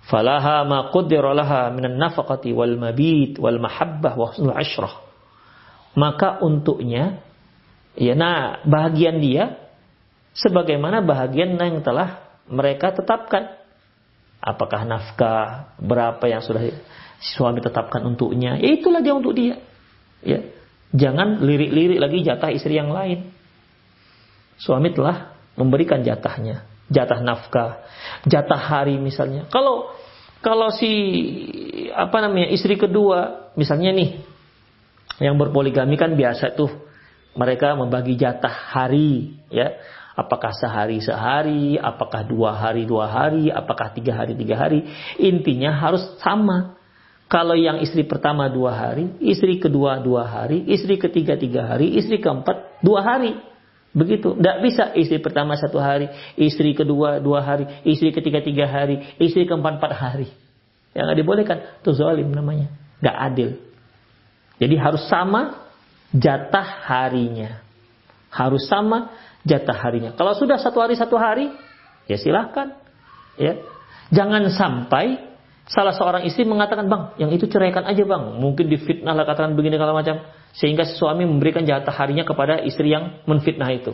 Falaha 0.08 0.64
ma 0.64 0.90
qaddara 0.90 1.36
laha 1.36 1.70
minan 1.76 2.00
nafaqati 2.00 2.56
wal 2.56 2.80
mabit 2.80 3.38
wal 3.38 3.60
mahabbah 3.60 4.16
wa 4.16 4.26
husnul 4.32 4.56
ashrah. 4.56 4.96
Maka 5.98 6.40
untuknya 6.40 7.20
ya 7.98 8.14
nah 8.16 8.62
bahagian 8.64 9.20
dia 9.20 9.60
sebagaimana 10.38 11.04
bahagian 11.04 11.58
yang 11.58 11.82
telah 11.84 12.29
mereka 12.50 12.92
tetapkan. 12.94 13.58
Apakah 14.40 14.88
nafkah 14.88 15.76
berapa 15.84 16.24
yang 16.32 16.40
sudah 16.40 16.64
suami 17.20 17.60
tetapkan 17.60 18.00
untuknya? 18.08 18.56
Ya 18.56 18.70
itulah 18.72 19.04
dia 19.04 19.14
untuk 19.14 19.36
dia. 19.36 19.60
Ya. 20.24 20.48
Jangan 20.90 21.44
lirik-lirik 21.44 22.00
lagi 22.02 22.24
jatah 22.24 22.50
istri 22.50 22.80
yang 22.80 22.90
lain. 22.90 23.30
Suami 24.58 24.96
telah 24.96 25.38
memberikan 25.60 26.02
jatahnya, 26.02 26.66
jatah 26.88 27.20
nafkah, 27.20 27.84
jatah 28.26 28.58
hari 28.60 28.96
misalnya. 28.98 29.46
Kalau 29.52 29.92
kalau 30.40 30.72
si 30.72 30.90
apa 31.92 32.24
namanya 32.24 32.48
istri 32.48 32.80
kedua 32.80 33.52
misalnya 33.60 33.92
nih 33.92 34.24
yang 35.20 35.36
berpoligami 35.36 36.00
kan 36.00 36.16
biasa 36.16 36.56
tuh 36.56 36.72
mereka 37.36 37.76
membagi 37.76 38.16
jatah 38.16 38.52
hari 38.52 39.36
ya 39.52 39.76
Apakah 40.20 40.52
sehari 40.52 41.00
sehari, 41.00 41.80
apakah 41.80 42.28
dua 42.28 42.52
hari 42.52 42.84
dua 42.84 43.08
hari, 43.08 43.48
apakah 43.48 43.96
tiga 43.96 44.20
hari 44.20 44.36
tiga 44.36 44.60
hari. 44.60 44.84
Intinya 45.16 45.72
harus 45.72 46.04
sama. 46.20 46.76
Kalau 47.32 47.56
yang 47.56 47.80
istri 47.80 48.04
pertama 48.04 48.52
dua 48.52 48.76
hari, 48.76 49.16
istri 49.24 49.62
kedua 49.64 50.04
dua 50.04 50.28
hari, 50.28 50.68
istri 50.68 51.00
ketiga 51.00 51.40
tiga 51.40 51.72
hari, 51.72 51.96
istri 51.96 52.20
keempat 52.20 52.84
dua 52.84 53.00
hari. 53.00 53.40
Begitu. 53.96 54.36
Tidak 54.36 54.58
bisa 54.60 54.92
istri 54.94 55.24
pertama 55.24 55.56
satu 55.56 55.80
hari, 55.80 56.12
istri 56.36 56.76
kedua 56.76 57.24
dua 57.24 57.40
hari, 57.40 57.66
istri 57.88 58.12
ketiga 58.12 58.44
tiga 58.44 58.68
hari, 58.68 59.16
istri 59.24 59.48
keempat 59.48 59.80
empat 59.80 59.94
hari. 59.96 60.28
Yang 60.92 61.04
nggak 61.06 61.20
dibolehkan. 61.22 61.58
Itu 61.80 61.96
zalim 61.96 62.28
namanya. 62.34 62.68
Nggak 63.00 63.18
adil. 63.32 63.50
Jadi 64.60 64.76
harus 64.76 65.08
sama 65.08 65.72
jatah 66.12 66.68
harinya. 66.86 67.69
Harus 68.30 68.70
sama 68.70 69.14
jatah 69.44 69.76
harinya. 69.76 70.14
Kalau 70.14 70.38
sudah 70.38 70.62
satu 70.62 70.80
hari 70.82 70.94
satu 70.94 71.18
hari, 71.18 71.50
ya 72.06 72.18
silahkan. 72.18 72.78
Ya. 73.40 73.62
Jangan 74.10 74.50
sampai 74.50 75.22
salah 75.70 75.94
seorang 75.94 76.26
istri 76.26 76.46
mengatakan, 76.46 76.90
bang, 76.90 77.14
yang 77.22 77.30
itu 77.30 77.46
ceraikan 77.46 77.86
aja 77.86 78.02
bang. 78.02 78.42
Mungkin 78.42 78.66
difitnah 78.70 79.14
lah 79.14 79.26
katakan 79.26 79.54
begini 79.54 79.78
kalau 79.78 79.94
macam. 79.94 80.22
Sehingga 80.58 80.86
suami 80.86 81.30
memberikan 81.30 81.62
jatah 81.62 81.94
harinya 81.94 82.26
kepada 82.26 82.62
istri 82.66 82.90
yang 82.90 83.22
menfitnah 83.30 83.70
itu. 83.70 83.94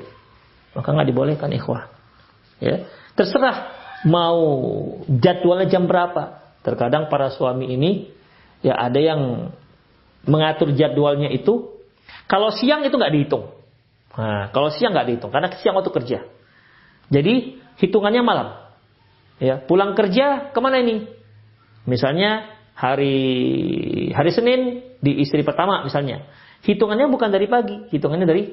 Maka 0.76 0.88
nggak 0.92 1.08
dibolehkan 1.08 1.52
ikhwah. 1.52 1.92
Ya. 2.60 2.88
Terserah 3.16 3.72
mau 4.08 4.40
jadwalnya 5.08 5.72
jam 5.72 5.88
berapa. 5.88 6.44
Terkadang 6.64 7.08
para 7.08 7.32
suami 7.32 7.72
ini 7.72 8.10
ya 8.66 8.76
ada 8.76 8.98
yang 8.98 9.52
mengatur 10.28 10.76
jadwalnya 10.76 11.32
itu. 11.32 11.72
Kalau 12.26 12.52
siang 12.52 12.84
itu 12.84 12.96
nggak 12.96 13.14
dihitung. 13.14 13.55
Nah, 14.16 14.50
kalau 14.56 14.72
siang 14.72 14.96
nggak 14.96 15.08
dihitung 15.12 15.32
karena 15.32 15.52
siang 15.60 15.76
waktu 15.76 15.92
kerja. 15.92 16.20
Jadi 17.12 17.60
hitungannya 17.84 18.22
malam. 18.24 18.48
Ya, 19.38 19.60
pulang 19.60 19.94
kerja 19.94 20.56
ke 20.56 20.60
mana 20.64 20.80
ini? 20.80 21.12
Misalnya 21.84 22.56
hari 22.74 23.20
hari 24.16 24.32
Senin 24.32 24.82
di 25.04 25.20
istri 25.20 25.44
pertama 25.44 25.84
misalnya. 25.84 26.24
Hitungannya 26.66 27.12
bukan 27.12 27.30
dari 27.30 27.46
pagi, 27.46 27.92
hitungannya 27.94 28.26
dari 28.26 28.44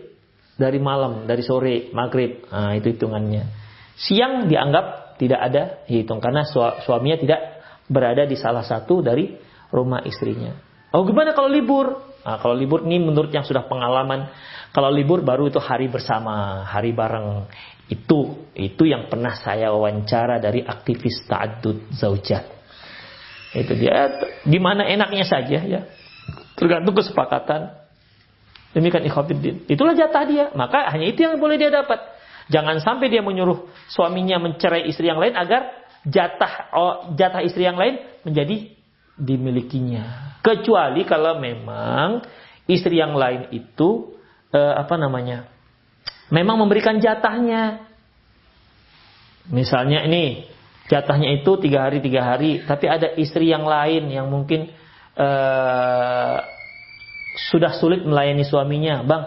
dari 0.58 0.78
malam, 0.82 1.24
dari 1.24 1.40
sore, 1.40 1.88
maghrib. 1.96 2.44
Nah, 2.50 2.76
itu 2.76 2.92
hitungannya. 2.92 3.48
Siang 3.96 4.50
dianggap 4.50 5.16
tidak 5.16 5.40
ada 5.40 5.62
hitung 5.86 6.18
karena 6.18 6.42
suaminya 6.82 7.16
tidak 7.22 7.40
berada 7.86 8.26
di 8.26 8.34
salah 8.34 8.66
satu 8.66 9.00
dari 9.00 9.30
rumah 9.70 10.02
istrinya. 10.04 10.52
Oh 10.92 11.06
gimana 11.08 11.32
kalau 11.32 11.48
libur? 11.48 12.11
Nah, 12.22 12.38
kalau 12.38 12.54
libur 12.54 12.86
ini 12.86 13.02
menurut 13.02 13.34
yang 13.34 13.42
sudah 13.42 13.66
pengalaman, 13.66 14.30
kalau 14.70 14.88
libur 14.94 15.26
baru 15.26 15.50
itu 15.50 15.58
hari 15.58 15.90
bersama, 15.90 16.62
hari 16.64 16.94
bareng. 16.94 17.50
Itu 17.90 18.48
itu 18.56 18.88
yang 18.88 19.10
pernah 19.10 19.36
saya 19.36 19.74
wawancara 19.74 20.38
dari 20.38 20.62
aktivis 20.62 21.26
ta'addud 21.28 21.92
zaujat. 21.92 22.46
Itu 23.52 23.76
dia 23.76 24.08
gimana 24.48 24.88
enaknya 24.88 25.28
saja 25.28 25.60
ya. 25.60 25.80
Tergantung 26.56 26.96
kesepakatan. 26.96 27.74
Demikian 28.72 29.04
ikhwatiddin. 29.04 29.68
Itulah 29.68 29.92
jatah 29.92 30.24
dia. 30.24 30.48
Maka 30.56 30.88
hanya 30.88 31.12
itu 31.12 31.20
yang 31.20 31.36
boleh 31.36 31.60
dia 31.60 31.68
dapat. 31.68 32.00
Jangan 32.48 32.80
sampai 32.80 33.12
dia 33.12 33.20
menyuruh 33.20 33.68
suaminya 33.92 34.40
mencerai 34.40 34.88
istri 34.88 35.12
yang 35.12 35.20
lain 35.20 35.36
agar 35.36 35.68
jatah 36.08 36.72
oh, 36.72 36.94
jatah 37.12 37.44
istri 37.44 37.68
yang 37.68 37.76
lain 37.76 38.00
menjadi 38.24 38.72
dimilikinya. 39.20 40.31
Kecuali 40.42 41.06
kalau 41.06 41.38
memang 41.38 42.26
istri 42.66 42.98
yang 42.98 43.14
lain 43.14 43.48
itu 43.54 44.18
eh, 44.50 44.74
apa 44.74 44.98
namanya? 44.98 45.46
Memang 46.34 46.58
memberikan 46.58 46.98
jatahnya. 46.98 47.86
Misalnya 49.50 50.06
ini 50.06 50.46
jatahnya 50.90 51.42
itu 51.42 51.58
tiga 51.62 51.86
hari 51.86 52.02
tiga 52.02 52.26
hari, 52.26 52.62
tapi 52.66 52.86
ada 52.90 53.14
istri 53.14 53.50
yang 53.50 53.62
lain 53.62 54.10
yang 54.10 54.26
mungkin 54.26 54.70
eh, 55.14 56.36
sudah 57.50 57.72
sulit 57.78 58.04
melayani 58.04 58.44
suaminya, 58.44 59.06
bang 59.06 59.22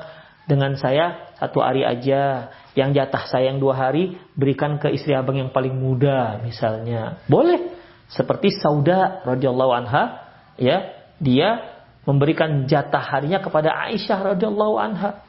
dengan 0.45 0.77
saya 0.77 1.33
satu 1.39 1.59
hari 1.59 1.83
aja, 1.83 2.53
yang 2.77 2.91
jatah 2.95 3.23
saya 3.27 3.51
yang 3.51 3.59
dua 3.59 3.75
hari 3.75 4.15
berikan 4.35 4.77
ke 4.77 4.91
istri 4.91 5.15
abang 5.15 5.35
yang 5.39 5.51
paling 5.51 5.73
muda 5.73 6.43
misalnya, 6.43 7.23
boleh. 7.31 7.71
Seperti 8.05 8.53
Sauda 8.53 9.25
radhiyallahu 9.25 9.71
anha, 9.73 10.03
ya 10.61 11.04
dia 11.19 11.75
memberikan 12.05 12.69
jatah 12.69 13.01
harinya 13.01 13.41
kepada 13.41 13.73
Aisyah 13.73 14.35
radhiyallahu 14.35 14.75
anha. 14.77 15.25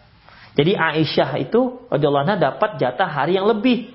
Jadi 0.57 0.77
Aisyah 0.77 1.31
itu 1.41 1.89
radhiyallahu 1.89 2.25
anha 2.29 2.37
dapat 2.37 2.81
jatah 2.81 3.09
hari 3.09 3.37
yang 3.37 3.49
lebih 3.49 3.93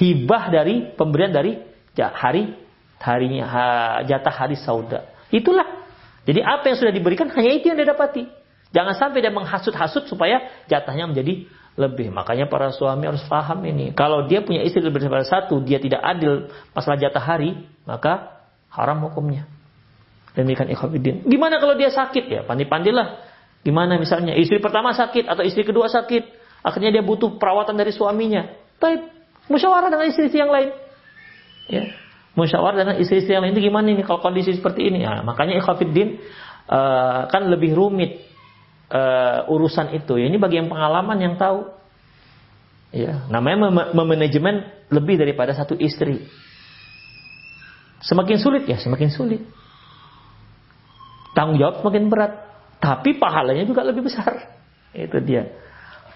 hibah 0.00 0.48
dari 0.48 0.92
pemberian 0.96 1.32
dari 1.32 1.60
hari 1.96 2.56
harinya 3.00 3.44
jatah 4.08 4.34
hari 4.34 4.56
Sauda. 4.56 5.04
Itulah. 5.28 5.84
Jadi 6.22 6.38
apa 6.38 6.70
yang 6.70 6.78
sudah 6.78 6.94
diberikan 6.94 7.26
hanya 7.34 7.50
itu 7.50 7.66
yang 7.72 7.76
dia 7.76 7.88
dapati. 7.90 8.30
Jangan 8.72 8.94
sampai 8.96 9.20
dia 9.20 9.34
menghasut-hasut 9.34 10.08
supaya 10.08 10.48
jatahnya 10.70 11.10
menjadi 11.10 11.44
lebih. 11.76 12.08
Makanya 12.12 12.48
para 12.48 12.72
suami 12.72 13.04
harus 13.08 13.24
paham 13.28 13.64
ini. 13.68 13.92
Kalau 13.92 14.24
dia 14.28 14.40
punya 14.44 14.64
istri 14.64 14.80
lebih 14.80 15.04
daripada 15.04 15.28
satu, 15.28 15.60
dia 15.60 15.80
tidak 15.80 16.00
adil 16.00 16.48
masalah 16.72 16.96
jatah 16.96 17.20
hari, 17.20 17.58
maka 17.84 18.44
haram 18.72 19.04
hukumnya. 19.08 19.44
Demikian 20.32 20.72
ikhwatiddin. 20.72 21.28
Gimana 21.28 21.60
kalau 21.60 21.76
dia 21.76 21.92
sakit 21.92 22.24
ya? 22.28 22.40
Pandi-pandilah. 22.48 23.20
Gimana 23.62 24.00
misalnya 24.00 24.34
istri 24.34 24.58
pertama 24.58 24.90
sakit 24.90 25.28
atau 25.28 25.44
istri 25.46 25.62
kedua 25.62 25.86
sakit, 25.86 26.22
akhirnya 26.66 26.90
dia 26.98 27.04
butuh 27.04 27.38
perawatan 27.38 27.78
dari 27.78 27.94
suaminya. 27.94 28.50
Tapi 28.80 29.06
musyawarah 29.46 29.92
dengan 29.92 30.06
istri-istri 30.10 30.42
yang 30.42 30.50
lain. 30.50 30.74
Ya. 31.70 31.94
Musyawarah 32.34 32.76
dengan 32.82 32.96
istri-istri 32.98 33.36
yang 33.36 33.44
lain 33.44 33.54
itu 33.54 33.68
gimana 33.68 33.86
ini 33.92 34.02
kalau 34.02 34.18
kondisi 34.18 34.56
seperti 34.56 34.88
ini? 34.88 35.04
Ya, 35.04 35.20
makanya 35.22 35.60
ikhwafiddin 35.62 36.18
uh, 36.66 37.28
kan 37.30 37.46
lebih 37.46 37.76
rumit 37.76 38.24
uh, 38.90 39.46
urusan 39.52 39.94
itu. 39.94 40.18
Ya, 40.18 40.26
ini 40.26 40.40
bagi 40.40 40.58
yang 40.58 40.72
pengalaman 40.72 41.20
yang 41.20 41.34
tahu. 41.36 41.68
Ya, 42.92 43.24
namanya 43.28 43.68
mem 43.68 43.76
memanajemen 43.94 44.68
lebih 44.90 45.16
daripada 45.20 45.54
satu 45.54 45.78
istri. 45.78 46.24
Semakin 48.02 48.36
sulit 48.42 48.66
ya, 48.66 48.80
semakin 48.82 49.08
sulit. 49.12 49.40
Tanggung 51.32 51.56
jawab 51.56 51.80
semakin 51.80 52.12
berat, 52.12 52.32
tapi 52.76 53.16
pahalanya 53.16 53.64
juga 53.64 53.86
lebih 53.86 54.04
besar. 54.04 54.52
Itu 54.92 55.16
dia. 55.24 55.48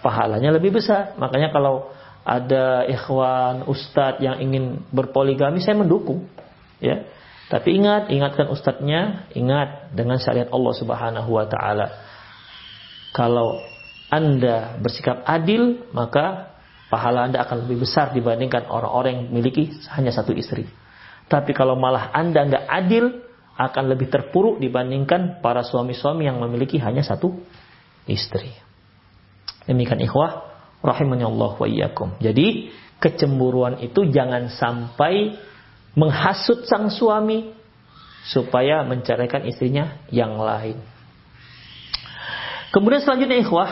Pahalanya 0.04 0.52
lebih 0.52 0.76
besar. 0.76 1.16
Makanya 1.16 1.48
kalau 1.50 1.88
ada 2.26 2.84
ikhwan, 2.90 3.64
ustadz 3.70 4.20
yang 4.20 4.42
ingin 4.42 4.84
berpoligami, 4.92 5.62
saya 5.62 5.78
mendukung. 5.78 6.28
Ya. 6.82 7.06
Tapi 7.46 7.78
ingat, 7.78 8.10
ingatkan 8.10 8.50
ustadznya, 8.50 9.30
ingat 9.32 9.94
dengan 9.94 10.18
syariat 10.18 10.50
Allah 10.50 10.74
Subhanahu 10.74 11.30
wa 11.30 11.46
taala. 11.46 11.86
Kalau 13.14 13.62
Anda 14.10 14.74
bersikap 14.82 15.22
adil, 15.22 15.86
maka 15.94 16.52
pahala 16.90 17.30
Anda 17.30 17.46
akan 17.46 17.64
lebih 17.64 17.86
besar 17.86 18.10
dibandingkan 18.10 18.66
orang-orang 18.66 19.10
yang 19.14 19.24
memiliki 19.30 19.70
hanya 19.94 20.10
satu 20.10 20.34
istri. 20.34 20.66
Tapi 21.30 21.54
kalau 21.54 21.78
malah 21.78 22.10
Anda 22.10 22.42
nggak 22.50 22.64
adil, 22.66 23.25
akan 23.56 23.84
lebih 23.88 24.12
terpuruk 24.12 24.60
dibandingkan 24.60 25.40
para 25.40 25.64
suami-suami 25.64 26.28
yang 26.28 26.36
memiliki 26.40 26.76
hanya 26.76 27.00
satu 27.00 27.32
istri. 28.04 28.52
Demikian 29.64 29.98
ikhwah, 30.04 30.46
rahimani 30.84 31.24
Allah 31.24 31.52
wa 31.56 31.66
iyyakum. 31.66 32.20
Jadi 32.20 32.70
kecemburuan 33.00 33.80
itu 33.80 34.08
jangan 34.12 34.52
sampai 34.52 35.36
menghasut 35.96 36.68
sang 36.68 36.92
suami 36.92 37.56
supaya 38.28 38.84
menceraikan 38.84 39.48
istrinya 39.48 40.04
yang 40.12 40.36
lain. 40.36 40.76
Kemudian 42.70 43.00
selanjutnya 43.00 43.40
ikhwah 43.40 43.70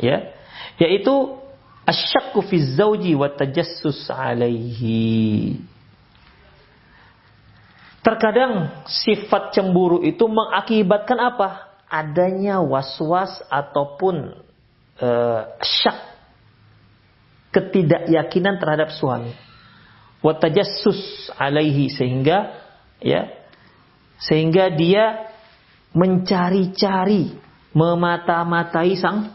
ya, 0.00 0.32
yaitu 0.80 1.36
asyakku 1.84 2.40
fi 2.46 2.56
zauji 2.78 3.12
wa 3.12 3.28
tajassus 3.28 4.08
alaihi. 4.08 5.60
Terkadang 8.00 8.84
sifat 8.88 9.52
cemburu 9.52 10.00
itu 10.00 10.24
mengakibatkan 10.24 11.20
apa? 11.20 11.48
Adanya 11.90 12.62
was-was 12.64 13.44
ataupun 13.52 14.40
uh, 15.02 15.42
syak 15.60 15.98
ketidakyakinan 17.52 18.56
terhadap 18.56 18.94
suami. 18.94 19.34
Watajassus 20.24 21.32
alaihi 21.36 21.88
sehingga 21.92 22.56
ya 23.00 23.32
sehingga 24.20 24.68
dia 24.72 25.32
mencari-cari 25.96 27.36
memata-matai 27.72 28.96
sang 28.96 29.34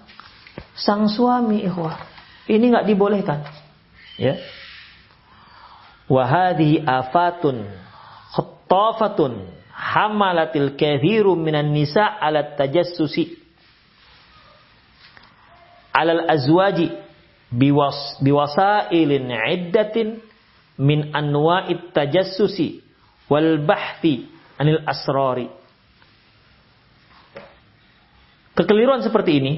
sang 0.73 1.06
suami 1.10 1.65
ikhwah. 1.65 2.01
Ini 2.45 2.65
nggak 2.71 2.88
dibolehkan. 2.88 3.45
Ya. 4.21 4.38
Wahadi 6.06 6.86
afatun 6.86 7.65
khattafatun 8.65 9.45
hamalatil 9.69 10.73
kathiru 10.73 11.36
minan 11.38 11.69
nisa 11.73 12.17
ala 12.21 12.58
tajassusi 12.58 13.38
alal 15.93 16.25
azwaji 16.28 16.91
biwas 17.54 18.17
biwasailin 18.19 19.30
iddatin 19.32 20.19
min 20.82 21.13
anwa'it 21.13 21.93
tajassusi 21.93 22.84
wal 23.32 23.63
bahthi 23.63 24.28
anil 24.60 24.84
asrari. 24.84 25.47
Kekeliruan 28.56 29.04
seperti 29.04 29.32
ini 29.39 29.54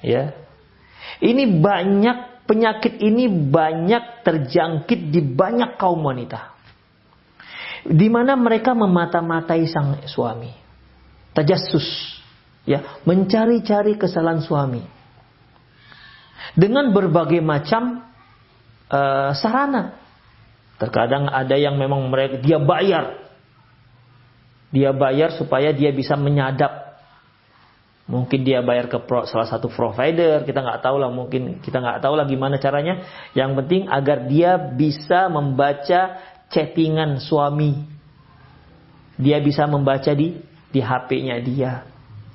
ya. 0.00 0.32
Ini 1.20 1.60
banyak 1.60 2.48
penyakit 2.48 3.00
ini 3.00 3.28
banyak 3.28 4.24
terjangkit 4.24 5.12
di 5.12 5.20
banyak 5.20 5.76
kaum 5.76 6.00
wanita. 6.00 6.53
Di 7.84 8.08
mana 8.08 8.32
mereka 8.36 8.72
memata-matai 8.72 9.68
sang 9.68 10.00
suami. 10.08 10.52
Tajassus 11.34 12.14
ya, 12.64 13.02
mencari-cari 13.04 13.98
kesalahan 14.00 14.40
suami 14.40 14.82
dengan 16.54 16.94
berbagai 16.94 17.42
macam 17.42 18.06
uh, 18.88 19.30
sarana. 19.36 19.98
Terkadang 20.78 21.30
ada 21.30 21.54
yang 21.54 21.78
memang 21.78 22.10
mereka 22.10 22.42
dia 22.42 22.58
bayar, 22.58 23.30
dia 24.74 24.90
bayar 24.90 25.34
supaya 25.38 25.70
dia 25.70 25.94
bisa 25.94 26.18
menyadap. 26.18 26.82
Mungkin 28.04 28.44
dia 28.44 28.60
bayar 28.60 28.92
ke 28.92 29.00
pro, 29.00 29.24
salah 29.24 29.48
satu 29.48 29.72
provider, 29.72 30.44
kita 30.44 30.60
nggak 30.60 30.84
tahu 30.84 31.00
lah 31.00 31.08
mungkin 31.08 31.64
kita 31.64 31.80
nggak 31.80 32.04
tahu 32.04 32.20
lah 32.20 32.28
gimana 32.28 32.60
caranya. 32.60 33.00
Yang 33.32 33.64
penting 33.64 33.82
agar 33.88 34.28
dia 34.28 34.60
bisa 34.60 35.32
membaca 35.32 36.20
chattingan 36.54 37.18
suami, 37.18 37.82
dia 39.18 39.42
bisa 39.42 39.66
membaca 39.66 40.14
di 40.14 40.38
di 40.70 40.78
HP-nya 40.78 41.42
dia, 41.42 41.82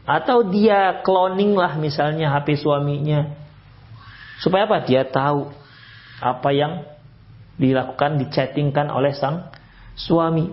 atau 0.04 0.44
dia 0.44 1.00
cloning 1.04 1.56
lah 1.56 1.80
misalnya 1.80 2.36
HP 2.36 2.60
suaminya 2.60 3.40
Supaya 4.40 4.66
apa? 4.66 4.88
Dia 4.88 5.04
tahu 5.04 5.52
apa 6.24 6.50
yang 6.56 6.88
dilakukan, 7.60 8.24
dichattingkan 8.24 8.88
oleh 8.88 9.12
sang 9.12 9.52
suami. 10.00 10.48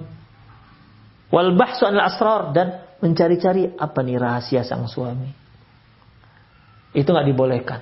Wal 1.30 1.54
bahsu 1.54 1.86
asrar 1.86 2.50
dan 2.50 2.82
mencari-cari 2.98 3.74
apa 3.78 3.98
nih 4.02 4.18
rahasia 4.18 4.66
sang 4.66 4.90
suami. 4.90 5.30
Itu 6.94 7.14
nggak 7.14 7.28
dibolehkan. 7.30 7.80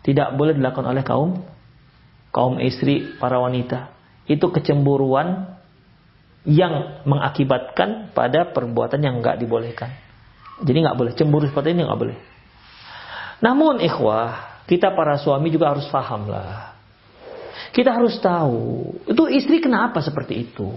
Tidak 0.00 0.36
boleh 0.40 0.56
dilakukan 0.56 0.88
oleh 0.88 1.04
kaum 1.04 1.44
kaum 2.32 2.56
istri 2.60 3.16
para 3.20 3.36
wanita. 3.36 3.92
Itu 4.26 4.50
kecemburuan 4.50 5.56
yang 6.46 7.02
mengakibatkan 7.02 8.14
pada 8.14 8.54
perbuatan 8.54 9.02
yang 9.02 9.18
nggak 9.18 9.42
dibolehkan. 9.42 9.90
Jadi 10.62 10.78
nggak 10.86 10.96
boleh 10.96 11.12
cemburu 11.18 11.50
seperti 11.50 11.74
ini 11.74 11.82
nggak 11.82 12.00
boleh. 12.00 12.18
Namun 13.42 13.82
ikhwah, 13.82 14.62
kita 14.70 14.94
para 14.94 15.18
suami 15.20 15.52
juga 15.52 15.74
harus 15.74 15.84
paham 15.90 16.30
lah. 16.30 16.78
Kita 17.74 17.92
harus 17.92 18.16
tahu 18.22 18.94
itu 19.04 19.22
istri 19.32 19.60
kenapa 19.60 20.00
seperti 20.00 20.48
itu. 20.48 20.70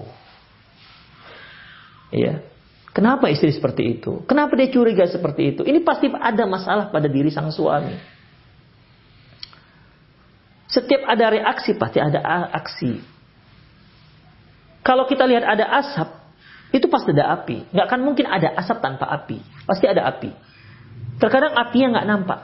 Iya. 2.10 2.44
Kenapa 2.90 3.30
istri 3.30 3.54
seperti 3.54 4.02
itu? 4.02 4.26
Kenapa 4.26 4.58
dia 4.58 4.68
curiga 4.74 5.06
seperti 5.06 5.56
itu? 5.56 5.62
Ini 5.62 5.86
pasti 5.86 6.10
ada 6.10 6.44
masalah 6.50 6.90
pada 6.90 7.06
diri 7.06 7.30
sang 7.30 7.54
suami. 7.54 7.96
Setiap 10.70 11.06
ada 11.06 11.32
reaksi 11.32 11.78
pasti 11.78 12.02
ada 12.02 12.50
aksi. 12.50 13.19
Kalau 14.90 15.06
kita 15.06 15.30
lihat 15.30 15.46
ada 15.46 15.70
asap, 15.86 16.10
itu 16.74 16.90
pasti 16.90 17.14
ada 17.14 17.38
api. 17.38 17.70
Nggak 17.70 17.86
akan 17.86 18.00
mungkin 18.02 18.26
ada 18.26 18.58
asap 18.58 18.82
tanpa 18.82 19.06
api. 19.06 19.38
Pasti 19.70 19.86
ada 19.86 20.10
api. 20.10 20.34
Terkadang 21.22 21.54
apinya 21.54 22.02
nggak 22.02 22.08
nampak. 22.10 22.40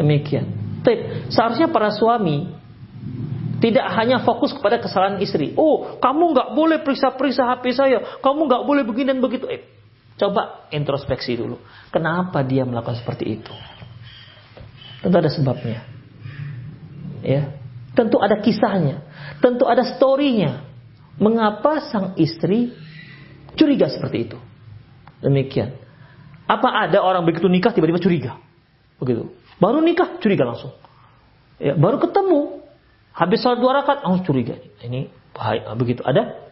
Demikian. 0.00 0.48
Tapi 0.80 1.28
seharusnya 1.28 1.68
para 1.68 1.92
suami 1.92 2.48
tidak 3.60 3.84
hanya 4.00 4.24
fokus 4.24 4.56
kepada 4.56 4.80
kesalahan 4.80 5.20
istri. 5.20 5.52
Oh, 5.52 6.00
kamu 6.00 6.32
nggak 6.32 6.48
boleh 6.56 6.80
periksa-periksa 6.80 7.44
HP 7.44 7.64
saya. 7.76 7.98
Kamu 8.24 8.48
nggak 8.48 8.64
boleh 8.64 8.82
begini 8.88 9.12
dan 9.12 9.20
begitu. 9.20 9.44
Eh, 9.52 9.60
coba 10.16 10.64
introspeksi 10.72 11.36
dulu. 11.36 11.60
Kenapa 11.92 12.40
dia 12.40 12.64
melakukan 12.64 12.96
seperti 12.96 13.28
itu? 13.28 13.52
Tentu 15.04 15.16
ada 15.20 15.28
sebabnya. 15.28 15.84
Ya, 17.20 17.60
tentu 17.92 18.16
ada 18.24 18.40
kisahnya. 18.40 19.04
Tentu 19.44 19.68
ada 19.68 19.84
storynya. 19.84 20.71
Mengapa 21.20 21.92
sang 21.92 22.16
istri 22.16 22.72
curiga 23.56 23.88
seperti 23.92 24.30
itu? 24.30 24.38
Demikian. 25.20 25.76
Apa 26.48 26.88
ada 26.88 27.00
orang 27.04 27.22
begitu 27.24 27.46
nikah 27.46 27.70
tiba-tiba 27.72 28.00
curiga? 28.00 28.32
Begitu. 28.98 29.30
Baru 29.60 29.78
nikah 29.84 30.18
curiga 30.18 30.48
langsung. 30.48 30.74
Ya, 31.62 31.78
baru 31.78 32.02
ketemu 32.02 32.64
habis 33.12 33.38
sholat 33.44 33.60
dua 33.60 33.72
rakaat 33.80 34.02
langsung 34.02 34.24
curiga. 34.26 34.58
Ini 34.82 35.12
bahaya 35.36 35.72
begitu. 35.78 36.02
Ada? 36.02 36.42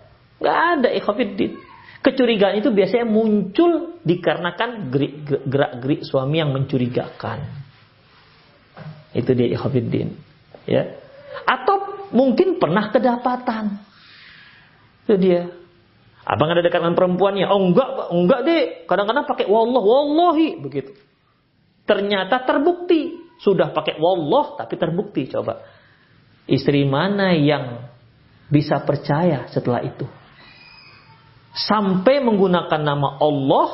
Gak 0.40 0.56
ada 0.78 0.88
ikhafidin. 0.92 1.58
Kecurigaan 2.00 2.56
itu 2.56 2.72
biasanya 2.72 3.04
muncul 3.04 4.00
dikarenakan 4.00 4.88
gerak-gerik 5.44 6.00
suami 6.00 6.40
yang 6.40 6.48
mencurigakan. 6.56 7.44
Itu 9.12 9.36
dia 9.36 9.52
ikhafidin. 9.52 10.16
Ya. 10.64 10.96
Atau 11.44 12.08
mungkin 12.14 12.56
pernah 12.56 12.88
kedapatan. 12.88 13.89
Itu 15.10 15.18
dia. 15.18 15.50
Abang 16.22 16.54
ada 16.54 16.62
dekat 16.62 16.78
dengan 16.78 16.94
perempuannya. 16.94 17.50
Oh 17.50 17.58
enggak, 17.58 18.14
enggak 18.14 18.40
deh. 18.46 18.62
Kadang-kadang 18.86 19.26
pakai 19.26 19.50
wallah, 19.50 19.82
wallahi 19.82 20.62
begitu. 20.62 20.94
Ternyata 21.82 22.46
terbukti 22.46 23.18
sudah 23.42 23.74
pakai 23.74 23.98
wallah 23.98 24.54
tapi 24.54 24.78
terbukti 24.78 25.26
coba. 25.26 25.66
Istri 26.46 26.86
mana 26.86 27.34
yang 27.34 27.90
bisa 28.46 28.78
percaya 28.86 29.50
setelah 29.50 29.82
itu? 29.82 30.06
Sampai 31.58 32.22
menggunakan 32.22 32.78
nama 32.78 33.18
Allah 33.18 33.68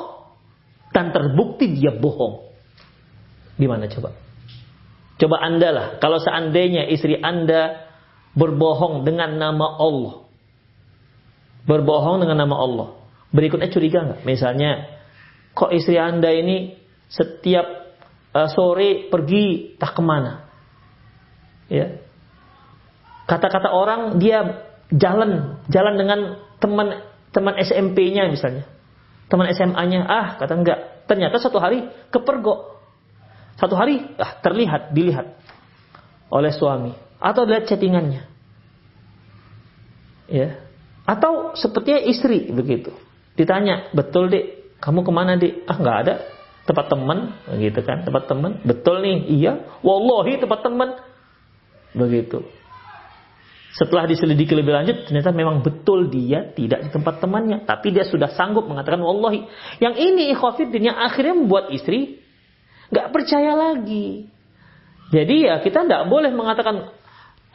dan 0.96 1.12
terbukti 1.12 1.76
dia 1.76 1.92
bohong. 1.92 2.48
Di 3.60 3.68
mana 3.68 3.84
coba? 3.92 4.16
Coba 5.20 5.36
Anda 5.44 5.68
lah, 5.68 5.86
kalau 6.00 6.16
seandainya 6.16 6.88
istri 6.88 7.20
Anda 7.20 7.84
berbohong 8.32 9.04
dengan 9.04 9.36
nama 9.36 9.76
Allah, 9.76 10.25
berbohong 11.66 12.22
dengan 12.22 12.46
nama 12.46 12.56
Allah. 12.56 12.88
Berikutnya 13.34 13.68
curiga 13.68 14.06
nggak? 14.06 14.20
Misalnya, 14.22 15.02
kok 15.52 15.74
istri 15.74 15.98
anda 15.98 16.30
ini 16.30 16.78
setiap 17.10 17.66
uh, 18.32 18.48
sore 18.48 19.10
pergi 19.10 19.76
tak 19.76 19.98
ke 19.98 20.02
mana? 20.02 20.46
Ya, 21.66 21.98
kata-kata 23.26 23.74
orang 23.74 24.22
dia 24.22 24.62
jalan 24.94 25.58
jalan 25.66 25.94
dengan 25.98 26.18
teman 26.62 27.02
teman 27.34 27.54
SMP-nya 27.58 28.30
misalnya, 28.30 28.64
teman 29.26 29.50
SMA-nya, 29.50 30.06
ah 30.06 30.38
kata 30.38 30.54
enggak. 30.54 30.78
Ternyata 31.10 31.42
satu 31.42 31.58
hari 31.58 31.90
kepergok, 32.14 32.78
satu 33.58 33.74
hari 33.74 34.06
ah 34.22 34.38
terlihat 34.38 34.94
dilihat 34.94 35.34
oleh 36.30 36.54
suami 36.54 36.94
atau 37.18 37.42
lihat 37.42 37.66
chattingannya. 37.66 38.22
Ya, 40.26 40.65
atau 41.06 41.54
sepertinya 41.54 42.02
istri 42.02 42.50
begitu. 42.50 42.90
Ditanya, 43.38 43.94
betul 43.94 44.28
dek, 44.28 44.76
kamu 44.82 45.06
ke 45.06 45.12
mana 45.14 45.38
dek? 45.38 45.64
Ah 45.70 45.78
nggak 45.78 45.98
ada, 46.02 46.14
tempat 46.66 46.90
teman, 46.90 47.18
gitu 47.62 47.80
kan, 47.86 48.02
tempat 48.02 48.26
teman. 48.26 48.58
Betul 48.66 49.00
nih, 49.06 49.16
iya, 49.30 49.52
wallahi 49.86 50.42
tempat 50.42 50.66
teman. 50.66 50.98
Begitu. 51.94 52.42
Setelah 53.76 54.08
diselidiki 54.08 54.56
lebih 54.56 54.72
lanjut, 54.72 55.04
ternyata 55.04 55.36
memang 55.36 55.60
betul 55.60 56.08
dia 56.08 56.48
tidak 56.56 56.80
di 56.80 56.90
tempat 56.90 57.20
temannya. 57.20 57.68
Tapi 57.68 57.92
dia 57.92 58.08
sudah 58.08 58.32
sanggup 58.32 58.64
mengatakan 58.64 59.04
wallahi. 59.04 59.44
Yang 59.84 59.94
ini 60.00 60.32
ikhwafiddin 60.32 60.92
yang 60.92 60.96
akhirnya 60.96 61.36
membuat 61.36 61.68
istri 61.76 62.24
nggak 62.88 63.12
percaya 63.12 63.52
lagi. 63.52 64.32
Jadi 65.12 65.36
ya 65.44 65.60
kita 65.60 65.84
nggak 65.84 66.08
boleh 66.08 66.32
mengatakan 66.32 66.88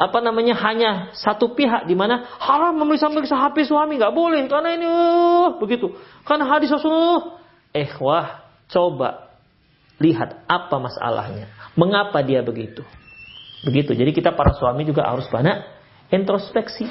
apa 0.02 0.18
namanya? 0.18 0.58
Hanya 0.58 1.14
satu 1.14 1.54
pihak 1.54 1.86
di 1.86 1.94
mana 1.94 2.26
haram 2.42 2.74
memeriksa-meriksa 2.82 3.38
HP 3.38 3.70
suami. 3.70 4.02
Nggak 4.02 4.18
boleh. 4.18 4.50
Karena 4.50 4.74
ini 4.74 4.88
uh, 4.90 5.62
begitu. 5.62 5.94
Karena 6.26 6.50
hadis 6.50 6.74
Rasulullah. 6.74 7.38
Eh 7.70 7.94
wah 8.02 8.42
coba 8.66 9.30
lihat 10.02 10.42
apa 10.50 10.76
masalahnya. 10.82 11.54
Mengapa 11.78 12.26
dia 12.26 12.42
begitu? 12.42 12.82
Begitu. 13.62 13.94
Jadi 13.94 14.10
kita 14.10 14.34
para 14.34 14.58
suami 14.58 14.90
juga 14.90 15.06
harus 15.06 15.30
banyak 15.30 15.62
introspeksi. 16.10 16.90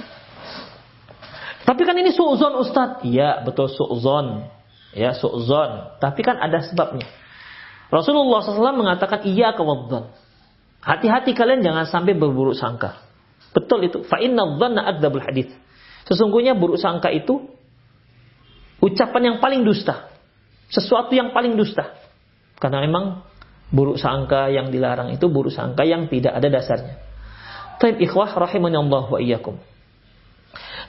Tapi 1.67 1.83
kan 1.83 1.99
ini 1.99 2.15
suuzon 2.15 2.57
Ustadz 2.63 3.05
iya 3.07 3.45
betul 3.47 3.71
suuzon 3.71 4.49
ya 4.97 5.15
suuzon 5.15 5.99
tapi 5.99 6.23
kan 6.23 6.39
ada 6.39 6.63
sebabnya. 6.65 7.07
Rasulullah 7.91 8.39
SAW 8.43 8.79
mengatakan 8.79 9.27
iya 9.27 9.51
kewadzon 9.55 10.15
Hati-hati 10.81 11.37
kalian 11.37 11.61
jangan 11.61 11.85
sampai 11.85 12.17
berburuk 12.17 12.57
sangka. 12.57 13.05
Betul 13.53 13.91
itu. 13.91 14.01
Fa 14.09 14.17
inna 14.17 14.57
dhanna 14.57 14.97
hadith. 15.29 15.53
Sesungguhnya 16.09 16.57
buruk 16.57 16.81
sangka 16.81 17.13
itu 17.13 17.53
ucapan 18.81 19.35
yang 19.35 19.37
paling 19.39 19.63
dusta. 19.63 20.09
Sesuatu 20.73 21.13
yang 21.13 21.37
paling 21.37 21.59
dusta. 21.59 22.01
Karena 22.57 22.81
memang 22.81 23.27
buruk 23.71 24.01
sangka 24.01 24.49
yang 24.49 24.73
dilarang 24.73 25.13
itu 25.13 25.29
buruk 25.29 25.53
sangka 25.53 25.85
yang 25.85 26.09
tidak 26.09 26.33
ada 26.35 26.49
dasarnya. 26.49 26.97
Taib 27.81 27.97
ikhwah 28.01 28.33
rahimani 28.37 28.77
Allah 28.77 29.05
wa 29.09 29.19
iyyakum. 29.21 29.57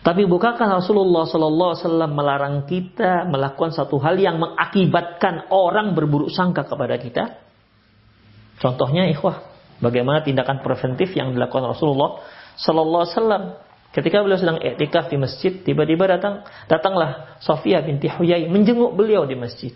Tapi 0.02 0.26
bukankah 0.26 0.82
Rasulullah 0.82 1.30
Sallallahu 1.30 1.72
Alaihi 1.78 1.84
Wasallam 1.86 2.12
melarang 2.18 2.56
kita 2.66 3.30
melakukan 3.30 3.70
satu 3.70 4.02
hal 4.02 4.18
yang 4.18 4.42
mengakibatkan 4.42 5.54
orang 5.54 5.94
berburuk 5.94 6.34
sangka 6.34 6.66
kepada 6.66 6.98
kita? 6.98 7.38
Contohnya 8.58 9.06
ikhwah, 9.14 9.51
Bagaimana 9.82 10.22
tindakan 10.22 10.62
preventif 10.62 11.12
yang 11.18 11.34
dilakukan 11.34 11.74
Rasulullah 11.74 12.22
Sallallahu 12.54 13.02
Alaihi 13.02 13.16
Wasallam 13.18 13.44
ketika 13.92 14.22
beliau 14.22 14.40
sedang 14.40 14.62
etikaf 14.62 15.10
di 15.10 15.18
masjid, 15.18 15.52
tiba-tiba 15.66 16.06
datang 16.06 16.46
datanglah 16.70 17.42
Sofia 17.42 17.82
binti 17.82 18.08
Huyai 18.08 18.46
menjenguk 18.46 18.94
beliau 18.94 19.26
di 19.26 19.34
masjid. 19.34 19.74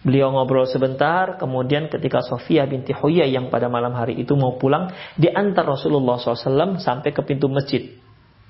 Beliau 0.00 0.32
ngobrol 0.32 0.64
sebentar, 0.64 1.36
kemudian 1.36 1.92
ketika 1.92 2.24
Sofia 2.24 2.64
binti 2.64 2.96
Huyai 2.96 3.36
yang 3.36 3.52
pada 3.52 3.68
malam 3.68 3.92
hari 3.92 4.16
itu 4.16 4.32
mau 4.32 4.56
pulang, 4.56 4.88
diantar 5.20 5.68
Rasulullah 5.68 6.16
SAW 6.16 6.80
sampai 6.80 7.12
ke 7.12 7.20
pintu 7.20 7.52
masjid. 7.52 8.00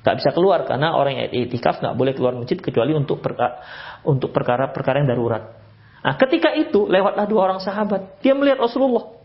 Gak 0.00 0.16
bisa 0.22 0.30
keluar 0.30 0.64
karena 0.64 0.94
orang 0.94 1.18
yang 1.18 1.28
etikaf 1.50 1.82
gak 1.82 1.92
boleh 1.98 2.14
keluar 2.14 2.38
masjid 2.38 2.56
kecuali 2.56 2.94
untuk 2.94 3.18
perkara, 3.18 3.61
untuk 4.06 4.30
perkara-perkara 4.30 5.02
yang 5.02 5.11
darurat. 5.11 5.61
Nah, 6.00 6.16
ketika 6.16 6.56
itu 6.56 6.88
lewatlah 6.88 7.28
dua 7.28 7.50
orang 7.50 7.61
sahabat. 7.61 8.22
Dia 8.24 8.32
melihat 8.32 8.62
Rasulullah. 8.62 9.19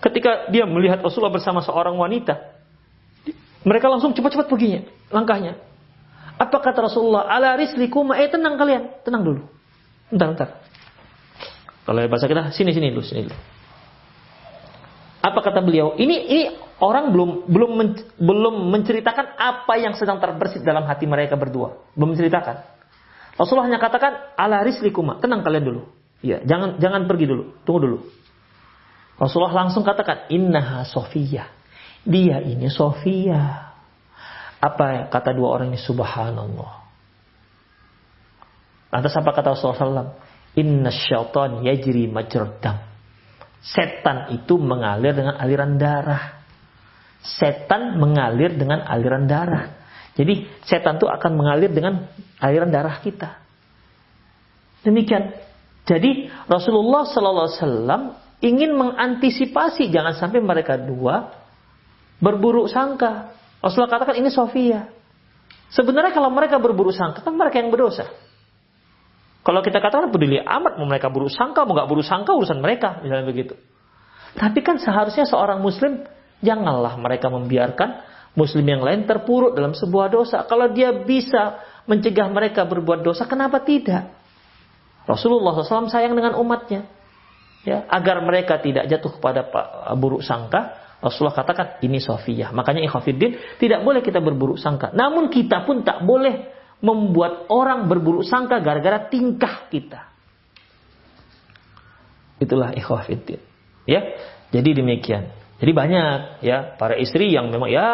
Ketika 0.00 0.48
dia 0.48 0.64
melihat 0.64 1.04
Rasulullah 1.04 1.32
bersama 1.32 1.60
seorang 1.60 1.92
wanita, 1.96 2.40
mereka 3.68 3.92
langsung 3.92 4.16
cepat-cepat 4.16 4.48
perginya, 4.48 4.88
langkahnya. 5.12 5.60
Apa 6.40 6.56
kata 6.56 6.88
Rasulullah? 6.88 7.28
Ala 7.28 7.52
rislikum, 7.60 8.08
eh 8.16 8.32
tenang 8.32 8.56
kalian, 8.56 9.04
tenang 9.04 9.20
dulu. 9.20 9.44
Bentar, 10.08 10.32
bentar. 10.32 10.48
Kalau 11.84 12.00
bahasa 12.08 12.24
kita, 12.24 12.48
sini 12.56 12.72
sini 12.72 12.88
dulu, 12.88 13.04
sini 13.04 13.28
dulu. 13.28 13.36
Apa 15.20 15.38
kata 15.44 15.60
beliau? 15.60 15.92
Ini 16.00 16.16
ini 16.32 16.42
orang 16.80 17.12
belum 17.12 17.30
belum 17.44 17.70
men, 17.76 17.88
belum 18.16 18.72
menceritakan 18.72 19.36
apa 19.36 19.76
yang 19.76 19.92
sedang 19.92 20.16
terbersit 20.16 20.64
dalam 20.64 20.88
hati 20.88 21.04
mereka 21.04 21.36
berdua. 21.36 21.76
Belum 21.92 22.16
menceritakan. 22.16 22.56
Rasulullah 23.36 23.68
hanya 23.68 23.80
katakan 23.80 24.32
ala 24.40 24.64
rislikum, 24.64 25.12
tenang 25.20 25.44
kalian 25.44 25.64
dulu. 25.64 25.82
Ya, 26.24 26.40
jangan 26.40 26.80
jangan 26.80 27.04
pergi 27.04 27.28
dulu, 27.28 27.52
tunggu 27.68 27.80
dulu. 27.84 27.98
Rasulullah 29.20 29.68
langsung 29.68 29.84
katakan, 29.84 30.32
Innaha 30.32 30.88
Sofia. 30.88 31.52
Dia 32.08 32.40
ini 32.40 32.72
Sofia. 32.72 33.68
Apa 34.56 35.12
kata 35.12 35.36
dua 35.36 35.60
orang 35.60 35.76
ini? 35.76 35.80
Subhanallah. 35.80 36.80
Lantas 38.90 39.12
apa 39.14 39.30
kata 39.36 39.52
Rasulullah 39.52 40.08
SAW? 40.08 40.16
Inna 40.58 40.90
syaitan 40.90 41.62
yajri 41.62 42.10
majrodam. 42.10 42.80
Setan 43.60 44.32
itu 44.34 44.56
mengalir 44.56 45.12
dengan 45.12 45.36
aliran 45.36 45.76
darah. 45.76 46.42
Setan 47.20 48.00
mengalir 48.00 48.56
dengan 48.56 48.82
aliran 48.88 49.28
darah. 49.28 49.78
Jadi 50.16 50.48
setan 50.64 50.96
itu 50.96 51.06
akan 51.06 51.32
mengalir 51.36 51.70
dengan 51.70 52.08
aliran 52.40 52.72
darah 52.72 52.98
kita. 52.98 53.36
Demikian. 54.80 55.36
Jadi 55.84 56.32
Rasulullah 56.48 57.04
Wasallam 57.04 58.19
ingin 58.40 58.76
mengantisipasi 58.76 59.92
jangan 59.92 60.16
sampai 60.16 60.40
mereka 60.40 60.76
dua 60.80 61.32
berburuk 62.20 62.68
sangka. 62.68 63.36
Rasulullah 63.60 63.92
katakan 63.92 64.16
ini 64.20 64.32
Sofia. 64.32 64.88
Sebenarnya 65.70 66.10
kalau 66.10 66.32
mereka 66.32 66.58
berburuk 66.58 66.96
sangka 66.96 67.22
kan 67.22 67.36
mereka 67.36 67.62
yang 67.62 67.70
berdosa. 67.70 68.08
Kalau 69.40 69.64
kita 69.64 69.80
katakan 69.80 70.12
peduli 70.12 70.36
amat 70.36 70.76
mau 70.76 70.84
mereka 70.84 71.08
buruk 71.08 71.32
sangka 71.32 71.64
mau 71.64 71.72
nggak 71.72 71.88
buruk 71.88 72.04
sangka 72.04 72.36
urusan 72.36 72.60
mereka 72.60 73.00
misalnya 73.00 73.24
begitu. 73.24 73.54
Tapi 74.36 74.60
kan 74.60 74.76
seharusnya 74.76 75.24
seorang 75.24 75.64
muslim 75.64 76.04
janganlah 76.44 76.96
mereka 77.00 77.32
membiarkan 77.32 78.04
muslim 78.34 78.62
yang 78.62 78.82
lain 78.84 79.08
terpuruk 79.08 79.56
dalam 79.56 79.72
sebuah 79.72 80.12
dosa. 80.12 80.44
Kalau 80.44 80.70
dia 80.70 80.92
bisa 80.92 81.60
mencegah 81.88 82.28
mereka 82.30 82.62
berbuat 82.68 83.02
dosa, 83.02 83.26
kenapa 83.26 83.58
tidak? 83.64 84.12
Rasulullah 85.08 85.56
SAW 85.56 85.90
sayang 85.90 86.14
dengan 86.14 86.38
umatnya. 86.38 86.86
Ya, 87.60 87.84
agar 87.92 88.24
mereka 88.24 88.56
tidak 88.56 88.88
jatuh 88.88 89.20
kepada 89.20 89.44
buruk 89.92 90.24
sangka, 90.24 90.80
Rasulullah 91.00 91.36
katakan 91.36 91.80
ini 91.84 92.00
Sofiyah. 92.00 92.52
Makanya 92.56 92.84
ikhwafiddin 92.84 93.60
tidak 93.60 93.80
boleh 93.84 94.00
kita 94.00 94.20
berburuk 94.20 94.56
sangka. 94.56 94.92
Namun 94.92 95.28
kita 95.28 95.64
pun 95.68 95.84
tak 95.84 96.04
boleh 96.04 96.48
membuat 96.80 97.48
orang 97.52 97.88
berburuk 97.88 98.24
sangka 98.24 98.60
gara-gara 98.64 99.08
tingkah 99.08 99.68
kita. 99.68 100.08
Itulah 102.40 102.72
ikhwafiddin. 102.72 103.40
Ya, 103.84 104.16
jadi 104.52 104.80
demikian. 104.80 105.32
Jadi 105.60 105.72
banyak 105.76 106.40
ya 106.40 106.76
para 106.80 106.96
istri 106.96 107.28
yang 107.28 107.52
memang 107.52 107.68
ya 107.68 107.88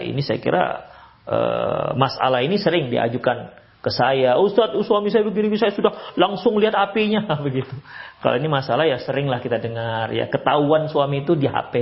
ini 0.00 0.24
saya 0.24 0.40
kira 0.40 0.88
uh, 1.28 1.92
masalah 2.00 2.40
ini 2.40 2.56
sering 2.56 2.88
diajukan 2.88 3.52
ke 3.84 3.92
saya, 3.92 4.40
Ustadz, 4.40 4.80
suami 4.88 5.12
saya 5.12 5.28
begini, 5.28 5.52
saya 5.60 5.76
sudah 5.76 6.16
langsung 6.16 6.56
lihat 6.56 6.72
apinya 6.72 7.28
begitu. 7.44 7.76
Kalau 8.24 8.40
ini 8.40 8.48
masalah 8.48 8.88
ya 8.88 8.96
seringlah 8.96 9.44
kita 9.44 9.60
dengar 9.60 10.08
ya 10.08 10.24
ketahuan 10.32 10.88
suami 10.88 11.20
itu 11.20 11.36
di 11.36 11.44
HP, 11.44 11.74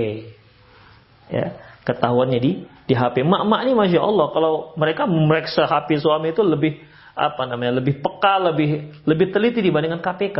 ya 1.30 1.54
ketahuannya 1.86 2.42
di 2.42 2.66
di 2.90 2.94
HP. 2.98 3.22
Mak-mak 3.22 3.60
ini 3.62 3.72
masya 3.78 4.02
Allah 4.02 4.26
kalau 4.34 4.74
mereka 4.74 5.06
memeriksa 5.06 5.70
HP 5.70 6.02
suami 6.02 6.34
itu 6.34 6.42
lebih 6.42 6.82
apa 7.14 7.46
namanya 7.46 7.78
lebih 7.78 8.02
peka, 8.02 8.42
lebih 8.50 8.98
lebih 9.06 9.30
teliti 9.30 9.62
dibandingkan 9.62 10.02
KPK. 10.02 10.38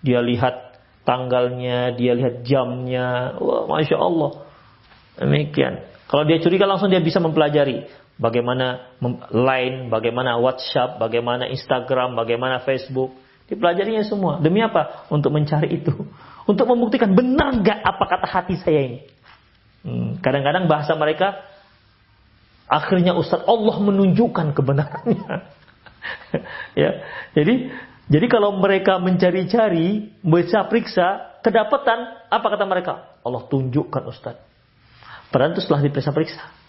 Dia 0.00 0.24
lihat 0.24 0.80
tanggalnya, 1.04 1.92
dia 1.92 2.16
lihat 2.16 2.48
jamnya, 2.48 3.36
wah 3.36 3.68
masya 3.68 4.00
Allah. 4.00 4.40
Demikian. 5.20 5.84
Kalau 6.08 6.24
dia 6.24 6.40
curiga 6.40 6.64
langsung 6.64 6.88
dia 6.88 7.04
bisa 7.04 7.20
mempelajari 7.20 7.84
bagaimana 8.18 8.96
line, 9.30 9.90
bagaimana 9.90 10.38
WhatsApp, 10.38 11.02
bagaimana 11.02 11.50
Instagram, 11.50 12.14
bagaimana 12.14 12.62
Facebook. 12.62 13.14
Dipelajarinya 13.44 14.08
semua. 14.08 14.40
Demi 14.40 14.64
apa? 14.64 15.04
Untuk 15.12 15.28
mencari 15.34 15.82
itu. 15.82 15.92
Untuk 16.50 16.68
membuktikan 16.68 17.12
benar 17.12 17.56
nggak 17.56 17.78
apa 17.80 18.04
kata 18.08 18.26
hati 18.28 18.54
saya 18.60 18.80
ini. 18.84 19.00
Hmm, 19.84 20.16
kadang-kadang 20.20 20.64
bahasa 20.64 20.96
mereka 20.96 21.44
akhirnya 22.68 23.12
Ustadz 23.12 23.44
Allah 23.44 23.76
menunjukkan 23.80 24.56
kebenarannya. 24.56 25.24
ya. 26.82 26.90
Jadi 27.36 27.68
jadi 28.04 28.26
kalau 28.28 28.60
mereka 28.60 29.00
mencari-cari, 29.00 30.12
bisa 30.20 30.68
periksa, 30.68 31.40
kedapatan, 31.40 32.28
apa 32.28 32.46
kata 32.52 32.64
mereka? 32.68 32.92
Allah 33.24 33.48
tunjukkan 33.48 34.02
Ustadz. 34.04 34.44
Padahal 35.32 35.56
itu 35.56 35.64
setelah 35.64 35.80
diperiksa-periksa. 35.88 36.63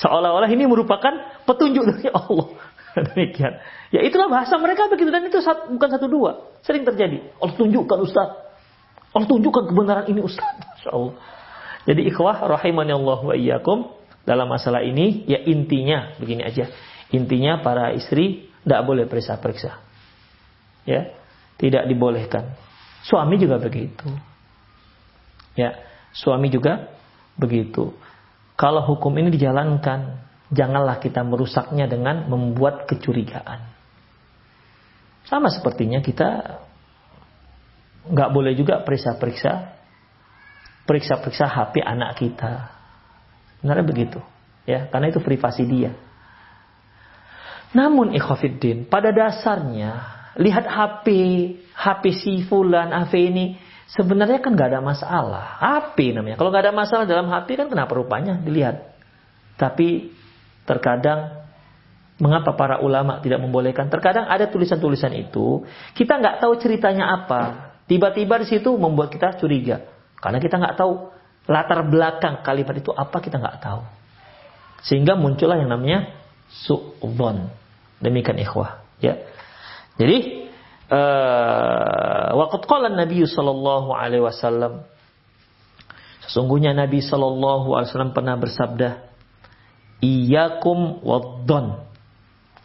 Seolah-olah 0.00 0.50
ini 0.52 0.68
merupakan 0.68 1.42
petunjuk 1.48 1.84
dari 1.88 2.08
Allah. 2.12 2.46
Demikian. 3.12 3.56
Ya 3.88 4.04
itulah 4.04 4.28
bahasa 4.28 4.60
mereka 4.60 4.92
begitu 4.92 5.08
dan 5.08 5.24
itu 5.24 5.40
bukan 5.72 5.88
satu 5.88 6.06
dua, 6.06 6.52
sering 6.60 6.84
terjadi. 6.84 7.24
Allah 7.40 7.54
tunjukkan 7.56 7.98
Ustaz. 8.04 8.28
Allah 9.16 9.28
tunjukkan 9.28 9.72
kebenaran 9.72 10.06
ini 10.12 10.20
Ustaz. 10.20 10.44
Masya 10.44 10.90
Allah. 10.92 11.14
Jadi 11.88 12.04
ikhwah 12.12 12.44
rahimani 12.44 12.92
Allah 12.92 13.18
wa 13.24 13.32
iyyakum 13.32 13.88
dalam 14.28 14.44
masalah 14.52 14.84
ini 14.84 15.24
ya 15.24 15.40
intinya 15.40 16.12
begini 16.20 16.44
aja. 16.44 16.68
Intinya 17.08 17.64
para 17.64 17.96
istri 17.96 18.52
tidak 18.60 18.84
boleh 18.84 19.08
periksa-periksa. 19.08 19.80
Ya, 20.84 21.16
tidak 21.56 21.88
dibolehkan. 21.88 22.52
Suami 23.08 23.40
juga 23.40 23.56
begitu. 23.56 24.08
Ya, 25.56 25.80
suami 26.12 26.52
juga 26.52 26.92
begitu. 27.40 27.96
Kalau 28.58 28.82
hukum 28.82 29.14
ini 29.14 29.30
dijalankan, 29.30 30.18
janganlah 30.50 30.98
kita 30.98 31.22
merusaknya 31.22 31.86
dengan 31.86 32.26
membuat 32.26 32.90
kecurigaan. 32.90 33.70
Sama 35.30 35.46
sepertinya 35.46 36.02
kita 36.02 36.58
nggak 38.08 38.30
boleh 38.34 38.58
juga 38.58 38.82
periksa-periksa 38.82 39.78
periksa-periksa 40.88 41.44
HP 41.46 41.84
anak 41.84 42.16
kita. 42.16 42.72
Sebenarnya 43.60 43.84
begitu. 43.84 44.20
Ya, 44.64 44.88
karena 44.88 45.12
itu 45.12 45.20
privasi 45.20 45.68
dia. 45.68 45.92
Namun 47.76 48.16
ikhwafiddin, 48.16 48.88
pada 48.88 49.12
dasarnya 49.12 50.00
lihat 50.40 50.64
HP, 50.64 51.06
HP 51.76 52.04
si 52.16 52.34
fulan, 52.48 52.88
HP 52.88 53.12
ini 53.28 53.44
sebenarnya 53.92 54.44
kan 54.44 54.52
nggak 54.52 54.68
ada 54.76 54.80
masalah. 54.84 55.44
HP 55.60 56.12
namanya. 56.12 56.36
Kalau 56.36 56.52
nggak 56.52 56.64
ada 56.68 56.74
masalah 56.74 57.04
dalam 57.08 57.26
HP 57.28 57.56
kan 57.56 57.66
kenapa 57.72 57.92
rupanya 57.96 58.36
dilihat. 58.36 58.84
Tapi 59.56 60.12
terkadang 60.68 61.48
mengapa 62.20 62.52
para 62.54 62.84
ulama 62.84 63.24
tidak 63.24 63.40
membolehkan? 63.40 63.88
Terkadang 63.88 64.28
ada 64.28 64.50
tulisan-tulisan 64.50 65.14
itu 65.16 65.64
kita 65.96 66.20
nggak 66.20 66.44
tahu 66.44 66.52
ceritanya 66.60 67.24
apa. 67.24 67.72
Tiba-tiba 67.88 68.36
di 68.44 68.46
situ 68.46 68.76
membuat 68.76 69.08
kita 69.08 69.40
curiga. 69.40 69.80
Karena 70.20 70.38
kita 70.42 70.60
nggak 70.60 70.76
tahu 70.76 71.08
latar 71.48 71.80
belakang 71.88 72.44
kalimat 72.44 72.76
itu 72.76 72.92
apa 72.92 73.16
kita 73.24 73.40
nggak 73.40 73.58
tahu. 73.64 73.80
Sehingga 74.84 75.16
muncullah 75.16 75.56
yang 75.56 75.72
namanya 75.72 76.12
su'dhon. 76.52 77.48
Demikian 77.98 78.38
ikhwah. 78.38 78.84
Ya. 79.02 79.18
Jadi 79.98 80.47
waqad 82.34 82.62
qala 82.64 82.88
Nabi 82.92 83.24
sallallahu 83.28 83.92
alaihi 83.92 84.24
wasallam 84.24 84.88
Sesungguhnya 86.28 86.76
Nabi 86.76 87.00
sallallahu 87.00 87.72
alaihi 87.72 87.88
wasallam 87.88 88.12
pernah 88.12 88.36
bersabda, 88.36 89.00
"Iyyakum 90.04 91.00
wad-dhann, 91.00 91.88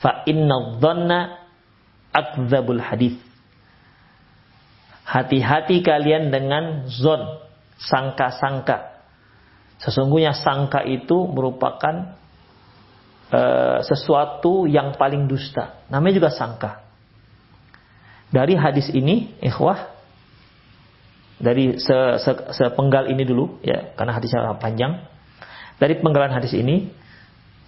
fa 0.04 0.28
inna 0.28 0.84
dhanna 0.84 1.48
akdzabul 2.12 2.84
hadis." 2.84 3.16
Hati-hati 5.08 5.80
kalian 5.80 6.28
dengan 6.28 6.92
zon, 6.92 7.40
sangka-sangka. 7.80 9.00
Sesungguhnya 9.80 10.36
sangka 10.36 10.84
itu 10.84 11.24
merupakan 11.32 12.20
uh, 13.32 13.80
sesuatu 13.80 14.68
yang 14.68 14.96
paling 15.00 15.32
dusta. 15.32 15.88
Namanya 15.88 16.20
juga 16.20 16.32
sangka. 16.36 16.84
Dari 18.34 18.58
hadis 18.58 18.90
ini, 18.90 19.38
ikhwah, 19.46 19.94
dari 21.38 21.78
se, 21.78 22.18
se, 22.18 22.32
sepenggal 22.58 23.06
ini 23.14 23.22
dulu, 23.30 23.62
ya, 23.62 23.94
karena 23.94 24.18
hadisnya 24.18 24.58
panjang. 24.58 25.06
Dari 25.78 26.02
penggalan 26.02 26.34
hadis 26.34 26.58
ini, 26.58 26.90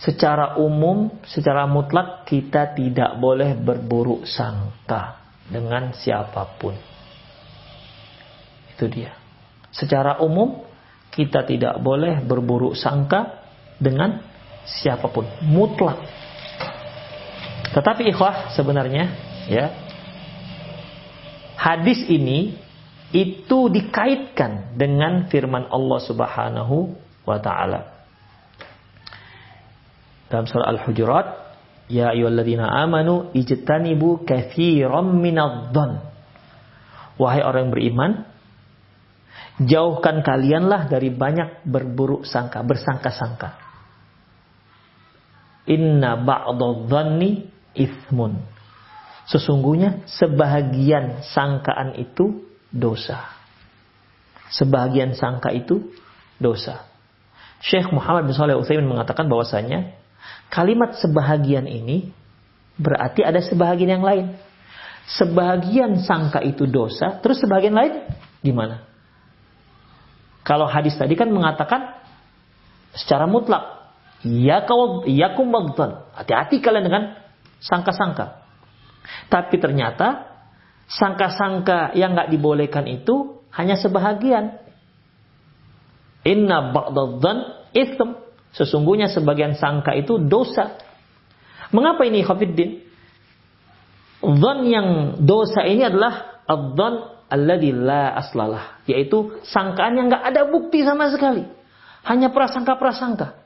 secara 0.02 0.58
umum, 0.58 1.22
secara 1.30 1.70
mutlak 1.70 2.26
kita 2.26 2.74
tidak 2.74 3.14
boleh 3.22 3.54
berburuk 3.54 4.26
sangka 4.26 5.22
dengan 5.46 5.94
siapa 5.94 6.58
pun. 6.58 6.74
Itu 8.74 8.90
dia. 8.90 9.14
Secara 9.70 10.18
umum 10.26 10.66
kita 11.14 11.46
tidak 11.46 11.78
boleh 11.78 12.26
berburuk 12.26 12.74
sangka 12.74 13.46
dengan 13.78 14.18
siapa 14.66 15.14
pun, 15.14 15.30
mutlak. 15.46 16.02
Tetapi 17.70 18.08
ikhwah 18.10 18.56
sebenarnya 18.56 19.14
ya 19.46 19.85
hadis 21.66 22.06
ini 22.06 22.54
itu 23.10 23.74
dikaitkan 23.74 24.78
dengan 24.78 25.26
firman 25.34 25.66
Allah 25.74 26.00
Subhanahu 26.06 26.94
wa 27.26 27.38
taala. 27.42 28.06
Dalam 30.30 30.46
surah 30.46 30.70
Al-Hujurat, 30.70 31.28
ya 31.90 32.14
ayyuhalladzina 32.14 32.70
amanu 32.86 33.34
ijtanibu 33.34 34.26
katsiran 34.26 35.18
minadh-dhann. 35.18 36.06
Wahai 37.18 37.42
orang 37.42 37.70
yang 37.70 37.74
beriman, 37.74 38.12
Jauhkan 39.56 40.20
kalianlah 40.20 40.92
dari 40.92 41.16
banyak 41.16 41.64
berburuk 41.64 42.28
sangka, 42.28 42.60
bersangka-sangka. 42.60 43.56
Inna 45.72 46.20
ba'dadh-dhanni 46.20 47.48
ithmun. 47.72 48.36
Sesungguhnya 49.26 50.06
sebahagian 50.06 51.26
sangkaan 51.26 51.98
itu 51.98 52.46
dosa. 52.70 53.26
Sebahagian 54.54 55.18
sangka 55.18 55.50
itu 55.50 55.90
dosa. 56.38 56.86
Syekh 57.66 57.90
Muhammad 57.90 58.30
bin 58.30 58.38
Saleh 58.38 58.54
Utsaimin 58.54 58.86
mengatakan 58.86 59.26
bahwasanya 59.26 59.98
kalimat 60.54 60.94
sebahagian 61.02 61.66
ini 61.66 62.14
berarti 62.78 63.26
ada 63.26 63.42
sebahagian 63.42 63.98
yang 63.98 64.06
lain. 64.06 64.38
Sebahagian 65.06 66.02
sangka 66.02 66.42
itu 66.42 66.66
dosa, 66.66 67.22
terus 67.22 67.42
sebahagian 67.42 67.78
lain 67.78 68.10
gimana? 68.42 68.86
Kalau 70.46 70.70
hadis 70.70 70.94
tadi 70.98 71.18
kan 71.18 71.30
mengatakan 71.34 71.98
secara 72.94 73.26
mutlak, 73.26 73.90
ya 74.22 74.62
kau 74.66 75.06
yakum 75.10 75.50
Hati-hati 76.14 76.62
kalian 76.62 76.86
dengan 76.86 77.04
sangka-sangka. 77.62 78.45
Tapi 79.30 79.56
ternyata 79.58 80.36
sangka-sangka 80.86 81.98
yang 81.98 82.14
nggak 82.14 82.30
dibolehkan 82.30 82.86
itu 82.86 83.42
hanya 83.56 83.80
sebahagian. 83.80 84.60
Inna 86.26 86.74
ba'dadhan 86.74 87.70
ism. 87.72 88.18
Sesungguhnya 88.56 89.12
sebagian 89.12 89.60
sangka 89.60 89.94
itu 89.94 90.16
dosa. 90.18 90.80
Mengapa 91.76 92.08
ini 92.08 92.24
Khafiddin? 92.24 92.82
Dhan 94.26 94.60
yang 94.66 94.88
dosa 95.22 95.68
ini 95.68 95.86
adalah 95.86 96.42
adzan 96.48 96.94
alladhi 97.30 97.70
la 97.76 98.16
aslalah. 98.16 98.82
Yaitu 98.90 99.44
sangkaan 99.46 100.00
yang 100.00 100.08
nggak 100.10 100.24
ada 100.34 100.48
bukti 100.50 100.82
sama 100.82 101.12
sekali. 101.12 101.46
Hanya 102.06 102.32
prasangka-prasangka. 102.32 103.38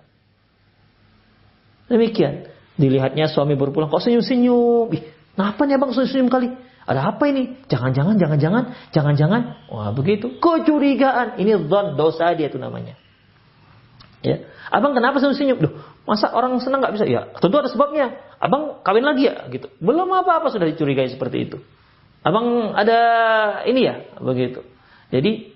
Demikian. 1.90 2.54
Dilihatnya 2.80 3.28
suami 3.28 3.60
berpulang, 3.60 3.92
kok 3.92 4.00
senyum-senyum. 4.00 5.19
Kenapa 5.40 5.64
nih 5.64 5.80
abang 5.80 5.96
senyum 5.96 6.28
kali? 6.28 6.52
Ada 6.84 7.16
apa 7.16 7.24
ini? 7.32 7.64
Jangan-jangan, 7.72 8.20
jangan-jangan, 8.20 8.76
jangan-jangan. 8.92 9.72
Wah 9.72 9.96
begitu. 9.96 10.36
Kecurigaan. 10.36 11.40
Ini 11.40 11.64
zon, 11.72 11.96
dosa 11.96 12.36
dia 12.36 12.52
itu 12.52 12.60
namanya. 12.60 13.00
Ya. 14.20 14.44
Abang 14.68 14.92
kenapa 14.92 15.24
senyum-senyum? 15.24 15.64
Duh, 15.64 15.80
masa 16.04 16.28
orang 16.36 16.60
senang 16.60 16.84
nggak 16.84 16.92
bisa? 16.92 17.08
Ya, 17.08 17.32
tentu 17.40 17.56
ada 17.56 17.72
sebabnya. 17.72 18.20
Abang 18.44 18.84
kawin 18.84 19.08
lagi 19.08 19.32
ya, 19.32 19.48
gitu. 19.48 19.72
Belum 19.80 20.12
apa-apa 20.12 20.52
sudah 20.52 20.68
dicurigai 20.68 21.08
seperti 21.08 21.48
itu. 21.48 21.64
Abang 22.20 22.76
ada 22.76 23.00
ini 23.64 23.88
ya, 23.88 23.96
begitu. 24.20 24.60
Jadi 25.08 25.56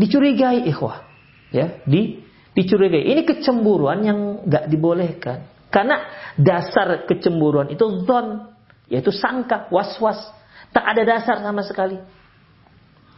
dicurigai 0.00 0.64
ikhwah, 0.64 1.04
ya, 1.52 1.84
di 1.84 2.24
dicurigai. 2.56 3.04
Ini 3.04 3.28
kecemburuan 3.28 4.00
yang 4.00 4.48
nggak 4.48 4.72
dibolehkan. 4.72 5.44
Karena 5.68 6.08
dasar 6.40 7.04
kecemburuan 7.04 7.68
itu 7.68 7.84
zon, 8.08 8.51
yaitu 8.92 9.08
sangka, 9.08 9.72
was-was. 9.72 10.20
Tak 10.68 10.84
ada 10.84 11.02
dasar 11.08 11.40
sama 11.40 11.64
sekali. 11.64 11.96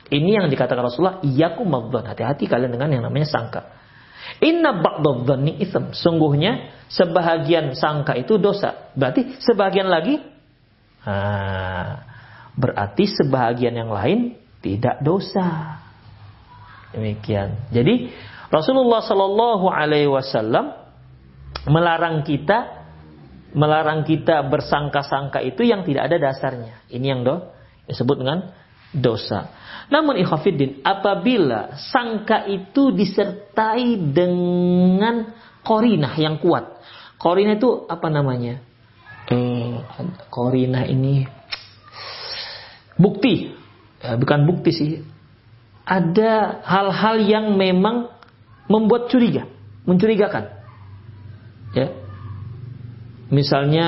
Ini 0.06 0.38
yang 0.38 0.46
dikatakan 0.46 0.86
Rasulullah, 0.86 1.18
iyakum 1.26 1.66
madzan. 1.66 2.06
Hati-hati 2.06 2.46
kalian 2.46 2.70
dengan 2.70 2.94
yang 2.94 3.02
namanya 3.02 3.26
sangka. 3.26 3.74
Inna 4.38 4.78
ba'dadhanni 4.78 5.58
ism. 5.58 5.90
Sungguhnya 5.90 6.70
sebahagian 6.86 7.74
sangka 7.74 8.14
itu 8.14 8.38
dosa. 8.38 8.94
Berarti 8.94 9.42
sebahagian 9.42 9.90
lagi 9.90 10.22
nah, 11.02 12.06
berarti 12.54 13.04
sebahagian 13.10 13.74
yang 13.74 13.90
lain 13.90 14.38
tidak 14.62 15.02
dosa. 15.02 15.78
Demikian. 16.94 17.68
Jadi 17.74 18.14
Rasulullah 18.48 19.02
Shallallahu 19.02 19.66
alaihi 19.66 20.06
wasallam 20.06 20.72
melarang 21.66 22.22
kita 22.22 22.83
melarang 23.54 24.02
kita 24.02 24.44
bersangka-sangka 24.50 25.40
itu 25.40 25.62
yang 25.64 25.86
tidak 25.86 26.10
ada 26.10 26.30
dasarnya. 26.30 26.84
Ini 26.90 27.06
yang 27.06 27.20
do 27.22 27.54
disebut 27.86 28.16
dengan 28.20 28.52
dosa. 28.94 29.50
Namun 29.90 30.18
ikhafiddin, 30.22 30.82
apabila 30.86 31.76
sangka 31.90 32.46
itu 32.46 32.94
disertai 32.94 34.14
dengan 34.14 35.34
korinah 35.66 36.14
yang 36.14 36.38
kuat. 36.38 36.78
Korinah 37.18 37.58
itu 37.58 37.88
apa 37.90 38.08
namanya? 38.10 38.62
Eh, 39.30 39.80
korinah 40.30 40.84
ini 40.86 41.26
bukti. 42.94 43.50
Ya, 44.04 44.20
bukan 44.20 44.44
bukti 44.44 44.70
sih. 44.70 44.90
Ada 45.84 46.64
hal-hal 46.64 47.16
yang 47.24 47.46
memang 47.60 48.08
membuat 48.68 49.12
curiga, 49.12 49.44
mencurigakan. 49.84 50.53
Ya, 53.28 53.32
Misalnya 53.32 53.86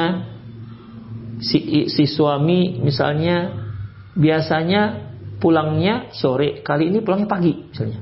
si, 1.41 1.89
si 1.93 2.05
suami 2.09 2.81
misalnya 2.81 3.53
biasanya 4.17 5.13
pulangnya 5.37 6.09
sore, 6.17 6.65
kali 6.65 6.89
ini 6.89 7.05
pulangnya 7.05 7.29
pagi 7.29 7.53
misalnya. 7.53 8.01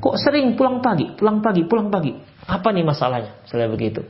Kok 0.00 0.16
sering 0.20 0.52
pulang 0.56 0.84
pagi, 0.84 1.16
pulang 1.16 1.40
pagi, 1.40 1.64
pulang 1.64 1.88
pagi? 1.88 2.12
Apa 2.44 2.72
nih 2.76 2.84
masalahnya? 2.84 3.40
Misalnya 3.44 3.68
begitu. 3.72 4.04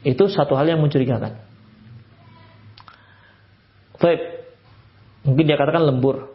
Itu 0.00 0.24
satu 0.28 0.56
hal 0.56 0.72
yang 0.72 0.80
mencurigakan. 0.80 1.36
Baik. 4.00 4.20
Mungkin 5.28 5.44
dia 5.44 5.60
katakan 5.60 5.84
lembur. 5.84 6.32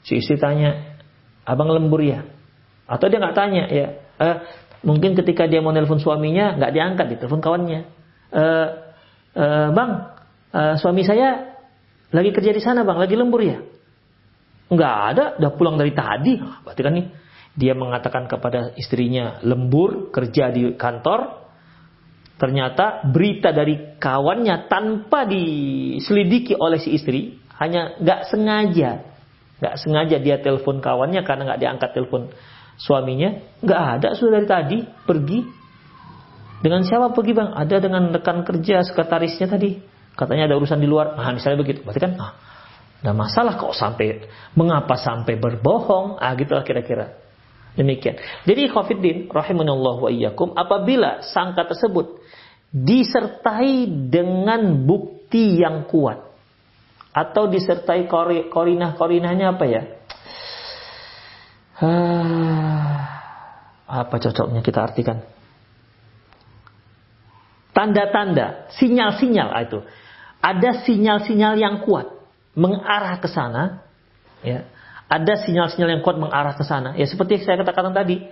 Si 0.00 0.16
istri 0.16 0.40
tanya, 0.40 0.96
abang 1.44 1.68
lembur 1.68 2.00
ya? 2.00 2.24
Atau 2.88 3.12
dia 3.12 3.20
nggak 3.20 3.36
tanya 3.36 3.68
ya? 3.68 3.88
Eh, 4.16 4.36
mungkin 4.80 5.12
ketika 5.12 5.44
dia 5.44 5.60
mau 5.60 5.74
nelpon 5.74 6.00
suaminya 6.00 6.56
nggak 6.56 6.72
diangkat, 6.72 7.06
di 7.12 7.16
telepon 7.20 7.44
kawannya 7.44 7.97
e, 8.32 8.44
e, 9.36 9.44
bang, 9.72 9.90
e, 10.52 10.60
suami 10.80 11.02
saya 11.04 11.58
lagi 12.08 12.30
kerja 12.32 12.50
di 12.52 12.62
sana 12.62 12.84
bang, 12.84 12.98
lagi 13.00 13.14
lembur 13.16 13.40
ya? 13.44 13.58
Enggak 14.68 14.94
ada, 15.12 15.24
udah 15.40 15.52
pulang 15.56 15.76
dari 15.80 15.92
tadi. 15.96 16.36
Berarti 16.40 16.80
kan 16.84 16.92
nih, 16.92 17.06
dia 17.56 17.72
mengatakan 17.72 18.28
kepada 18.28 18.76
istrinya 18.76 19.40
lembur, 19.42 20.12
kerja 20.12 20.52
di 20.52 20.76
kantor, 20.76 21.48
ternyata 22.38 23.02
berita 23.08 23.50
dari 23.50 23.98
kawannya 23.98 24.70
tanpa 24.70 25.26
diselidiki 25.26 26.54
oleh 26.54 26.78
si 26.78 26.94
istri, 26.94 27.40
hanya 27.58 27.98
nggak 27.98 28.20
sengaja, 28.30 28.90
nggak 29.58 29.74
sengaja 29.82 30.16
dia 30.22 30.38
telepon 30.38 30.78
kawannya 30.78 31.26
karena 31.26 31.42
nggak 31.50 31.60
diangkat 31.60 31.90
telepon 31.96 32.30
suaminya, 32.78 33.58
nggak 33.58 33.82
ada. 33.98 34.08
Sudah 34.14 34.38
dari 34.38 34.46
tadi 34.46 34.78
pergi 35.02 35.57
dengan 36.58 36.82
siapa 36.82 37.14
pergi 37.14 37.32
bang? 37.38 37.54
Ada 37.54 37.76
dengan 37.78 38.10
rekan 38.10 38.42
kerja 38.42 38.82
sekretarisnya 38.82 39.46
tadi. 39.46 39.78
Katanya 40.18 40.50
ada 40.50 40.58
urusan 40.58 40.82
di 40.82 40.90
luar. 40.90 41.14
Nah 41.14 41.30
misalnya 41.30 41.62
begitu. 41.62 41.86
Berarti 41.86 42.02
kan 42.02 42.12
ah, 42.18 42.32
ada 42.98 43.14
masalah 43.14 43.54
kok 43.54 43.78
sampai 43.78 44.26
mengapa 44.58 44.98
sampai 44.98 45.38
berbohong? 45.38 46.18
Ah 46.18 46.34
gitulah 46.34 46.66
kira-kira. 46.66 47.14
Demikian. 47.78 48.18
Jadi 48.42 48.66
Khafiddin 48.66 49.30
rahimanallah 49.30 50.02
wa 50.02 50.10
iyyakum 50.10 50.50
apabila 50.58 51.22
sangka 51.22 51.70
tersebut 51.70 52.18
disertai 52.74 53.86
dengan 54.10 54.82
bukti 54.82 55.62
yang 55.62 55.86
kuat 55.86 56.26
atau 57.14 57.46
disertai 57.46 58.10
korinah-korinahnya 58.50 59.54
apa 59.54 59.64
ya? 59.70 59.82
Ah, 61.78 62.98
apa 63.86 64.14
cocoknya 64.18 64.58
kita 64.66 64.82
artikan? 64.82 65.37
Tanda-tanda, 67.78 68.66
sinyal-sinyal 68.74 69.48
ah, 69.54 69.62
itu. 69.62 69.78
Ada 70.42 70.82
sinyal-sinyal 70.82 71.54
yang 71.54 71.86
kuat 71.86 72.10
mengarah 72.58 73.22
ke 73.22 73.30
sana, 73.30 73.86
ya. 74.42 74.66
Ada 75.06 75.46
sinyal-sinyal 75.46 75.98
yang 75.98 76.02
kuat 76.02 76.18
mengarah 76.18 76.58
ke 76.58 76.66
sana. 76.66 76.92
Ya 76.98 77.06
seperti 77.08 77.40
saya 77.40 77.56
katakan 77.62 77.94
tadi. 77.96 78.28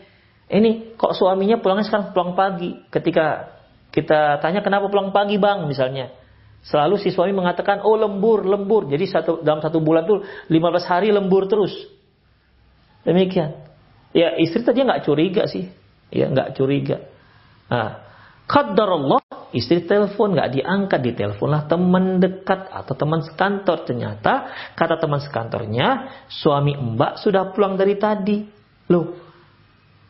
Ini 0.46 0.94
kok 1.00 1.16
suaminya 1.16 1.56
pulangnya 1.58 1.88
sekarang 1.88 2.12
pulang 2.12 2.36
pagi. 2.36 2.76
Ketika 2.92 3.56
kita 3.96 4.44
tanya 4.44 4.60
kenapa 4.60 4.92
pulang 4.92 5.08
pagi 5.08 5.40
bang 5.40 5.64
misalnya. 5.64 6.12
Selalu 6.66 7.00
si 7.00 7.14
suami 7.14 7.32
mengatakan, 7.32 7.80
oh 7.80 7.96
lembur, 7.96 8.44
lembur. 8.44 8.90
Jadi 8.90 9.08
satu, 9.08 9.40
dalam 9.40 9.62
satu 9.64 9.80
bulan 9.80 10.04
tuh 10.04 10.26
15 10.50 10.84
hari 10.84 11.08
lembur 11.14 11.48
terus. 11.48 11.72
Demikian. 13.06 13.56
Ya 14.12 14.36
istri 14.36 14.60
tadi 14.60 14.84
nggak 14.84 15.06
curiga 15.06 15.48
sih. 15.48 15.70
Ya 16.12 16.28
nggak 16.28 16.58
curiga. 16.60 17.08
Nah, 17.72 18.05
Allah 18.46 19.22
istri 19.50 19.82
telepon 19.82 20.38
nggak 20.38 20.54
diangkat 20.54 21.00
di 21.02 21.12
lah 21.18 21.66
teman 21.66 22.22
dekat 22.22 22.70
atau 22.70 22.94
teman 22.94 23.20
sekantor. 23.26 23.82
Ternyata 23.82 24.32
kata 24.78 25.02
teman 25.02 25.18
sekantornya 25.18 26.22
suami 26.30 26.78
mbak 26.78 27.18
sudah 27.18 27.50
pulang 27.50 27.74
dari 27.74 27.98
tadi. 27.98 28.46
Loh 28.86 29.06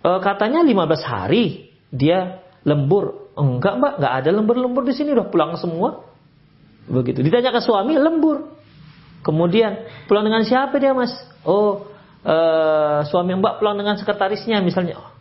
e, 0.05 0.11
katanya 0.20 0.61
15 0.61 0.76
hari 1.09 1.72
dia 1.89 2.45
lembur. 2.68 3.32
Enggak 3.37 3.80
mbak 3.80 3.93
nggak 4.05 4.14
ada 4.20 4.30
lembur-lembur 4.32 4.84
di 4.84 4.93
sini 4.93 5.16
udah 5.16 5.32
pulang 5.32 5.57
semua. 5.57 6.05
Begitu. 6.87 7.24
Ditanya 7.24 7.57
ke 7.57 7.64
suami 7.64 7.97
lembur. 7.97 8.53
Kemudian 9.24 10.05
pulang 10.07 10.28
dengan 10.28 10.45
siapa 10.45 10.76
dia 10.76 10.93
mas? 10.93 11.12
Oh 11.41 11.89
e, 12.20 12.37
suami 13.09 13.32
mbak 13.32 13.64
pulang 13.64 13.80
dengan 13.80 13.97
sekretarisnya 13.97 14.61
misalnya 14.61 15.15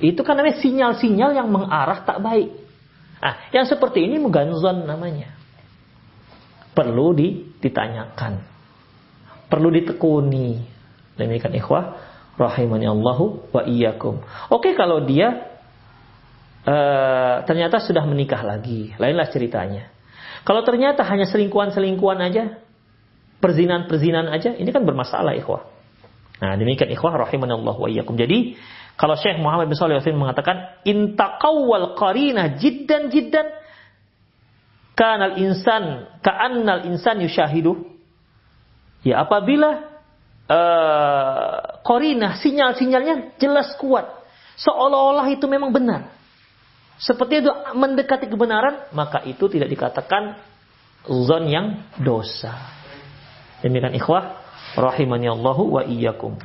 itu 0.00 0.20
kan 0.24 0.34
namanya 0.34 0.58
sinyal-sinyal 0.58 1.36
yang 1.36 1.48
mengarah 1.52 2.02
tak 2.02 2.18
baik 2.24 2.60
Nah, 3.20 3.52
yang 3.52 3.68
seperti 3.68 4.08
ini 4.08 4.16
muganzon 4.16 4.88
namanya. 4.88 5.36
perlu 6.70 7.12
ditanyakan. 7.60 8.40
Perlu 9.52 9.68
ditekuni. 9.68 10.64
Demikian 11.18 11.52
ikhwah 11.52 11.98
rahimani 12.40 12.88
Allahu 12.88 13.52
wa 13.52 13.66
iyyakum. 13.68 14.24
Oke 14.48 14.72
kalau 14.72 15.04
dia 15.04 15.50
uh, 16.64 17.44
ternyata 17.44 17.84
sudah 17.84 18.06
menikah 18.08 18.40
lagi, 18.40 18.96
lainlah 18.96 19.28
ceritanya. 19.28 19.92
Kalau 20.46 20.64
ternyata 20.64 21.04
hanya 21.04 21.28
selingkuhan-selingkuhan 21.28 22.16
aja, 22.24 22.64
perzinan-perzinan 23.44 24.32
aja, 24.32 24.56
ini 24.56 24.70
kan 24.72 24.88
bermasalah 24.88 25.36
ikhwah. 25.36 25.68
Nah, 26.40 26.56
demikian 26.56 26.88
ikhwah 26.88 27.12
rahimani 27.28 27.60
Allah 27.60 27.76
wa 27.76 27.88
iyyakum. 27.92 28.16
Jadi, 28.16 28.56
kalau 29.00 29.16
Syekh 29.16 29.40
Muhammad 29.40 29.72
bin 29.72 29.80
Shalih 29.80 29.96
Al 29.96 30.12
mengatakan 30.12 30.76
intaqawwal 30.84 31.96
qarina 31.96 32.60
jiddan 32.60 33.08
jiddan 33.08 33.48
kanal 34.92 35.40
insan 35.40 36.04
ka'annal 36.20 36.84
insan 36.84 37.24
yushahidu. 37.24 37.80
Ya 39.00 39.24
apabila 39.24 39.88
uh, 40.44 41.80
korina 41.80 42.36
sinyal-sinyalnya 42.44 43.40
jelas 43.40 43.72
kuat 43.80 44.04
seolah-olah 44.60 45.32
itu 45.32 45.48
memang 45.48 45.72
benar 45.72 46.12
seperti 47.00 47.40
itu 47.40 47.48
mendekati 47.72 48.28
kebenaran 48.28 48.92
maka 48.92 49.24
itu 49.24 49.48
tidak 49.48 49.72
dikatakan 49.72 50.36
zon 51.08 51.48
yang 51.48 51.88
dosa. 51.96 52.52
Demikian 53.64 53.96
ikhwah 53.96 54.36
rahimani 54.76 55.32
Allahu 55.32 55.80
wa 55.80 55.82
iyyakum. 55.88 56.36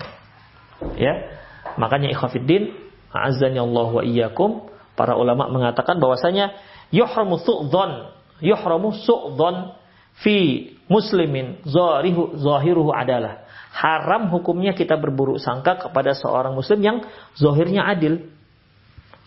Ya 0.95 1.34
makanya 1.75 2.11
ikhwafiddin 2.11 2.73
azani 3.11 3.59
Allah 3.59 3.89
wa 3.91 4.03
iyyakum 4.03 4.67
para 4.95 5.15
ulama 5.15 5.47
mengatakan 5.51 5.99
bahwasanya 5.99 6.55
yuhramu 6.91 7.39
su'dhan 7.39 8.15
yuhramu 8.43 8.95
su'dhan 8.95 9.75
fi 10.19 10.71
muslimin 10.87 11.63
zahirihu 11.65 12.39
zahiruhu 12.39 12.91
adalah. 12.93 13.43
Haram 13.75 14.31
hukumnya 14.31 14.71
kita 14.71 14.95
berburuk 14.95 15.35
sangka 15.43 15.75
kepada 15.75 16.15
seorang 16.15 16.55
muslim 16.55 16.79
yang 16.79 16.97
zahirnya 17.35 17.83
adil. 17.83 18.31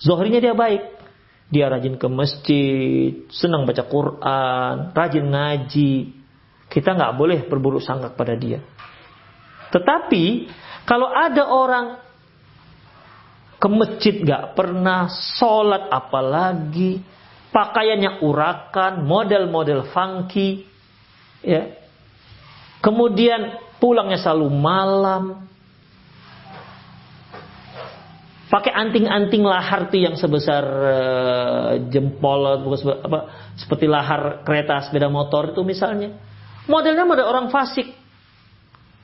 Zahirnya 0.01 0.41
dia 0.41 0.55
baik. 0.57 0.97
Dia 1.49 1.69
rajin 1.69 1.97
ke 1.97 2.09
masjid 2.09 3.25
senang 3.33 3.65
baca 3.69 3.85
Quran 3.85 4.93
rajin 4.93 5.27
ngaji. 5.29 5.93
Kita 6.69 6.97
nggak 6.97 7.13
boleh 7.17 7.45
berburuk 7.49 7.85
sangka 7.85 8.13
kepada 8.13 8.37
dia. 8.37 8.65
Tetapi 9.69 10.49
kalau 10.89 11.13
ada 11.13 11.45
orang 11.45 12.08
ke 13.59 13.67
masjid 13.67 14.15
nggak 14.23 14.55
pernah 14.55 15.11
sholat 15.11 15.91
apalagi 15.91 17.03
pakaiannya 17.51 18.23
urakan, 18.23 19.03
model-model 19.05 19.89
funky, 19.91 20.69
ya. 21.43 21.75
Kemudian 22.79 23.59
pulangnya 23.83 24.21
selalu 24.21 24.49
malam. 24.53 25.25
Pakai 28.49 28.73
anting-anting 28.73 29.45
lahar 29.45 29.93
tuh 29.93 30.01
yang 30.01 30.17
sebesar 30.17 30.65
uh, 30.65 31.71
jempol 31.93 32.49
apa 32.49 33.53
seperti 33.61 33.85
lahar 33.85 34.41
kereta 34.41 34.89
sepeda 34.89 35.13
motor 35.13 35.53
itu 35.53 35.61
misalnya. 35.69 36.17
Modelnya 36.65 37.05
model 37.05 37.29
orang 37.29 37.53
fasik. 37.53 37.93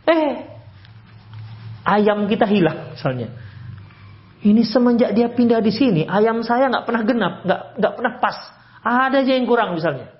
Eh, 0.08 0.32
ayam 1.84 2.24
kita 2.24 2.48
hilang 2.48 2.96
misalnya. 2.96 3.43
Ini 4.44 4.60
semenjak 4.68 5.16
dia 5.16 5.32
pindah 5.32 5.64
di 5.64 5.72
sini, 5.72 6.04
ayam 6.04 6.44
saya 6.44 6.68
nggak 6.68 6.84
pernah 6.84 7.02
genap, 7.08 7.34
nggak 7.48 7.60
nggak 7.80 7.92
pernah 7.96 8.12
pas. 8.20 8.36
Ada 8.84 9.24
aja 9.24 9.32
yang 9.32 9.48
kurang 9.48 9.72
misalnya. 9.72 10.12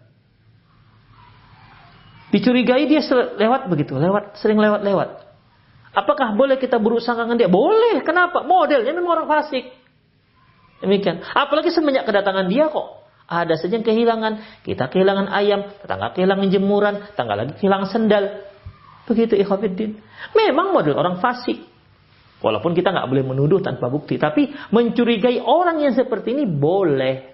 Dicurigai 2.32 2.88
dia 2.88 3.04
lewat 3.36 3.68
begitu, 3.68 4.00
lewat 4.00 4.40
sering 4.40 4.56
lewat-lewat. 4.56 5.22
Apakah 5.94 6.34
boleh 6.34 6.58
kita 6.58 6.82
berusaha 6.82 7.14
dengan 7.14 7.38
dia? 7.38 7.46
Boleh. 7.46 8.02
Kenapa? 8.02 8.42
Modelnya 8.42 8.90
memang 8.90 9.22
orang 9.22 9.28
fasik. 9.30 9.70
Demikian. 10.82 11.22
Apalagi 11.22 11.70
semenjak 11.70 12.02
kedatangan 12.02 12.50
dia 12.50 12.66
kok. 12.66 13.06
Ada 13.30 13.54
saja 13.56 13.78
yang 13.78 13.86
kehilangan. 13.86 14.64
Kita 14.66 14.90
kehilangan 14.90 15.30
ayam, 15.30 15.70
tetangga 15.78 16.10
kehilangan 16.18 16.48
jemuran, 16.50 16.94
tetangga 17.14 17.34
lagi 17.38 17.52
kehilangan 17.60 17.88
sendal. 17.88 18.24
Begitu 19.06 19.38
ikhwafiddin. 19.38 20.02
Memang 20.34 20.74
model 20.74 20.98
orang 20.98 21.22
fasik. 21.22 21.62
Walaupun 22.44 22.76
kita 22.76 22.92
nggak 22.92 23.08
boleh 23.08 23.24
menuduh 23.24 23.64
tanpa 23.64 23.88
bukti, 23.88 24.20
tapi 24.20 24.52
mencurigai 24.68 25.40
orang 25.40 25.80
yang 25.80 25.96
seperti 25.96 26.36
ini 26.36 26.44
boleh. 26.44 27.32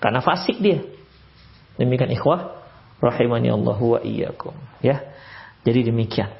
Karena 0.00 0.24
fasik 0.24 0.56
dia. 0.56 0.80
Demikian 1.76 2.08
ikhwah 2.16 2.56
rahimani 2.96 3.52
Allah 3.52 3.76
wa 3.76 4.00
iyyakum, 4.00 4.56
ya. 4.80 5.04
Jadi 5.68 5.92
demikian. 5.92 6.32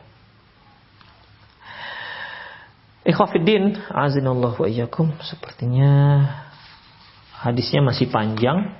Ikhwafiddin, 3.04 3.76
azinallahu 3.92 4.64
wa 4.64 4.68
iyyakum, 4.72 5.12
sepertinya 5.20 6.24
hadisnya 7.36 7.84
masih 7.84 8.08
panjang 8.08 8.72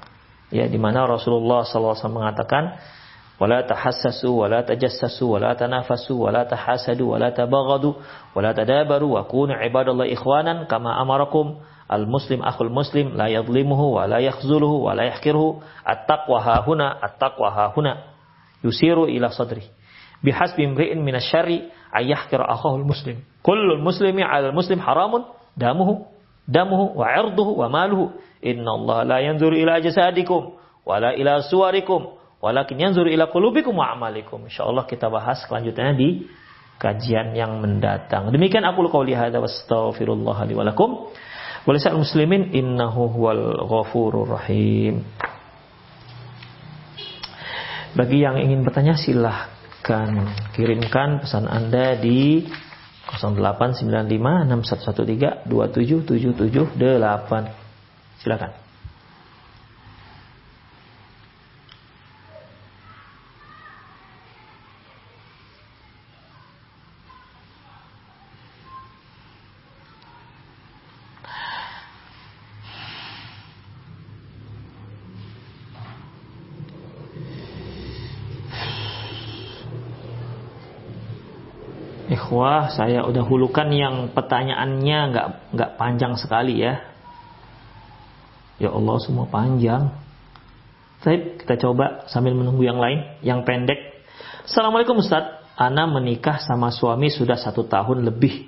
ya 0.49 0.65
di 0.67 0.81
mana 0.81 1.05
Rasulullah 1.05 1.69
SAW 1.69 1.95
mengatakan 2.09 2.81
ولا 3.41 3.61
تحسسوا 3.61 4.43
ولا 4.43 4.61
تجسسوا 4.61 5.35
ولا 5.35 5.55
تنافسوا 5.55 6.25
ولا 6.25 6.45
تحاسدوا 6.45 7.13
ولا 7.13 7.31
تبغضوا 7.31 7.95
ولا 8.35 8.53
تدابروا 8.53 9.21
وكونوا 9.21 9.55
عباد 9.55 9.89
الله 9.89 10.13
إخوانا 10.13 10.65
كما 10.65 11.03
أمركم. 11.03 11.55
المسلم 11.93 12.43
أخو 12.43 12.65
المسلم 12.65 13.09
لا 13.09 13.27
يظلمه 13.27 13.83
ولا 13.83 14.19
يخذله 14.19 14.67
ولا 14.67 15.03
يحقره. 15.03 15.61
التقوى 15.89 16.41
ها 16.41 16.65
هنا 16.69 17.05
التقوى 17.05 17.49
ها 17.49 17.73
هنا. 17.77 17.97
يسير 18.65 19.05
إلى 19.05 19.29
صدره. 19.29 19.63
بحسب 20.25 20.61
امرئ 20.61 20.95
من 20.95 21.15
الشر 21.15 21.49
أن 21.97 22.05
يحقر 22.05 22.53
أخاه 22.53 22.77
المسلم. 22.77 23.17
كل 23.43 23.73
المسلم 23.73 24.25
على 24.25 24.49
المسلم 24.49 24.81
حرام. 24.81 25.25
دمه 25.57 26.03
دمه 26.49 26.81
وعرضه 26.81 27.49
وماله. 27.49 28.11
إن 28.47 28.69
الله 28.69 29.03
لا 29.03 29.19
ينظر 29.19 29.53
إلى 29.53 29.81
جسادكم 29.81 30.51
ولا 30.87 31.11
إلى 31.15 31.41
صوركم 31.51 32.07
Walakin 32.47 32.79
yanzuru 32.79 33.11
ila 33.11 33.27
qulubikum 33.27 33.75
wa 33.75 33.91
amalikum. 33.91 34.47
Insyaallah 34.47 34.87
kita 34.87 35.11
bahas 35.11 35.43
selanjutnya 35.43 35.99
di 35.99 36.31
kajian 36.79 37.35
yang 37.35 37.59
mendatang. 37.59 38.31
Demikian 38.31 38.63
aku 38.63 38.87
qauli 38.87 39.19
hadza 39.19 39.43
wastaghfirullah 39.43 40.47
li 40.47 40.55
wa 40.55 40.63
lakum. 40.63 41.11
Muslimin 41.67 42.55
innahu 42.55 43.11
huwal 43.11 43.67
ghafurur 43.67 44.31
rahim. 44.31 45.03
Bagi 47.99 48.23
yang 48.23 48.39
ingin 48.39 48.63
bertanya 48.63 48.95
silahkan 48.95 50.31
kirimkan 50.55 51.27
pesan 51.27 51.51
Anda 51.51 51.99
di 51.99 52.47
0895 53.11 54.47
6113 54.47 55.51
27778. 55.51 58.23
Silakan. 58.23 58.66
Wah, 82.47 82.71
saya 82.71 83.03
udah 83.03 83.27
hulukan 83.27 83.67
yang 83.75 84.15
pertanyaannya 84.15 84.99
nggak 85.11 85.27
nggak 85.51 85.71
panjang 85.75 86.15
sekali 86.15 86.63
ya. 86.63 86.79
Ya 88.63 88.71
Allah, 88.71 89.03
semua 89.03 89.27
panjang. 89.27 89.91
Baik, 91.03 91.43
kita 91.43 91.59
coba 91.59 92.07
sambil 92.07 92.39
menunggu 92.39 92.63
yang 92.63 92.79
lain, 92.79 93.19
yang 93.27 93.43
pendek. 93.43 93.79
Assalamualaikum 94.47 95.03
Ustaz, 95.03 95.43
Ana 95.59 95.91
menikah 95.91 96.39
sama 96.39 96.71
suami 96.71 97.11
sudah 97.11 97.35
satu 97.35 97.67
tahun 97.67 98.07
lebih. 98.07 98.47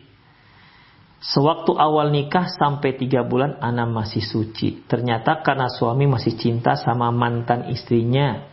Sewaktu 1.18 1.74
awal 1.74 2.14
nikah 2.14 2.46
sampai 2.54 2.94
tiga 2.94 3.26
bulan 3.26 3.58
Ana 3.58 3.82
masih 3.82 4.22
suci. 4.22 4.86
Ternyata 4.86 5.42
karena 5.42 5.66
suami 5.66 6.06
masih 6.06 6.38
cinta 6.38 6.78
sama 6.78 7.10
mantan 7.10 7.66
istrinya. 7.66 8.46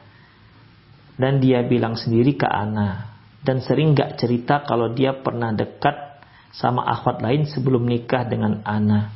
Dan 1.22 1.38
dia 1.38 1.62
bilang 1.62 1.93
sendiri 1.93 2.34
ke 2.34 2.50
Ana, 2.50 3.14
dan 3.46 3.62
sering 3.62 3.93
gak 3.93 4.18
cerita 4.18 4.66
kalau 4.66 4.89
dia 4.91 5.14
pernah 5.22 5.54
dekat 5.54 5.93
sama 6.50 6.82
akhwat 6.89 7.22
lain 7.22 7.46
sebelum 7.46 7.86
nikah 7.86 8.26
dengan 8.26 8.66
Ana. 8.66 9.14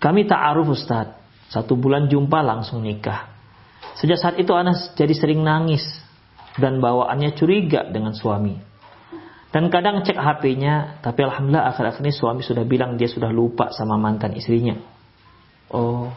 Kami 0.00 0.24
ta'aruf 0.24 0.72
Ustaz. 0.72 1.20
Satu 1.52 1.76
bulan 1.76 2.08
jumpa 2.08 2.40
langsung 2.40 2.80
nikah. 2.80 3.28
Sejak 4.00 4.16
saat 4.16 4.36
itu 4.40 4.56
Ana 4.56 4.72
jadi 4.96 5.12
sering 5.12 5.44
nangis 5.44 5.84
dan 6.56 6.80
bawaannya 6.80 7.36
curiga 7.36 7.84
dengan 7.92 8.16
suami. 8.16 8.56
Dan 9.52 9.68
kadang 9.68 10.00
cek 10.00 10.16
HP-nya, 10.16 11.04
tapi 11.04 11.28
alhamdulillah 11.28 11.76
akhir-akhir 11.76 12.00
ini 12.00 12.12
suami 12.16 12.40
sudah 12.40 12.64
bilang 12.64 12.96
dia 12.96 13.04
sudah 13.04 13.28
lupa 13.28 13.68
sama 13.68 14.00
mantan 14.00 14.32
istrinya. 14.32 14.80
Oh. 15.68 16.08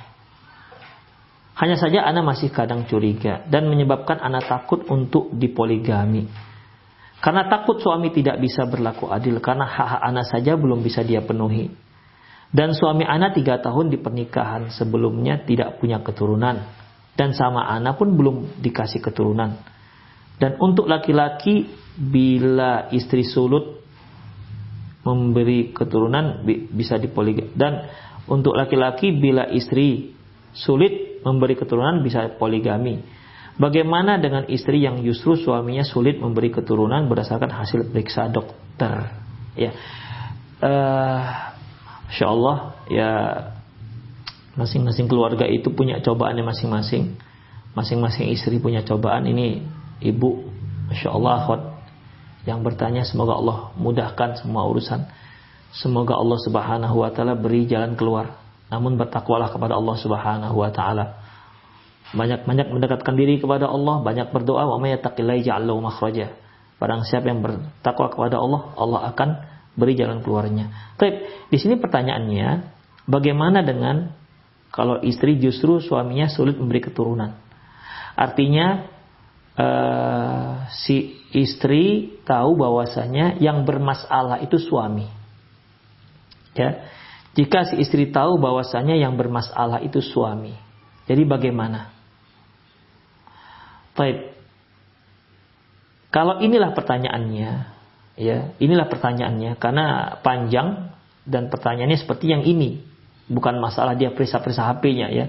Hanya 1.60 1.76
saja 1.76 2.08
Ana 2.08 2.24
masih 2.24 2.52
kadang 2.52 2.88
curiga 2.88 3.44
dan 3.48 3.68
menyebabkan 3.68 4.24
Ana 4.24 4.40
takut 4.40 4.88
untuk 4.88 5.36
dipoligami. 5.36 6.28
Karena 7.26 7.50
takut 7.50 7.82
suami 7.82 8.14
tidak 8.14 8.38
bisa 8.38 8.70
berlaku 8.70 9.10
adil 9.10 9.42
karena 9.42 9.66
hak-hak 9.66 10.02
Ana 10.14 10.22
saja 10.22 10.54
belum 10.54 10.86
bisa 10.86 11.02
dia 11.02 11.26
penuhi. 11.26 11.74
Dan 12.54 12.78
suami 12.78 13.02
Ana 13.02 13.34
tiga 13.34 13.58
tahun 13.58 13.90
di 13.90 13.98
pernikahan 13.98 14.70
sebelumnya 14.70 15.42
tidak 15.42 15.82
punya 15.82 16.06
keturunan. 16.06 16.62
Dan 17.18 17.34
sama 17.34 17.66
Ana 17.66 17.98
pun 17.98 18.14
belum 18.14 18.62
dikasih 18.62 19.02
keturunan. 19.02 19.58
Dan 20.38 20.62
untuk 20.62 20.86
laki-laki 20.86 21.66
bila 21.98 22.94
istri 22.94 23.26
sulut 23.26 23.82
memberi 25.02 25.74
keturunan 25.74 26.46
bisa 26.70 27.02
dipoligami. 27.02 27.58
Dan 27.58 27.90
untuk 28.30 28.54
laki-laki 28.54 29.18
bila 29.18 29.50
istri 29.50 30.14
sulit 30.54 31.26
memberi 31.26 31.58
keturunan 31.58 32.06
bisa 32.06 32.38
poligami. 32.38 33.02
Bagaimana 33.56 34.20
dengan 34.20 34.44
istri 34.52 34.84
yang 34.84 35.00
justru 35.00 35.40
suaminya 35.40 35.88
sulit 35.88 36.20
memberi 36.20 36.52
keturunan 36.52 37.08
berdasarkan 37.08 37.48
hasil 37.48 37.88
periksa 37.88 38.28
dokter? 38.28 39.16
Ya, 39.56 39.72
uh, 40.60 41.24
Insya 42.12 42.28
Allah 42.30 42.58
ya 42.92 43.12
masing-masing 44.60 45.08
keluarga 45.08 45.48
itu 45.48 45.72
punya 45.72 46.04
cobaannya 46.04 46.44
masing-masing. 46.44 47.16
Masing-masing 47.76 48.32
istri 48.32 48.60
punya 48.60 48.84
cobaan. 48.84 49.28
Ini 49.28 49.64
ibu, 50.04 50.48
Masya 50.92 51.12
Allah, 51.12 51.34
akhwat 51.44 51.62
yang 52.46 52.62
bertanya 52.62 53.04
semoga 53.04 53.36
Allah 53.36 53.74
mudahkan 53.76 54.40
semua 54.40 54.64
urusan. 54.70 55.08
Semoga 55.76 56.16
Allah 56.16 56.40
Subhanahu 56.40 57.04
wa 57.04 57.12
taala 57.12 57.36
beri 57.36 57.68
jalan 57.68 58.00
keluar 58.00 58.46
namun 58.70 58.98
bertakwalah 58.98 59.54
kepada 59.54 59.78
Allah 59.78 59.96
Subhanahu 60.00 60.56
wa 60.56 60.70
taala. 60.72 61.25
Banyak-banyak 62.14 62.70
mendekatkan 62.70 63.18
diri 63.18 63.42
kepada 63.42 63.66
Allah, 63.66 64.06
banyak 64.06 64.30
berdoa, 64.30 64.70
wa 64.70 64.78
may 64.78 64.94
yattaqillahi 64.94 65.42
ja'al 65.42 65.66
makhraja. 65.82 66.38
Barang 66.78 67.08
siapa 67.08 67.32
yang 67.32 67.42
bertakwa 67.42 68.12
kepada 68.12 68.38
Allah, 68.38 68.62
Allah 68.76 69.02
akan 69.10 69.30
beri 69.80 69.96
jalan 69.96 70.22
keluarnya. 70.22 70.96
Baik, 71.00 71.48
di 71.50 71.58
sini 71.58 71.80
pertanyaannya, 71.80 72.50
bagaimana 73.08 73.64
dengan 73.64 74.12
kalau 74.76 75.00
istri 75.02 75.40
justru 75.40 75.80
suaminya 75.80 76.28
sulit 76.28 76.60
memberi 76.60 76.84
keturunan? 76.84 77.40
Artinya 78.16 78.92
uh, 79.56 80.68
si 80.72 81.16
istri 81.32 82.16
tahu 82.28 82.60
bahwasanya 82.60 83.40
yang 83.40 83.64
bermasalah 83.64 84.44
itu 84.44 84.60
suami. 84.60 85.08
Ya. 86.56 86.92
Jika 87.36 87.68
si 87.68 87.84
istri 87.84 88.12
tahu 88.12 88.40
bahwasanya 88.40 88.96
yang 88.96 89.20
bermasalah 89.20 89.84
itu 89.84 90.00
suami. 90.00 90.56
Jadi 91.08 91.24
bagaimana? 91.28 91.95
Baik. 93.96 94.36
Kalau 96.12 96.40
inilah 96.40 96.72
pertanyaannya, 96.72 97.52
ya, 98.20 98.38
inilah 98.60 98.88
pertanyaannya 98.88 99.60
karena 99.60 100.16
panjang 100.24 100.96
dan 101.28 101.52
pertanyaannya 101.52 102.00
seperti 102.00 102.32
yang 102.32 102.44
ini, 102.44 102.84
bukan 103.28 103.60
masalah 103.60 103.96
dia 103.96 104.12
perisa-perisa 104.12 104.68
HP-nya 104.68 105.08
ya. 105.12 105.26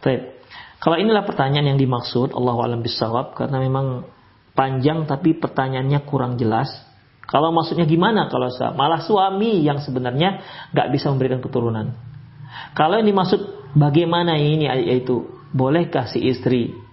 Baik. 0.00 0.36
Kalau 0.80 0.96
inilah 1.00 1.24
pertanyaan 1.24 1.76
yang 1.76 1.80
dimaksud, 1.80 2.36
Allah 2.36 2.56
alam 2.60 2.84
bisawab 2.84 3.32
karena 3.36 3.58
memang 3.60 4.06
panjang 4.52 5.08
tapi 5.08 5.36
pertanyaannya 5.36 6.00
kurang 6.04 6.36
jelas, 6.36 6.68
kalau 7.26 7.50
maksudnya 7.50 7.84
gimana 7.90 8.30
kalau 8.30 8.46
malah 8.78 9.02
suami 9.02 9.66
yang 9.66 9.82
sebenarnya 9.82 10.46
nggak 10.70 10.88
bisa 10.94 11.10
memberikan 11.10 11.42
keturunan. 11.42 11.90
Kalau 12.78 13.02
ini 13.02 13.10
maksud 13.10 13.72
bagaimana 13.74 14.38
ini 14.38 14.70
yaitu 14.70 15.26
bolehkah 15.50 16.06
si 16.06 16.22
istri 16.22 16.85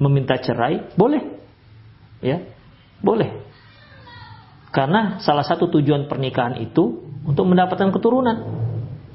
meminta 0.00 0.36
cerai? 0.40 0.92
Boleh. 0.94 1.22
Ya. 2.20 2.44
Boleh. 3.00 3.44
Karena 4.72 5.16
salah 5.24 5.44
satu 5.44 5.72
tujuan 5.72 6.04
pernikahan 6.04 6.60
itu 6.60 7.00
untuk 7.24 7.48
mendapatkan 7.48 7.88
keturunan. 7.92 8.36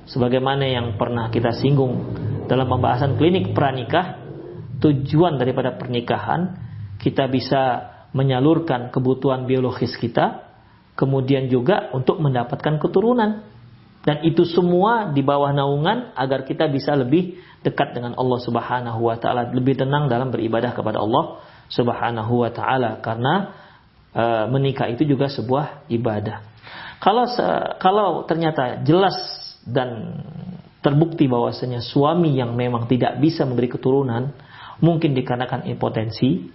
Sebagaimana 0.09 0.65
yang 0.65 0.97
pernah 0.97 1.29
kita 1.29 1.53
singgung 1.53 2.17
dalam 2.49 2.65
pembahasan 2.65 3.15
klinik 3.15 3.53
pranikah, 3.53 4.17
tujuan 4.81 5.37
daripada 5.37 5.77
pernikahan 5.77 6.57
kita 6.97 7.29
bisa 7.29 7.61
menyalurkan 8.11 8.89
kebutuhan 8.89 9.45
biologis 9.45 9.95
kita, 9.95 10.49
kemudian 10.97 11.47
juga 11.47 11.93
untuk 11.93 12.19
mendapatkan 12.19 12.81
keturunan. 12.81 13.45
Dan 14.01 14.25
itu 14.25 14.41
semua 14.49 15.13
di 15.13 15.21
bawah 15.21 15.53
naungan 15.53 16.17
agar 16.17 16.41
kita 16.41 16.65
bisa 16.73 16.97
lebih 16.97 17.37
dekat 17.61 17.93
dengan 17.93 18.17
Allah 18.17 18.39
Subhanahu 18.41 18.99
wa 19.05 19.15
taala, 19.21 19.53
lebih 19.53 19.77
tenang 19.77 20.09
dalam 20.09 20.33
beribadah 20.33 20.73
kepada 20.73 20.97
Allah 20.97 21.37
Subhanahu 21.69 22.41
wa 22.41 22.49
taala 22.49 22.97
karena 23.05 23.53
e, 24.09 24.23
menikah 24.49 24.89
itu 24.89 25.05
juga 25.05 25.29
sebuah 25.29 25.85
ibadah. 25.93 26.41
Kalau 26.97 27.29
kalau 27.77 28.07
ternyata 28.25 28.81
jelas 28.81 29.13
dan 29.69 30.17
terbukti 30.81 31.29
bahwasanya 31.29 31.85
suami 31.85 32.41
yang 32.41 32.57
memang 32.57 32.89
tidak 32.89 33.21
bisa 33.21 33.45
memberi 33.45 33.69
keturunan 33.69 34.33
mungkin 34.81 35.13
dikarenakan 35.13 35.69
impotensi 35.69 36.49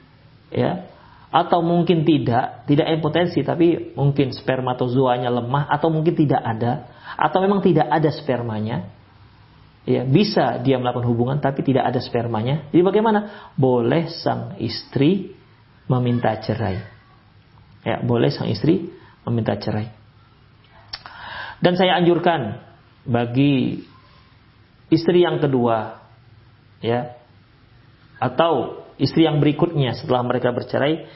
ya 0.51 0.91
atau 1.31 1.63
mungkin 1.63 2.03
tidak, 2.03 2.67
tidak 2.67 2.87
impotensi 2.91 3.47
tapi 3.47 3.95
mungkin 3.95 4.35
spermatozoanya 4.35 5.31
lemah 5.31 5.71
atau 5.71 5.95
mungkin 5.95 6.15
tidak 6.19 6.43
ada 6.43 6.96
atau 7.17 7.39
memang 7.41 7.64
tidak 7.64 7.89
ada 7.89 8.12
spermanya. 8.12 8.93
Ya, 9.87 10.03
bisa 10.03 10.59
dia 10.61 10.77
melakukan 10.83 11.07
hubungan 11.07 11.39
tapi 11.39 11.62
tidak 11.62 11.89
ada 11.89 12.03
spermanya. 12.03 12.69
Jadi 12.75 12.83
bagaimana? 12.83 13.51
Boleh 13.55 14.11
sang 14.11 14.59
istri 14.59 15.33
meminta 15.87 16.35
cerai. 16.43 16.83
Ya, 17.87 18.03
boleh 18.03 18.35
sang 18.35 18.51
istri 18.51 18.91
meminta 19.23 19.55
cerai. 19.57 19.95
Dan 21.62 21.79
saya 21.79 21.97
anjurkan 21.97 22.61
bagi 23.07 23.87
istri 24.93 25.23
yang 25.23 25.39
kedua 25.39 26.03
ya 26.83 27.17
atau 28.19 28.85
istri 28.97 29.25
yang 29.29 29.41
berikutnya 29.41 29.97
setelah 29.97 30.25
mereka 30.25 30.53
bercerai, 30.53 31.09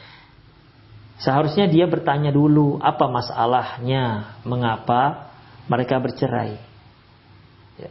seharusnya 1.20 1.68
dia 1.68 1.88
bertanya 1.88 2.30
dulu 2.32 2.76
apa 2.80 3.08
masalahnya, 3.08 4.36
mengapa 4.44 5.29
mereka 5.70 6.02
bercerai. 6.02 6.58
Ya. 7.78 7.90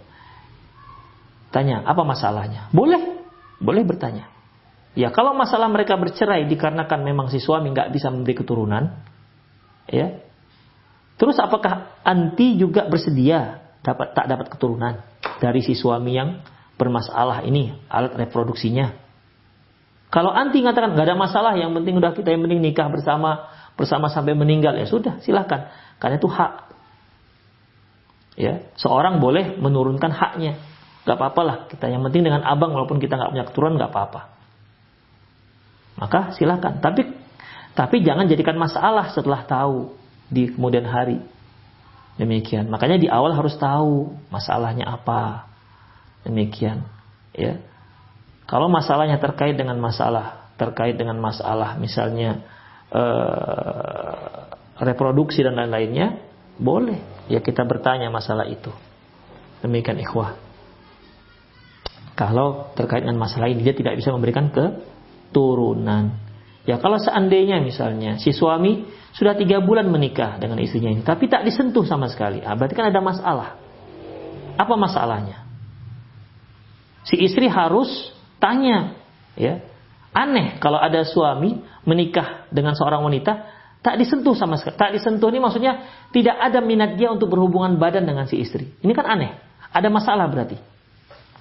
Tanya, 1.55 1.87
apa 1.87 2.03
masalahnya? 2.03 2.67
Boleh, 2.75 3.23
boleh 3.63 3.87
bertanya. 3.87 4.27
Ya, 4.99 5.15
kalau 5.15 5.31
masalah 5.31 5.71
mereka 5.71 5.95
bercerai 5.95 6.43
dikarenakan 6.51 7.07
memang 7.07 7.31
si 7.31 7.39
suami 7.39 7.71
nggak 7.71 7.95
bisa 7.95 8.11
memberi 8.11 8.35
keturunan, 8.35 8.99
ya. 9.87 10.19
Terus 11.15 11.39
apakah 11.39 11.99
anti 12.03 12.59
juga 12.59 12.87
bersedia 12.87 13.63
dapat 13.79 14.11
tak 14.11 14.27
dapat 14.27 14.47
keturunan 14.51 15.03
dari 15.39 15.63
si 15.63 15.75
suami 15.75 16.15
yang 16.15 16.43
bermasalah 16.75 17.47
ini 17.47 17.75
alat 17.87 18.15
reproduksinya? 18.15 18.91
Kalau 20.09 20.33
anti 20.33 20.59
mengatakan 20.59 20.97
nggak 20.97 21.05
ada 21.05 21.17
masalah, 21.19 21.53
yang 21.55 21.71
penting 21.75 21.95
udah 22.01 22.11
kita 22.17 22.33
yang 22.33 22.43
penting 22.43 22.59
nikah 22.59 22.89
bersama 22.89 23.51
bersama 23.77 24.11
sampai 24.11 24.35
meninggal 24.35 24.75
ya 24.75 24.89
sudah 24.89 25.21
silahkan 25.23 25.69
karena 26.01 26.19
itu 26.19 26.27
hak. 26.27 26.68
Ya, 28.39 28.63
seorang 28.79 29.19
boleh 29.19 29.59
menurunkan 29.59 30.15
haknya, 30.15 30.63
nggak 31.03 31.17
apa-apa 31.19 31.41
lah 31.43 31.57
kita 31.67 31.91
yang 31.91 31.99
penting 32.07 32.23
dengan 32.23 32.47
abang 32.47 32.71
walaupun 32.71 33.03
kita 33.03 33.19
nggak 33.19 33.31
punya 33.35 33.45
keturunan 33.51 33.75
nggak 33.75 33.91
apa-apa. 33.91 34.21
Maka 35.99 36.31
silahkan, 36.39 36.79
tapi 36.79 37.03
tapi 37.75 37.99
jangan 37.99 38.31
jadikan 38.31 38.55
masalah 38.55 39.11
setelah 39.11 39.43
tahu 39.43 39.91
di 40.31 40.47
kemudian 40.51 40.87
hari. 40.87 41.19
Demikian. 42.19 42.67
Makanya 42.67 42.99
di 42.99 43.07
awal 43.07 43.31
harus 43.31 43.55
tahu 43.55 44.11
masalahnya 44.27 44.87
apa. 44.87 45.47
Demikian. 46.27 46.83
Ya. 47.31 47.63
Kalau 48.43 48.67
masalahnya 48.67 49.19
terkait 49.23 49.55
dengan 49.55 49.79
masalah, 49.79 50.51
terkait 50.59 50.99
dengan 50.99 51.15
masalah 51.23 51.79
misalnya 51.79 52.43
uh, 52.91 54.51
reproduksi 54.83 55.39
dan 55.39 55.55
lain-lainnya, 55.55 56.19
boleh 56.59 57.25
ya 57.31 57.39
kita 57.39 57.63
bertanya 57.63 58.11
masalah 58.11 58.45
itu. 58.45 58.69
Demikian 59.63 59.99
ikhwah. 60.03 60.35
Kalau 62.19 62.75
terkait 62.75 63.07
dengan 63.07 63.15
masalah 63.15 63.47
ini 63.47 63.63
dia 63.63 63.71
tidak 63.71 63.95
bisa 63.95 64.11
memberikan 64.11 64.51
keturunan. 64.51 66.19
Ya 66.67 66.75
kalau 66.77 66.99
seandainya 66.99 67.63
misalnya 67.63 68.19
si 68.19 68.35
suami 68.35 68.83
sudah 69.15 69.39
tiga 69.39 69.63
bulan 69.63 69.87
menikah 69.87 70.35
dengan 70.37 70.59
istrinya 70.59 70.91
ini, 70.91 71.01
tapi 71.01 71.31
tak 71.31 71.47
disentuh 71.47 71.87
sama 71.87 72.11
sekali, 72.11 72.43
ah, 72.43 72.53
berarti 72.53 72.75
kan 72.75 72.91
ada 72.91 73.01
masalah. 73.01 73.49
Apa 74.59 74.75
masalahnya? 74.75 75.47
Si 77.07 77.15
istri 77.15 77.47
harus 77.47 77.89
Tanya, 78.39 78.95
ya. 79.35 79.59
Aneh 80.15 80.57
kalau 80.57 80.79
ada 80.79 81.05
suami 81.05 81.59
menikah 81.85 82.49
dengan 82.49 82.73
seorang 82.73 83.05
wanita 83.05 83.58
tak 83.79 83.95
disentuh 83.95 84.35
sama 84.35 84.59
sekali. 84.59 84.75
Tak 84.75 84.91
disentuh 84.91 85.31
ini 85.31 85.39
maksudnya 85.39 85.73
tidak 86.11 86.35
ada 86.35 86.59
minat 86.59 86.99
dia 86.99 87.11
untuk 87.11 87.31
berhubungan 87.31 87.79
badan 87.79 88.03
dengan 88.03 88.27
si 88.27 88.43
istri. 88.43 88.75
Ini 88.83 88.91
kan 88.91 89.07
aneh. 89.07 89.39
Ada 89.71 89.87
masalah 89.87 90.27
berarti. 90.27 90.59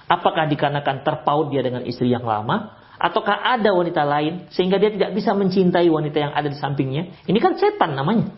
Apakah 0.09 0.49
dikarenakan 0.49 1.05
terpaut 1.05 1.51
dia 1.51 1.61
dengan 1.61 1.83
istri 1.85 2.09
yang 2.09 2.25
lama? 2.25 2.79
Ataukah 2.99 3.43
ada 3.55 3.71
wanita 3.75 4.03
lain 4.03 4.51
sehingga 4.51 4.79
dia 4.79 4.91
tidak 4.91 5.15
bisa 5.15 5.31
mencintai 5.35 5.87
wanita 5.87 6.19
yang 6.19 6.33
ada 6.35 6.51
di 6.51 6.59
sampingnya? 6.59 7.27
Ini 7.27 7.39
kan 7.39 7.55
setan 7.59 7.95
namanya. 7.95 8.35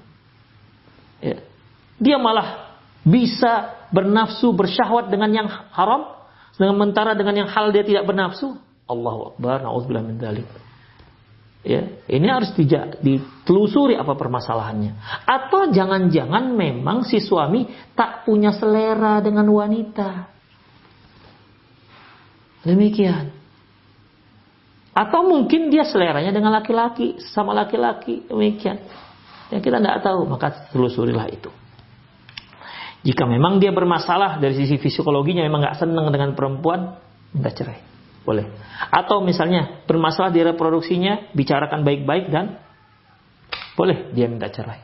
Ya. 1.21 1.41
Dia 2.01 2.17
malah 2.17 2.77
bisa 3.05 3.85
bernafsu, 3.93 4.53
bersyahwat 4.53 5.09
dengan 5.09 5.33
yang 5.33 5.49
haram, 5.49 6.17
sementara 6.57 7.17
dengan 7.17 7.45
yang 7.45 7.49
hal 7.49 7.73
dia 7.73 7.85
tidak 7.85 8.05
bernafsu. 8.09 8.57
Allahu 8.89 9.37
Akbar, 9.37 9.65
na'udzubillah 9.65 10.05
min 10.05 10.17
dzalik. 10.21 10.70
Ya, 11.61 11.85
ini 12.09 12.25
harus 12.25 12.57
ditelusuri 12.57 13.93
apa 13.93 14.17
permasalahannya. 14.17 14.97
Atau 15.29 15.69
jangan-jangan 15.69 16.57
memang 16.57 17.05
si 17.05 17.21
suami 17.21 17.69
tak 17.93 18.25
punya 18.25 18.57
selera 18.57 19.21
dengan 19.21 19.45
wanita. 19.45 20.33
Demikian. 22.65 23.37
Atau 24.97 25.29
mungkin 25.29 25.69
dia 25.69 25.85
seleranya 25.85 26.33
dengan 26.33 26.57
laki-laki, 26.57 27.21
sama 27.33 27.53
laki-laki, 27.53 28.25
demikian. 28.25 28.81
Ya 29.53 29.61
kita 29.61 29.85
tidak 29.85 30.01
tahu, 30.01 30.25
maka 30.25 30.73
telusurilah 30.73 31.29
itu. 31.29 31.53
Jika 33.05 33.25
memang 33.25 33.61
dia 33.61 33.73
bermasalah 33.73 34.41
dari 34.41 34.57
sisi 34.57 34.77
psikologinya, 34.81 35.45
memang 35.45 35.61
nggak 35.61 35.79
senang 35.81 36.09
dengan 36.09 36.33
perempuan, 36.33 37.01
minta 37.33 37.53
cerai. 37.53 37.90
Boleh. 38.25 38.47
Atau 38.93 39.25
misalnya 39.25 39.85
bermasalah 39.89 40.31
di 40.31 40.45
reproduksinya, 40.45 41.33
bicarakan 41.33 41.83
baik-baik 41.83 42.29
dan 42.29 42.61
boleh 43.75 44.13
dia 44.13 44.29
minta 44.29 44.53
cerai. 44.53 44.83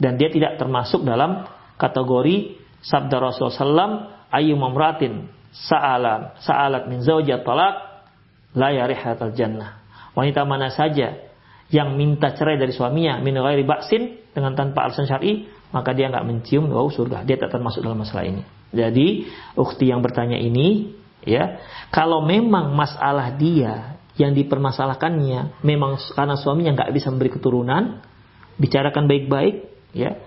Dan 0.00 0.16
dia 0.16 0.30
tidak 0.32 0.56
termasuk 0.56 1.04
dalam 1.04 1.44
kategori 1.76 2.56
sabda 2.80 3.16
Rasulullah 3.20 3.58
SAW, 3.58 3.94
ayu 4.32 4.54
mamratin 4.56 5.28
sa'alan 5.50 6.38
sa'alat 6.40 6.86
min 6.86 7.02
zawjat 7.02 7.42
talak 7.42 8.06
la 8.54 8.70
yarihatal 8.70 9.34
jannah. 9.34 9.82
Wanita 10.14 10.46
mana 10.46 10.70
saja 10.70 11.30
yang 11.70 11.94
minta 11.94 12.34
cerai 12.34 12.58
dari 12.58 12.74
suaminya 12.74 13.22
min 13.22 13.38
ghairi 13.38 13.62
ba'sin 13.62 14.34
dengan 14.34 14.58
tanpa 14.58 14.90
alasan 14.90 15.06
syar'i, 15.06 15.46
maka 15.70 15.94
dia 15.94 16.10
nggak 16.10 16.26
mencium 16.26 16.70
bau 16.70 16.90
surga. 16.90 17.22
Dia 17.26 17.38
tak 17.38 17.54
termasuk 17.54 17.82
dalam 17.82 18.02
masalah 18.02 18.26
ini. 18.26 18.42
Jadi, 18.70 19.26
ukti 19.58 19.90
yang 19.90 20.02
bertanya 20.02 20.38
ini 20.38 20.94
ya. 21.24 21.60
Kalau 21.90 22.24
memang 22.24 22.72
masalah 22.72 23.34
dia 23.34 23.98
yang 24.20 24.36
dipermasalahkannya 24.36 25.64
memang 25.64 25.96
karena 26.12 26.36
suaminya 26.36 26.76
nggak 26.76 26.92
bisa 26.92 27.08
memberi 27.08 27.32
keturunan 27.32 28.04
bicarakan 28.60 29.08
baik-baik 29.08 29.54
ya. 29.96 30.20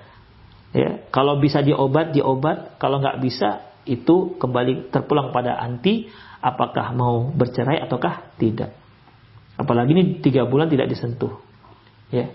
Ya. 0.73 1.05
Kalau 1.13 1.37
bisa 1.37 1.61
diobat 1.61 2.17
diobat. 2.17 2.81
Kalau 2.81 2.97
nggak 2.97 3.21
bisa 3.21 3.69
itu 3.85 4.39
kembali 4.39 4.89
terpulang 4.89 5.29
pada 5.35 5.59
anti 5.59 6.09
apakah 6.41 6.91
mau 6.95 7.29
bercerai 7.29 7.83
ataukah 7.85 8.35
tidak. 8.41 8.73
Apalagi 9.53 9.93
ini 9.93 10.03
tiga 10.25 10.49
bulan 10.49 10.67
tidak 10.67 10.89
disentuh 10.89 11.37
ya. 12.09 12.33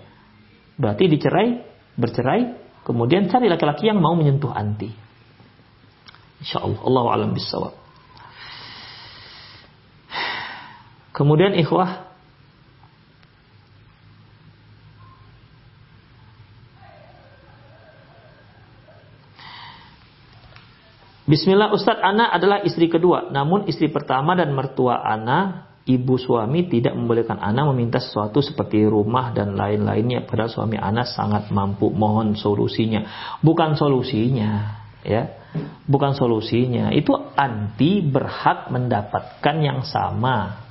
Berarti 0.79 1.11
dicerai 1.11 1.67
bercerai 1.99 2.43
kemudian 2.87 3.27
cari 3.27 3.51
laki-laki 3.51 3.91
yang 3.91 3.99
mau 3.99 4.15
menyentuh 4.15 4.55
anti. 4.55 4.95
Insya 6.39 6.63
Allah. 6.63 6.79
Allah 6.87 7.03
alam 7.19 7.35
bisawab 7.35 7.88
Kemudian 11.19 11.51
ikhwah 11.59 12.07
Bismillah 21.29 21.75
Ustadz 21.75 22.01
Ana 22.01 22.33
adalah 22.33 22.65
istri 22.65 22.89
kedua. 22.89 23.29
Namun 23.29 23.69
istri 23.69 23.93
pertama 23.93 24.33
dan 24.33 24.55
mertua 24.55 25.03
Ana 25.03 25.69
Ibu 25.89 26.21
suami 26.21 26.69
tidak 26.69 26.93
membolehkan 26.97 27.41
Ana 27.41 27.65
meminta 27.73 27.97
sesuatu 27.97 28.45
seperti 28.45 28.85
rumah 28.85 29.33
dan 29.33 29.57
lain-lainnya. 29.57 30.25
Padahal 30.25 30.53
suami 30.53 30.77
Ana 30.77 31.05
sangat 31.05 31.49
mampu. 31.49 31.89
Mohon 31.89 32.37
solusinya. 32.37 33.35
Bukan 33.41 33.77
solusinya 33.77 34.85
ya. 35.01 35.37
Bukan 35.89 36.13
solusinya. 36.13 36.93
Itu 36.93 37.17
anti 37.37 38.05
berhak 38.05 38.69
mendapatkan 38.69 39.57
yang 39.65 39.81
sama 39.85 40.68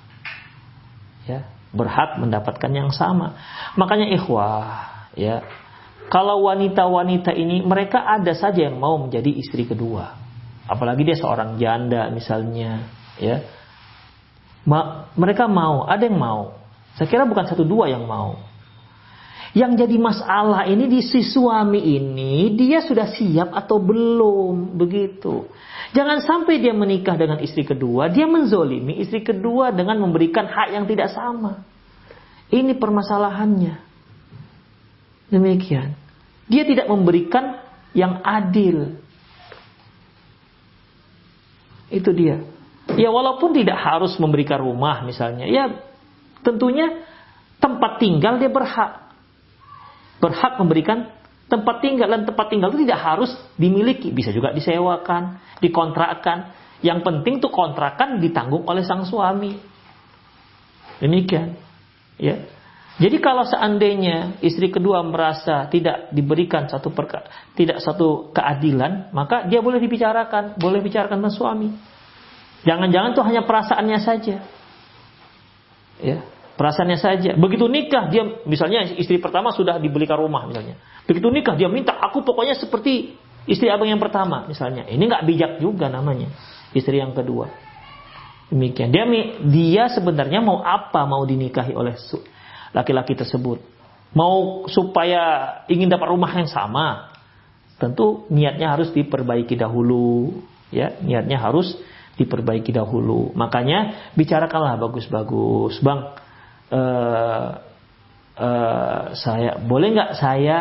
ya 1.28 1.58
berhak 1.76 2.18
mendapatkan 2.18 2.72
yang 2.72 2.90
sama. 2.96 3.36
Makanya 3.76 4.10
ikhwah, 4.16 5.12
ya. 5.14 5.44
Kalau 6.08 6.48
wanita-wanita 6.48 7.36
ini 7.36 7.60
mereka 7.68 8.00
ada 8.00 8.32
saja 8.32 8.72
yang 8.72 8.80
mau 8.80 8.96
menjadi 8.96 9.28
istri 9.36 9.68
kedua. 9.68 10.16
Apalagi 10.68 11.04
dia 11.04 11.20
seorang 11.20 11.60
janda 11.60 12.08
misalnya, 12.12 12.88
ya. 13.20 13.44
Ma 14.68 15.12
mereka 15.16 15.48
mau, 15.48 15.84
ada 15.88 16.08
yang 16.08 16.20
mau. 16.20 16.56
Saya 16.96 17.08
kira 17.12 17.28
bukan 17.28 17.46
satu 17.48 17.68
dua 17.68 17.92
yang 17.92 18.08
mau. 18.08 18.40
Yang 19.56 19.86
jadi 19.86 19.96
masalah 19.96 20.68
ini 20.68 20.92
di 20.92 21.00
si 21.00 21.24
suami 21.24 21.80
ini 21.80 22.52
dia 22.56 22.84
sudah 22.84 23.08
siap 23.08 23.56
atau 23.56 23.80
belum 23.80 24.76
begitu. 24.76 25.48
Jangan 25.96 26.20
sampai 26.20 26.60
dia 26.60 26.76
menikah 26.76 27.16
dengan 27.16 27.40
istri 27.40 27.64
kedua, 27.64 28.12
dia 28.12 28.28
menzolimi 28.28 29.00
istri 29.00 29.24
kedua 29.24 29.72
dengan 29.72 30.04
memberikan 30.04 30.48
hak 30.48 30.76
yang 30.76 30.84
tidak 30.84 31.16
sama. 31.16 31.64
Ini 32.52 32.76
permasalahannya. 32.76 33.76
Demikian. 35.32 35.96
Dia 36.48 36.64
tidak 36.64 36.88
memberikan 36.88 37.60
yang 37.92 38.24
adil. 38.24 38.96
Itu 41.92 42.12
dia. 42.16 42.44
Ya 42.96 43.12
walaupun 43.12 43.52
tidak 43.52 43.76
harus 43.80 44.16
memberikan 44.16 44.64
rumah 44.64 45.04
misalnya. 45.04 45.44
Ya 45.48 45.84
tentunya 46.44 47.04
tempat 47.60 48.00
tinggal 48.00 48.40
dia 48.40 48.48
berhak. 48.48 49.07
Berhak 50.18 50.58
memberikan 50.58 51.18
Tempat 51.48 51.80
tinggal 51.80 52.12
dan 52.12 52.28
tempat 52.28 52.52
tinggal 52.52 52.76
itu 52.76 52.84
tidak 52.84 53.00
harus 53.00 53.32
dimiliki, 53.56 54.12
bisa 54.12 54.36
juga 54.36 54.52
disewakan, 54.52 55.40
dikontrakkan. 55.64 56.52
Yang 56.84 57.08
penting 57.08 57.40
tuh 57.40 57.48
kontrakan 57.48 58.20
ditanggung 58.20 58.68
oleh 58.68 58.84
sang 58.84 59.08
suami. 59.08 59.56
Demikian. 61.00 61.56
Ya. 62.20 62.52
Jadi 63.00 63.24
kalau 63.24 63.48
seandainya 63.48 64.44
istri 64.44 64.68
kedua 64.68 65.00
merasa 65.08 65.72
tidak 65.72 66.12
diberikan 66.12 66.68
satu 66.68 66.92
perka, 66.92 67.24
tidak 67.56 67.80
satu 67.80 68.34
keadilan, 68.36 69.14
maka 69.16 69.48
dia 69.48 69.64
boleh 69.64 69.80
dibicarakan, 69.80 70.60
boleh 70.60 70.84
bicarakan 70.84 71.24
dengan 71.24 71.32
suami. 71.34 71.70
Jangan-jangan 72.68 73.16
tuh 73.16 73.24
hanya 73.24 73.46
perasaannya 73.48 74.00
saja. 74.02 74.36
Ya, 76.02 76.26
perasaannya 76.58 76.98
saja. 76.98 77.32
Begitu 77.38 77.70
nikah 77.70 78.10
dia 78.10 78.26
misalnya 78.44 78.84
istri 78.98 79.22
pertama 79.22 79.54
sudah 79.54 79.78
dibelikan 79.78 80.18
rumah 80.18 80.50
misalnya. 80.50 80.76
Begitu 81.06 81.30
nikah 81.30 81.54
dia 81.54 81.70
minta 81.70 81.94
aku 81.94 82.26
pokoknya 82.26 82.58
seperti 82.58 83.16
istri 83.46 83.70
abang 83.70 83.88
yang 83.88 84.02
pertama 84.02 84.44
misalnya. 84.50 84.90
Ini 84.90 85.00
nggak 85.00 85.24
bijak 85.24 85.52
juga 85.62 85.88
namanya 85.88 86.34
istri 86.74 86.98
yang 86.98 87.14
kedua. 87.14 87.48
Demikian 88.50 88.90
dia 88.90 89.06
dia 89.46 89.84
sebenarnya 89.94 90.42
mau 90.42 90.66
apa 90.66 91.06
mau 91.06 91.24
dinikahi 91.24 91.78
oleh 91.78 91.96
laki-laki 92.74 93.14
tersebut. 93.14 93.62
Mau 94.16 94.66
supaya 94.72 95.54
ingin 95.70 95.88
dapat 95.88 96.10
rumah 96.10 96.32
yang 96.34 96.50
sama. 96.50 97.14
Tentu 97.78 98.26
niatnya 98.34 98.74
harus 98.74 98.90
diperbaiki 98.90 99.54
dahulu, 99.54 100.42
ya 100.74 100.98
niatnya 100.98 101.38
harus 101.38 101.78
diperbaiki 102.18 102.74
dahulu. 102.74 103.30
Makanya 103.38 104.10
bicarakanlah 104.18 104.82
bagus-bagus, 104.82 105.78
bang 105.86 106.18
uh, 106.72 107.50
saya 109.16 109.58
boleh 109.62 109.88
nggak 109.98 110.12
saya 110.18 110.58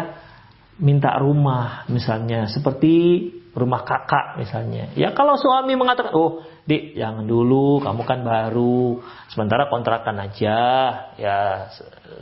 minta 0.81 1.17
rumah 1.17 1.89
misalnya? 1.89 2.49
Seperti 2.49 2.95
rumah 3.57 3.89
kakak 3.89 4.37
misalnya. 4.37 4.93
Ya 4.93 5.17
kalau 5.17 5.41
suami 5.41 5.73
mengatakan 5.81 6.13
oh 6.13 6.45
dik 6.69 6.93
jangan 6.93 7.25
dulu 7.25 7.81
kamu 7.81 8.03
kan 8.05 8.21
baru. 8.21 9.01
Sementara 9.33 9.73
kontrakan 9.73 10.21
aja. 10.21 10.59
Ya 11.17 11.39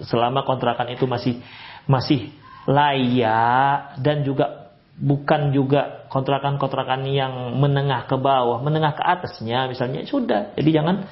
selama 0.06 0.46
kontrakan 0.46 0.94
itu 0.94 1.10
masih 1.10 1.42
masih 1.90 2.30
layak 2.64 4.00
dan 4.00 4.24
juga 4.24 4.72
bukan 4.94 5.50
juga 5.50 6.06
kontrakan-kontrakan 6.06 7.02
yang 7.10 7.58
menengah 7.58 8.06
ke 8.06 8.14
bawah 8.14 8.62
menengah 8.62 8.94
ke 8.94 9.02
atasnya 9.02 9.66
misalnya 9.66 10.06
sudah. 10.06 10.54
Jadi 10.54 10.70
jangan 10.70 11.10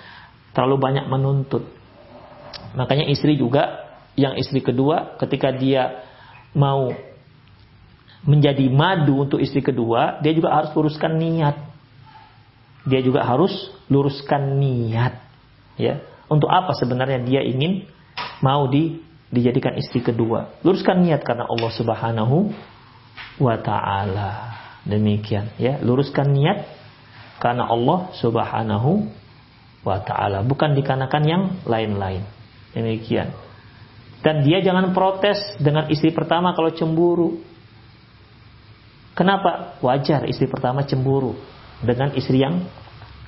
terlalu 0.54 0.76
banyak 0.78 1.10
menuntut 1.10 1.81
Makanya 2.72 3.08
istri 3.08 3.36
juga 3.36 3.92
yang 4.16 4.36
istri 4.36 4.60
kedua 4.60 5.16
ketika 5.20 5.52
dia 5.52 6.04
mau 6.52 6.92
menjadi 8.22 8.70
madu 8.70 9.26
untuk 9.26 9.42
istri 9.42 9.64
kedua, 9.64 10.22
dia 10.22 10.30
juga 10.30 10.54
harus 10.54 10.70
luruskan 10.76 11.18
niat. 11.18 11.56
Dia 12.86 13.00
juga 13.02 13.26
harus 13.26 13.52
luruskan 13.90 14.58
niat. 14.58 15.18
Ya, 15.78 16.02
untuk 16.30 16.50
apa 16.52 16.76
sebenarnya 16.76 17.22
dia 17.24 17.40
ingin 17.42 17.88
mau 18.44 18.68
di 18.70 19.02
dijadikan 19.32 19.74
istri 19.74 20.04
kedua? 20.04 20.54
Luruskan 20.62 21.02
niat 21.02 21.24
karena 21.26 21.48
Allah 21.48 21.70
Subhanahu 21.72 22.36
wa 23.42 23.56
taala. 23.58 24.32
Demikian 24.82 25.54
ya, 25.58 25.78
luruskan 25.82 26.30
niat 26.30 26.66
karena 27.42 27.66
Allah 27.66 28.10
Subhanahu 28.18 29.06
wa 29.82 29.98
taala, 30.02 30.46
bukan 30.46 30.78
dikarenakan 30.78 31.22
yang 31.26 31.42
lain-lain. 31.66 32.22
Demikian. 32.72 33.32
Dan 34.22 34.46
dia 34.46 34.62
jangan 34.62 34.94
protes 34.94 35.38
dengan 35.58 35.90
istri 35.90 36.14
pertama 36.14 36.54
kalau 36.54 36.70
cemburu. 36.72 37.42
Kenapa? 39.12 39.76
Wajar 39.84 40.24
istri 40.30 40.48
pertama 40.48 40.86
cemburu 40.88 41.36
dengan 41.84 42.14
istri 42.16 42.40
yang 42.40 42.64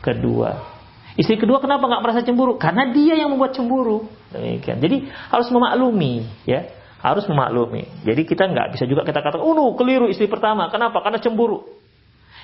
kedua. 0.01 0.73
Istri 1.15 1.39
kedua 1.39 1.61
kenapa 1.61 1.87
nggak 1.87 2.03
merasa 2.03 2.21
cemburu? 2.23 2.57
Karena 2.57 2.91
dia 2.91 3.19
yang 3.19 3.31
membuat 3.35 3.53
cemburu. 3.55 4.07
Demikian. 4.33 4.81
Jadi 4.81 5.07
harus 5.11 5.47
memaklumi, 5.51 6.27
ya, 6.49 6.73
harus 7.03 7.27
memaklumi. 7.29 7.87
Jadi 8.03 8.23
kita 8.27 8.51
nggak 8.51 8.75
bisa 8.75 8.85
juga 8.89 9.07
kita 9.07 9.23
katakan, 9.23 9.45
oh 9.45 9.55
no, 9.55 9.75
keliru 9.79 10.11
istri 10.11 10.27
pertama. 10.27 10.71
Kenapa? 10.73 11.05
Karena 11.05 11.21
cemburu. 11.23 11.63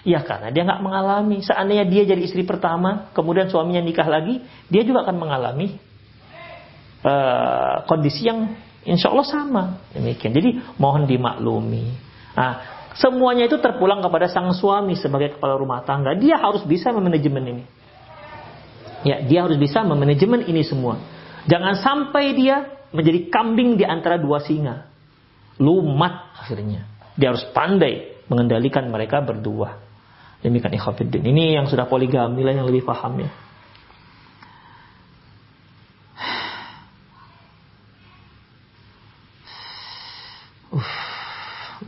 Ya 0.07 0.22
karena 0.22 0.53
dia 0.55 0.62
nggak 0.66 0.82
mengalami. 0.84 1.42
Seandainya 1.42 1.86
dia 1.88 2.03
jadi 2.07 2.22
istri 2.22 2.46
pertama, 2.46 3.11
kemudian 3.16 3.51
suaminya 3.51 3.82
nikah 3.82 4.07
lagi, 4.07 4.42
dia 4.70 4.82
juga 4.86 5.03
akan 5.07 5.16
mengalami 5.18 5.89
uh, 7.05 7.84
kondisi 7.84 8.26
yang 8.28 8.57
insya 8.84 9.12
Allah 9.12 9.26
sama. 9.26 9.62
Demikian. 9.92 10.32
Jadi 10.32 10.61
mohon 10.80 11.05
dimaklumi. 11.05 11.92
Nah, 12.36 12.53
semuanya 12.96 13.48
itu 13.48 13.61
terpulang 13.61 14.01
kepada 14.01 14.30
sang 14.30 14.51
suami 14.57 14.96
sebagai 14.96 15.36
kepala 15.36 15.57
rumah 15.57 15.84
tangga. 15.84 16.16
Dia 16.16 16.40
harus 16.40 16.64
bisa 16.64 16.92
memanajemen 16.94 17.44
ini. 17.44 17.64
Ya, 19.01 19.24
dia 19.24 19.48
harus 19.48 19.57
bisa 19.57 19.80
memanajemen 19.80 20.44
ini 20.44 20.61
semua. 20.61 21.01
Jangan 21.48 21.80
sampai 21.80 22.36
dia 22.36 22.68
menjadi 22.92 23.32
kambing 23.32 23.80
di 23.80 23.84
antara 23.88 24.20
dua 24.20 24.44
singa. 24.44 24.84
Lumat 25.57 26.36
akhirnya. 26.36 26.84
Dia 27.16 27.32
harus 27.32 27.44
pandai 27.53 28.20
mengendalikan 28.28 28.88
mereka 28.88 29.24
berdua. 29.24 29.80
Demikian 30.40 30.72
ikhwafiddin. 30.72 31.20
Ini 31.20 31.61
yang 31.61 31.68
sudah 31.68 31.84
poligami 31.84 32.40
lah 32.40 32.57
yang 32.57 32.64
lebih 32.68 32.84
paham 32.84 33.24
ya. 33.24 33.30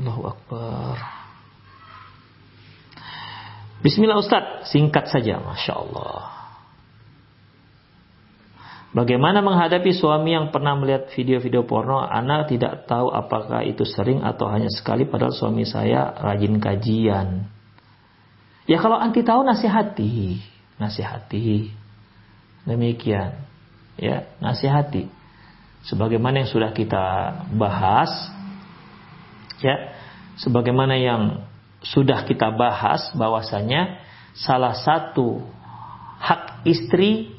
Allahu 0.02 0.22
Akbar. 0.34 0.96
Bismillah 3.82 4.22
Ustaz, 4.22 4.70
singkat 4.70 5.10
saja, 5.10 5.42
Masya 5.42 5.74
Allah. 5.74 6.42
Bagaimana 8.94 9.42
menghadapi 9.42 9.90
suami 9.90 10.38
yang 10.38 10.54
pernah 10.54 10.78
melihat 10.78 11.10
video-video 11.16 11.66
porno, 11.66 11.98
anak 11.98 12.52
tidak 12.52 12.86
tahu 12.86 13.10
apakah 13.10 13.66
itu 13.66 13.82
sering 13.82 14.22
atau 14.22 14.46
hanya 14.52 14.70
sekali 14.70 15.08
padahal 15.08 15.34
suami 15.34 15.66
saya 15.66 16.14
rajin 16.14 16.62
kajian. 16.62 17.48
Ya 18.70 18.78
kalau 18.78 19.00
anti 19.00 19.26
tahu 19.26 19.42
nasihati, 19.42 20.38
nasihati. 20.78 21.72
Demikian. 22.62 23.42
Ya, 23.98 24.30
nasihati. 24.38 25.10
Sebagaimana 25.82 26.46
yang 26.46 26.50
sudah 26.52 26.70
kita 26.70 27.02
bahas 27.58 28.30
ya, 29.58 29.90
sebagaimana 30.38 30.94
yang 30.94 31.42
sudah 31.82 32.22
kita 32.26 32.54
bahas 32.54 33.10
bahwasanya 33.14 34.02
salah 34.32 34.74
satu 34.74 35.42
hak 36.22 36.64
istri 36.64 37.34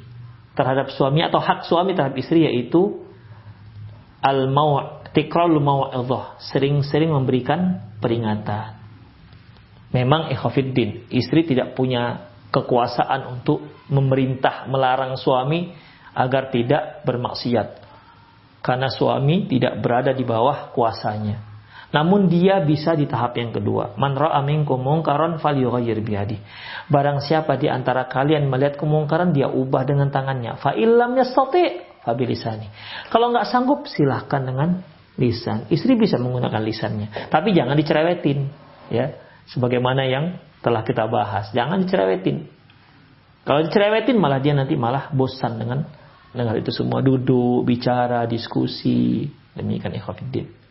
terhadap 0.54 0.91
suami 0.94 1.24
atau 1.26 1.41
hak 1.41 1.66
suami 1.66 1.96
terhadap 1.98 2.20
istri 2.20 2.46
yaitu 2.46 3.02
al 4.24 4.48
mau 4.52 5.04
tikrul 5.14 5.62
mau'idhah, 5.62 6.41
sering-sering 6.41 7.14
memberikan 7.14 7.94
peringatan. 8.02 8.82
Memang 9.94 10.34
ikhwafiddin, 10.34 11.06
istri 11.14 11.46
tidak 11.46 11.78
punya 11.78 12.34
kekuasaan 12.50 13.30
untuk 13.30 13.62
memerintah 13.94 14.66
melarang 14.66 15.14
suami 15.22 15.70
agar 16.18 16.50
tidak 16.50 17.06
bermaksiat. 17.06 17.86
Karena 18.66 18.89
suami 18.89 19.46
tidak 19.46 19.78
berada 19.86 20.18
di 20.18 20.26
bawah 20.26 20.74
kuasanya. 20.74 21.53
Namun 21.94 22.26
dia 22.26 22.58
bisa 22.66 22.98
di 22.98 23.06
tahap 23.06 23.38
yang 23.38 23.54
kedua. 23.54 23.94
Man 24.02 24.18
ra'a 24.18 24.41
minkum 24.41 24.82
mungkaran 24.82 25.38
falyughayyir 25.38 26.02
biyadi. 26.02 26.41
Barang 26.89 27.22
siapa 27.22 27.54
di 27.62 27.70
antara 27.70 28.10
kalian 28.10 28.50
melihat 28.50 28.82
kemungkaran 28.82 29.30
dia 29.30 29.46
ubah 29.46 29.86
dengan 29.86 30.10
tangannya. 30.10 30.58
Fa 30.58 30.74
illam 30.74 31.14
yastati 31.14 31.86
fabilisani. 32.02 32.68
Kalau 33.14 33.30
nggak 33.30 33.46
sanggup 33.46 33.86
silahkan 33.86 34.41
dengan 34.41 34.82
lisan. 35.22 35.70
Istri 35.70 35.94
bisa 35.94 36.18
menggunakan 36.18 36.62
lisannya, 36.66 37.30
tapi 37.30 37.54
jangan 37.54 37.78
dicerewetin, 37.78 38.50
ya 38.89 39.14
sebagaimana 39.54 40.10
yang 40.10 40.41
telah 40.66 40.82
kita 40.82 41.06
bahas. 41.06 41.54
Jangan 41.54 41.86
dicerewetin. 41.86 42.50
Kalau 43.44 43.62
dicerewetin 43.68 44.18
malah 44.18 44.39
dia 44.39 44.56
nanti 44.56 44.74
malah 44.80 45.12
bosan 45.12 45.60
dengan 45.60 45.86
dengar 46.34 46.58
itu 46.58 46.72
semua 46.74 47.04
duduk, 47.04 47.68
bicara, 47.68 48.26
diskusi. 48.26 49.28
Demikian 49.54 49.94
ikhwafiddin. 49.94 50.62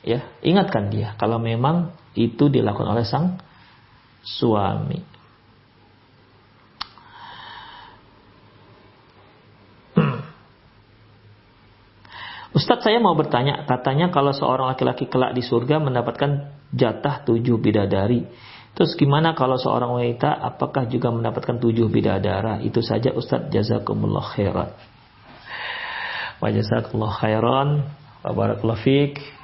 Ya, 0.00 0.24
ingatkan 0.40 0.88
dia 0.88 1.12
kalau 1.20 1.36
memang 1.36 1.92
itu 2.16 2.48
dilakukan 2.48 2.88
oleh 2.88 3.04
sang 3.04 3.36
suami. 4.24 5.04
Ustadz 12.56 12.88
saya 12.88 12.96
mau 12.96 13.12
bertanya, 13.12 13.68
katanya 13.68 14.08
kalau 14.08 14.32
seorang 14.32 14.72
laki-laki 14.72 15.04
kelak 15.04 15.36
di 15.36 15.44
surga 15.44 15.76
mendapatkan 15.84 16.48
jatah 16.72 17.20
tujuh 17.28 17.60
bidadari. 17.60 18.24
Terus 18.72 18.96
gimana 18.96 19.36
kalau 19.36 19.60
seorang 19.60 19.92
wanita 20.00 20.32
apakah 20.32 20.88
juga 20.88 21.12
mendapatkan 21.12 21.60
tujuh 21.60 21.92
bidadara? 21.92 22.64
Itu 22.64 22.80
saja 22.80 23.12
Ustadz 23.12 23.52
jazakumullah 23.52 24.24
khairan. 24.32 24.72
Wa 26.40 26.48
jazakumullah 26.48 27.12
khairan. 27.20 27.68
Wa 28.24 28.32
barakallahu 28.32 28.80
fiik. 28.80 29.39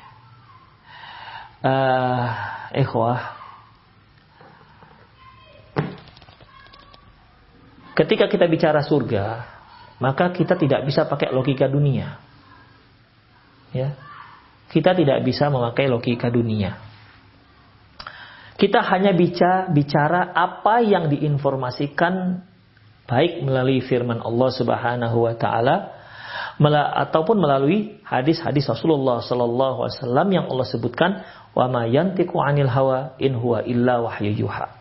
Uh, 1.65 2.27
ikhwah. 2.77 3.37
Ketika 7.97 8.29
kita 8.29 8.45
bicara 8.45 8.85
surga, 8.85 9.57
maka 9.97 10.29
kita 10.29 10.53
tidak 10.61 10.85
bisa 10.85 11.09
pakai 11.09 11.33
logika 11.33 11.65
dunia. 11.65 12.21
Ya. 13.73 13.97
Kita 14.69 14.93
tidak 14.93 15.25
bisa 15.25 15.49
memakai 15.49 15.89
logika 15.89 16.29
dunia. 16.29 16.77
Kita 18.57 18.81
hanya 18.89 19.13
bicara, 19.13 19.69
bicara 19.69 20.33
apa 20.33 20.81
yang 20.81 21.13
diinformasikan 21.13 22.41
baik 23.05 23.45
melalui 23.45 23.85
firman 23.85 24.21
Allah 24.21 24.51
Subhanahu 24.53 25.29
wa 25.29 25.35
taala 25.37 25.77
ataupun 26.57 27.37
melalui 27.37 28.01
hadis-hadis 28.01 28.65
Rasulullah 28.65 29.21
sallallahu 29.21 29.85
alaihi 29.85 29.97
wasallam 30.01 30.29
yang 30.33 30.45
Allah 30.49 30.67
sebutkan 30.67 31.11
wa 31.53 31.69
ma 31.69 31.85
'anil 31.85 32.71
hawa 32.73 33.17
in 33.21 33.37
huwa 33.37 33.61
illa 33.65 34.01
wahyu 34.01 34.33
yuha. 34.33 34.73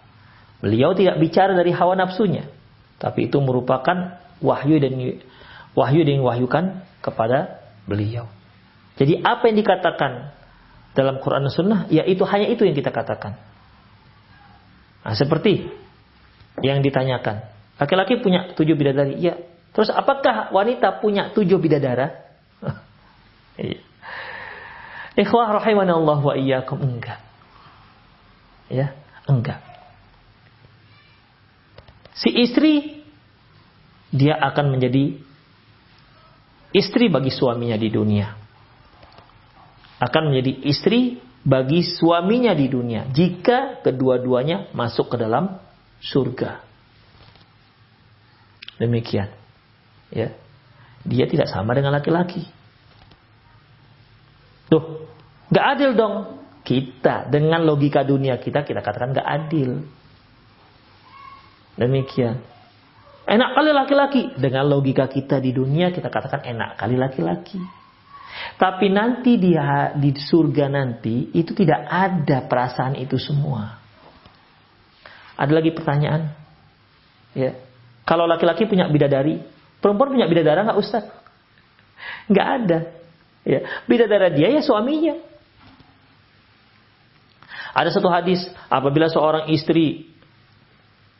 Beliau 0.63 0.95
tidak 0.95 1.19
bicara 1.19 1.51
dari 1.51 1.75
hawa 1.75 1.99
nafsunya, 1.99 2.47
tapi 2.97 3.27
itu 3.27 3.37
merupakan 3.43 4.17
wahyu 4.39 4.79
dan 4.79 4.95
wahyu 5.75 6.07
yang 6.07 6.23
diwahyukan 6.23 6.87
kepada 7.03 7.59
beliau. 7.83 8.31
Jadi 8.95 9.19
apa 9.19 9.51
yang 9.51 9.59
dikatakan 9.59 10.31
dalam 10.95 11.19
Quran 11.19 11.43
dan 11.43 11.51
Sunnah, 11.51 11.79
ya 11.91 12.07
itu 12.07 12.23
hanya 12.23 12.47
itu 12.47 12.63
yang 12.63 12.71
kita 12.71 12.95
katakan. 12.95 13.35
Nah, 15.05 15.13
seperti 15.13 15.67
yang 16.63 16.79
ditanyakan. 16.79 17.45
Laki-laki 17.75 18.23
punya 18.23 18.55
tujuh 18.55 18.79
bidadari. 18.79 19.19
Iya. 19.19 19.35
Terus 19.75 19.91
apakah 19.91 20.55
wanita 20.55 21.03
punya 21.03 21.35
tujuh 21.35 21.59
bidadara? 21.59 22.15
iya. 23.59 23.83
Ikhwah 25.19 25.51
Allah 25.51 26.19
wa 26.19 26.33
iyyakum 26.35 26.79
enggak. 26.79 27.19
Ya, 28.71 28.95
enggak. 29.27 29.59
Si 32.15 32.31
istri 32.31 33.03
dia 34.15 34.39
akan 34.39 34.79
menjadi 34.79 35.19
istri 36.71 37.11
bagi 37.11 37.31
suaminya 37.31 37.75
di 37.75 37.91
dunia. 37.91 38.31
Akan 39.99 40.31
menjadi 40.31 40.55
istri 40.67 41.19
bagi 41.43 41.83
suaminya 41.83 42.55
di 42.55 42.67
dunia 42.71 43.11
jika 43.11 43.83
kedua-duanya 43.83 44.71
masuk 44.71 45.11
ke 45.11 45.17
dalam 45.19 45.59
surga. 45.99 46.63
Demikian. 48.79 49.44
Ya. 50.13 50.33
Dia 51.05 51.25
tidak 51.29 51.49
sama 51.49 51.77
dengan 51.77 51.93
laki-laki. 51.93 52.41
Tuh, 54.69 55.05
nggak 55.53 55.65
adil 55.77 55.91
dong. 55.93 56.15
Kita 56.65 57.29
dengan 57.29 57.61
logika 57.61 58.01
dunia 58.01 58.41
kita 58.41 58.65
kita 58.65 58.81
katakan 58.81 59.13
nggak 59.13 59.29
adil. 59.29 59.85
Demikian. 61.77 62.41
Enak 63.25 63.49
kali 63.53 63.69
laki-laki. 63.69 64.21
Dengan 64.33 64.65
logika 64.65 65.05
kita 65.05 65.37
di 65.37 65.53
dunia 65.53 65.93
kita 65.93 66.09
katakan 66.09 66.41
enak 66.41 66.77
kali 66.81 66.97
laki-laki. 66.97 67.61
Tapi 68.57 68.89
nanti 68.91 69.37
dia 69.37 69.93
di 69.95 70.11
surga 70.11 70.65
nanti 70.67 71.33
itu 71.37 71.53
tidak 71.53 71.85
ada 71.85 72.45
perasaan 72.49 72.97
itu 72.97 73.21
semua. 73.21 73.77
Ada 75.35 75.51
lagi 75.51 75.71
pertanyaan? 75.75 76.31
Ya. 77.35 77.51
Kalau 78.07 78.29
laki-laki 78.29 78.69
punya 78.69 78.87
bidadari, 78.87 79.41
perempuan 79.85 80.17
punya 80.17 80.25
bidadara 80.25 80.65
nggak 80.65 80.81
Ustaz? 80.81 81.05
Nggak 82.25 82.47
ada. 82.57 82.79
Ya. 83.45 83.61
Bidadara 83.85 84.33
dia 84.33 84.49
ya 84.49 84.65
suaminya. 84.65 85.21
Ada 87.77 87.93
satu 87.93 88.09
hadis, 88.09 88.41
apabila 88.65 89.05
seorang 89.05 89.53
istri 89.53 90.09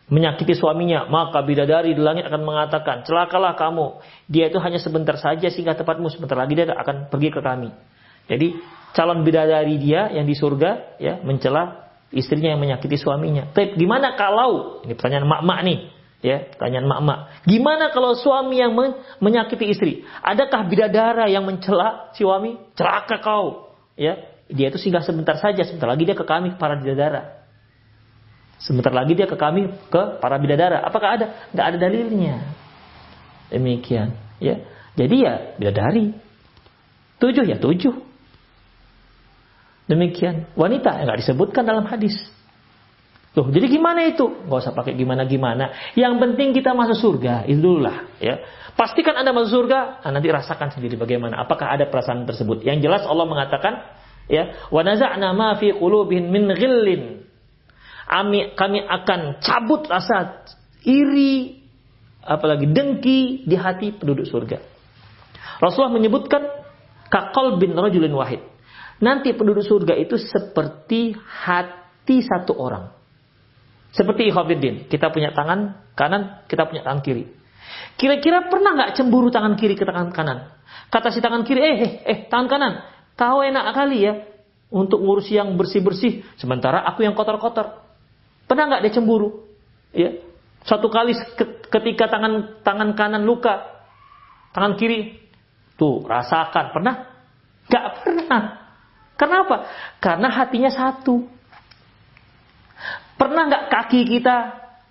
menyakiti 0.10 0.58
suaminya, 0.58 1.06
maka 1.06 1.46
bidadari 1.46 1.94
di 1.94 2.02
langit 2.02 2.26
akan 2.26 2.42
mengatakan, 2.42 3.06
celakalah 3.06 3.54
kamu. 3.54 4.02
Dia 4.26 4.50
itu 4.50 4.58
hanya 4.58 4.82
sebentar 4.82 5.14
saja 5.22 5.46
sehingga 5.52 5.78
tepatmu 5.78 6.10
sebentar 6.10 6.34
lagi 6.34 6.58
dia 6.58 6.66
akan 6.74 7.12
pergi 7.14 7.30
ke 7.30 7.44
kami. 7.44 7.70
Jadi 8.26 8.58
calon 8.98 9.22
bidadari 9.22 9.78
dia 9.78 10.10
yang 10.10 10.26
di 10.26 10.34
surga 10.34 10.98
ya 10.98 11.22
mencela 11.22 11.92
istrinya 12.10 12.56
yang 12.56 12.62
menyakiti 12.64 12.98
suaminya. 12.98 13.52
Tapi 13.52 13.76
gimana 13.78 14.16
kalau 14.16 14.82
ini 14.88 14.96
pertanyaan 14.96 15.28
mak-mak 15.28 15.60
nih, 15.68 15.80
ya 16.26 16.50
pertanyaan 16.58 16.90
mak-mak. 16.90 17.46
Gimana 17.46 17.94
kalau 17.94 18.18
suami 18.18 18.58
yang 18.58 18.74
menyakiti 19.22 19.66
istri? 19.70 20.02
Adakah 20.26 20.66
bidadara 20.66 21.30
yang 21.30 21.46
mencela 21.46 22.10
suami? 22.18 22.58
Celaka 22.74 23.22
kau, 23.22 23.78
ya 23.94 24.18
dia 24.50 24.74
itu 24.74 24.82
singgah 24.82 25.06
sebentar 25.06 25.38
saja, 25.38 25.62
sebentar 25.62 25.86
lagi 25.86 26.06
dia 26.06 26.18
ke 26.18 26.26
kami 26.26 26.58
para 26.58 26.82
bidadara. 26.82 27.46
Sebentar 28.58 28.90
lagi 28.90 29.14
dia 29.14 29.30
ke 29.30 29.38
kami 29.38 29.70
ke 29.94 30.02
para 30.18 30.42
bidadara. 30.42 30.82
Apakah 30.82 31.22
ada? 31.22 31.26
Tidak 31.54 31.66
ada 31.66 31.78
dalilnya. 31.78 32.42
Demikian, 33.54 34.18
ya. 34.42 34.66
Jadi 34.98 35.16
ya 35.22 35.54
bidadari. 35.62 36.16
Tujuh 37.22 37.46
ya 37.46 37.62
tujuh. 37.62 37.94
Demikian. 39.86 40.50
Wanita 40.58 40.98
nggak 41.06 41.22
disebutkan 41.22 41.62
dalam 41.62 41.86
hadis. 41.86 42.16
Loh, 43.36 43.52
jadi 43.52 43.68
gimana 43.68 44.08
itu? 44.08 44.48
Gak 44.48 44.60
usah 44.64 44.72
pakai 44.72 44.96
gimana-gimana. 44.96 45.92
Yang 46.00 46.14
penting 46.24 46.56
kita 46.56 46.72
masuk 46.72 46.96
surga. 46.96 47.44
Itu 47.44 47.84
lah. 47.84 48.16
Ya. 48.24 48.40
Pastikan 48.80 49.20
Anda 49.20 49.36
masuk 49.36 49.52
surga. 49.52 50.08
Nah, 50.08 50.12
nanti 50.16 50.32
rasakan 50.32 50.72
sendiri 50.72 50.96
bagaimana. 50.96 51.44
Apakah 51.44 51.68
ada 51.68 51.92
perasaan 51.92 52.24
tersebut. 52.24 52.64
Yang 52.64 52.88
jelas 52.88 53.04
Allah 53.04 53.28
mengatakan 53.28 53.74
ya 54.32 54.70
wa 54.74 54.82
naza'na 54.82 55.34
ma 55.34 55.54
fi 55.58 55.74
qulubihim 55.74 56.30
min 56.30 56.50
kami 58.56 58.80
akan 58.86 59.22
cabut 59.42 59.90
rasa 59.90 60.46
iri 60.86 61.66
apalagi 62.22 62.70
dengki 62.70 63.46
di 63.46 63.56
hati 63.58 63.94
penduduk 63.94 64.30
surga 64.30 64.62
Rasulullah 65.62 65.94
menyebutkan 65.94 66.42
kakol 67.10 67.58
bin 67.62 67.74
rajulin 67.74 68.14
wahid 68.14 68.42
nanti 69.02 69.34
penduduk 69.34 69.66
surga 69.66 69.98
itu 69.98 70.18
seperti 70.18 71.14
hati 71.18 72.22
satu 72.26 72.58
orang 72.58 72.95
seperti 73.96 74.28
ikhwafiddin 74.28 74.92
kita 74.92 75.08
punya 75.16 75.32
tangan 75.32 75.88
kanan 75.96 76.44
kita 76.52 76.68
punya 76.68 76.84
tangan 76.84 77.00
kiri 77.00 77.32
kira-kira 77.96 78.52
pernah 78.52 78.76
nggak 78.76 78.92
cemburu 79.00 79.32
tangan 79.32 79.56
kiri 79.56 79.80
ke 79.80 79.88
tangan 79.88 80.12
kanan 80.12 80.52
kata 80.92 81.16
si 81.16 81.24
tangan 81.24 81.48
kiri 81.48 81.62
eh 81.64 81.76
eh 81.80 81.92
eh 82.04 82.18
tangan 82.28 82.48
kanan 82.52 82.74
Kau 83.16 83.40
enak 83.40 83.72
kali 83.72 84.04
ya 84.04 84.28
untuk 84.68 85.00
ngurus 85.00 85.32
yang 85.32 85.56
bersih-bersih, 85.56 86.36
sementara 86.36 86.84
aku 86.84 87.08
yang 87.08 87.16
kotor-kotor. 87.16 87.80
Pernah 88.44 88.76
nggak 88.76 88.82
dia 88.84 88.94
cemburu? 89.00 89.48
Ya, 89.96 90.20
satu 90.68 90.92
kali 90.92 91.16
ketika 91.72 92.12
tangan 92.12 92.60
tangan 92.60 92.92
kanan 92.92 93.24
luka, 93.24 93.64
tangan 94.52 94.76
kiri 94.76 95.16
tuh 95.80 96.04
rasakan. 96.04 96.76
Pernah? 96.76 96.96
Gak 97.72 98.04
pernah. 98.04 98.44
Kenapa? 99.16 99.66
Karena 100.04 100.28
hatinya 100.28 100.70
satu. 100.70 101.24
Pernah 103.16 103.48
nggak 103.48 103.66
kaki 103.72 104.02
kita 104.08 104.36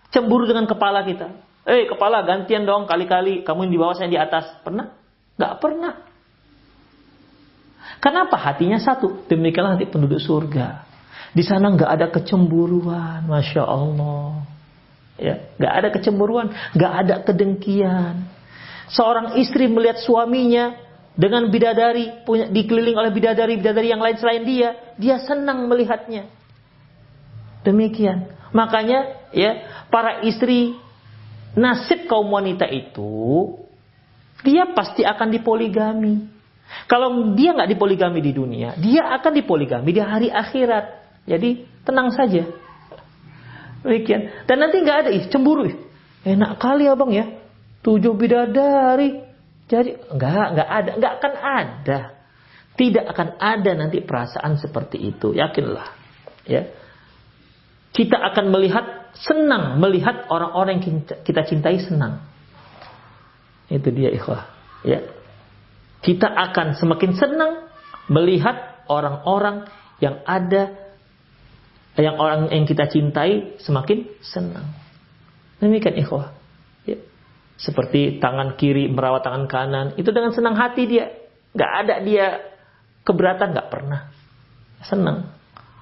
cemburu 0.09 0.49
dengan 0.49 0.65
kepala 0.65 1.05
kita? 1.05 1.29
Eh 1.65 1.89
kepala 1.89 2.25
gantian 2.25 2.69
dong 2.69 2.85
kali-kali 2.85 3.41
kamu 3.45 3.69
yang 3.69 3.73
di 3.73 3.81
bawah 3.81 3.97
saya 3.97 4.09
di 4.09 4.21
atas. 4.21 4.49
Pernah? 4.61 4.93
Gak 5.35 5.55
pernah. 5.59 5.95
Kenapa 8.01 8.37
hatinya 8.37 8.77
satu? 8.77 9.25
Demikianlah 9.29 9.77
nanti 9.77 9.89
penduduk 9.89 10.21
surga. 10.21 10.85
Di 11.35 11.43
sana 11.43 11.73
nggak 11.73 11.91
ada 11.91 12.07
kecemburuan, 12.13 13.27
masya 13.27 13.65
Allah. 13.65 14.45
Ya, 15.19 15.51
nggak 15.59 15.75
ada 15.75 15.89
kecemburuan, 15.91 16.53
nggak 16.77 16.93
ada 17.05 17.15
kedengkian. 17.27 18.29
Seorang 18.93 19.41
istri 19.41 19.67
melihat 19.67 19.99
suaminya 20.05 20.77
dengan 21.17 21.49
bidadari, 21.51 22.23
punya 22.23 22.51
dikeliling 22.51 22.99
oleh 22.99 23.11
bidadari-bidadari 23.11 23.89
yang 23.89 24.03
lain 24.03 24.17
selain 24.19 24.43
dia, 24.47 24.71
dia 25.01 25.17
senang 25.23 25.67
melihatnya. 25.67 26.29
Demikian. 27.65 28.31
Makanya 28.55 29.33
ya, 29.35 29.67
para 29.91 30.23
istri 30.23 30.77
nasib 31.59 32.07
kaum 32.07 32.31
wanita 32.31 32.69
itu 32.71 33.57
dia 34.45 34.69
pasti 34.77 35.03
akan 35.03 35.33
dipoligami. 35.33 36.31
Kalau 36.85 37.33
dia 37.33 37.57
nggak 37.57 37.71
dipoligami 37.73 38.21
di 38.21 38.33
dunia, 38.37 38.77
dia 38.77 39.09
akan 39.17 39.33
dipoligami 39.33 39.91
di 39.91 40.01
hari 40.05 40.29
akhirat. 40.29 41.03
Jadi 41.25 41.65
tenang 41.83 42.13
saja. 42.13 42.45
Demikian. 43.85 44.45
Dan 44.45 44.61
nanti 44.61 44.81
nggak 44.85 44.99
ada 45.07 45.11
ih 45.13 45.25
cemburu. 45.33 45.69
Ih. 45.69 45.77
Enak 46.25 46.61
kali 46.61 46.89
abang 46.89 47.13
ya. 47.13 47.29
Tujuh 47.85 48.17
bidadari. 48.17 49.25
Jadi 49.69 49.97
nggak 49.97 50.47
nggak 50.57 50.69
ada, 50.69 50.91
nggak 51.01 51.13
akan 51.21 51.35
ada. 51.41 52.01
Tidak 52.75 53.05
akan 53.07 53.29
ada 53.39 53.71
nanti 53.77 54.03
perasaan 54.05 54.61
seperti 54.61 55.01
itu. 55.01 55.33
Yakinlah. 55.33 55.89
Ya. 56.45 56.69
Kita 57.95 58.19
akan 58.19 58.51
melihat 58.51 59.15
senang 59.15 59.79
melihat 59.79 60.27
orang-orang 60.27 60.83
yang 60.83 61.07
kita 61.23 61.47
cintai 61.47 61.79
senang. 61.79 62.27
Itu 63.71 63.95
dia 63.95 64.11
ikhwah. 64.11 64.51
Ya 64.83 65.15
kita 66.05 66.29
akan 66.29 66.77
semakin 66.77 67.17
senang 67.17 67.53
melihat 68.13 68.85
orang-orang 68.93 69.65
yang 70.05 70.21
ada 70.29 70.77
yang 71.97 72.21
orang 72.21 72.53
yang 72.53 72.69
kita 72.69 72.93
cintai 72.93 73.57
semakin 73.65 74.05
senang. 74.21 74.69
Demikian 75.65 75.97
ikhwah. 75.97 76.37
Ya. 76.85 77.01
Seperti 77.57 78.21
tangan 78.21 78.61
kiri 78.61 78.93
merawat 78.93 79.25
tangan 79.25 79.49
kanan, 79.49 79.87
itu 79.97 80.13
dengan 80.13 80.37
senang 80.37 80.61
hati 80.61 80.85
dia. 80.85 81.09
Gak 81.55 81.73
ada 81.87 82.03
dia 82.03 82.43
keberatan, 83.07 83.55
gak 83.57 83.71
pernah. 83.71 84.11
Senang. 84.85 85.33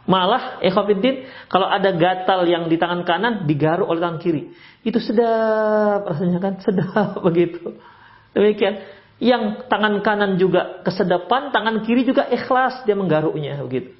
Malah, 0.03 0.59
ikhwafiddin, 0.67 1.31
kalau 1.47 1.71
ada 1.71 1.95
gatal 1.95 2.43
yang 2.43 2.67
di 2.67 2.75
tangan 2.75 3.07
kanan, 3.07 3.47
digaruk 3.47 3.87
oleh 3.87 4.03
tangan 4.03 4.19
kiri. 4.19 4.51
Itu 4.83 4.99
sedap 4.99 6.03
rasanya 6.11 6.43
kan, 6.43 6.59
sedap 6.59 7.21
begitu. 7.27 7.79
Demikian 8.35 8.83
yang 9.23 9.71
tangan 9.71 10.03
kanan 10.03 10.35
juga 10.43 10.83
kesedapan, 10.83 11.55
tangan 11.55 11.87
kiri 11.87 12.03
juga 12.03 12.27
ikhlas 12.27 12.83
dia 12.83 12.99
menggaruknya 12.99 13.63
begitu. 13.63 13.95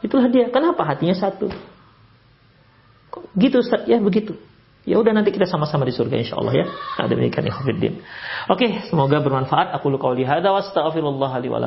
Itulah 0.00 0.32
dia. 0.32 0.48
Kenapa 0.48 0.88
hatinya 0.88 1.12
satu? 1.12 1.52
Kok 3.12 3.36
gitu 3.36 3.60
Ustaz? 3.60 3.84
Ya 3.84 4.00
begitu. 4.00 4.40
Ya 4.88 4.96
udah 4.96 5.12
nanti 5.12 5.28
kita 5.36 5.44
sama-sama 5.44 5.84
di 5.84 5.92
surga 5.92 6.16
insya 6.16 6.40
Allah 6.40 6.64
ya. 6.64 6.66
Nah, 6.96 7.06
demikian 7.12 7.44
ikhwatiddin. 7.44 8.00
Oke, 8.48 8.88
semoga 8.88 9.20
bermanfaat. 9.20 9.76
Aku 9.76 9.92
lu 9.92 10.00
qauli 10.00 10.24
wa 10.24 10.60
astaghfirullah 10.64 11.32
wa 11.36 11.58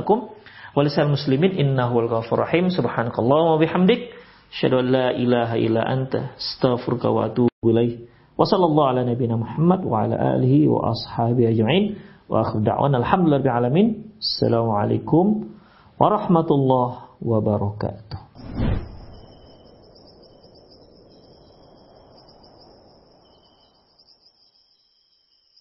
wa 0.72 0.82
lisal 0.84 1.12
muslimin 1.12 1.56
innahu 1.56 2.08
al-ghafur 2.08 2.44
rahim. 2.44 2.72
Subhanakallah 2.72 3.56
wa 3.56 3.58
bihamdik, 3.60 4.12
asyhadu 4.52 4.80
an 4.80 4.88
la 4.92 5.08
ilaha 5.16 5.56
illa 5.60 5.82
anta, 5.84 6.36
astaghfiruka 6.36 7.08
wa 7.12 7.28
atubu 7.28 7.68
ilaik. 7.68 8.08
Wa 8.40 8.48
sallallahu 8.48 8.90
ala 8.90 9.02
nabiyyina 9.04 9.38
Muhammad 9.38 9.82
wa 9.84 10.08
ala 10.08 10.16
alihi 10.40 10.68
wa 10.72 10.96
ashabihi 10.96 11.52
ajma'in. 11.56 11.86
Wa 12.32 12.48
akhir 12.48 12.64
da'wan 12.64 12.96
alhamdulillah 12.96 13.44
alamin. 13.44 14.16
Assalamualaikum 14.18 15.52
warahmatullahi 16.00 17.20
wabarakatuh. 17.20 18.91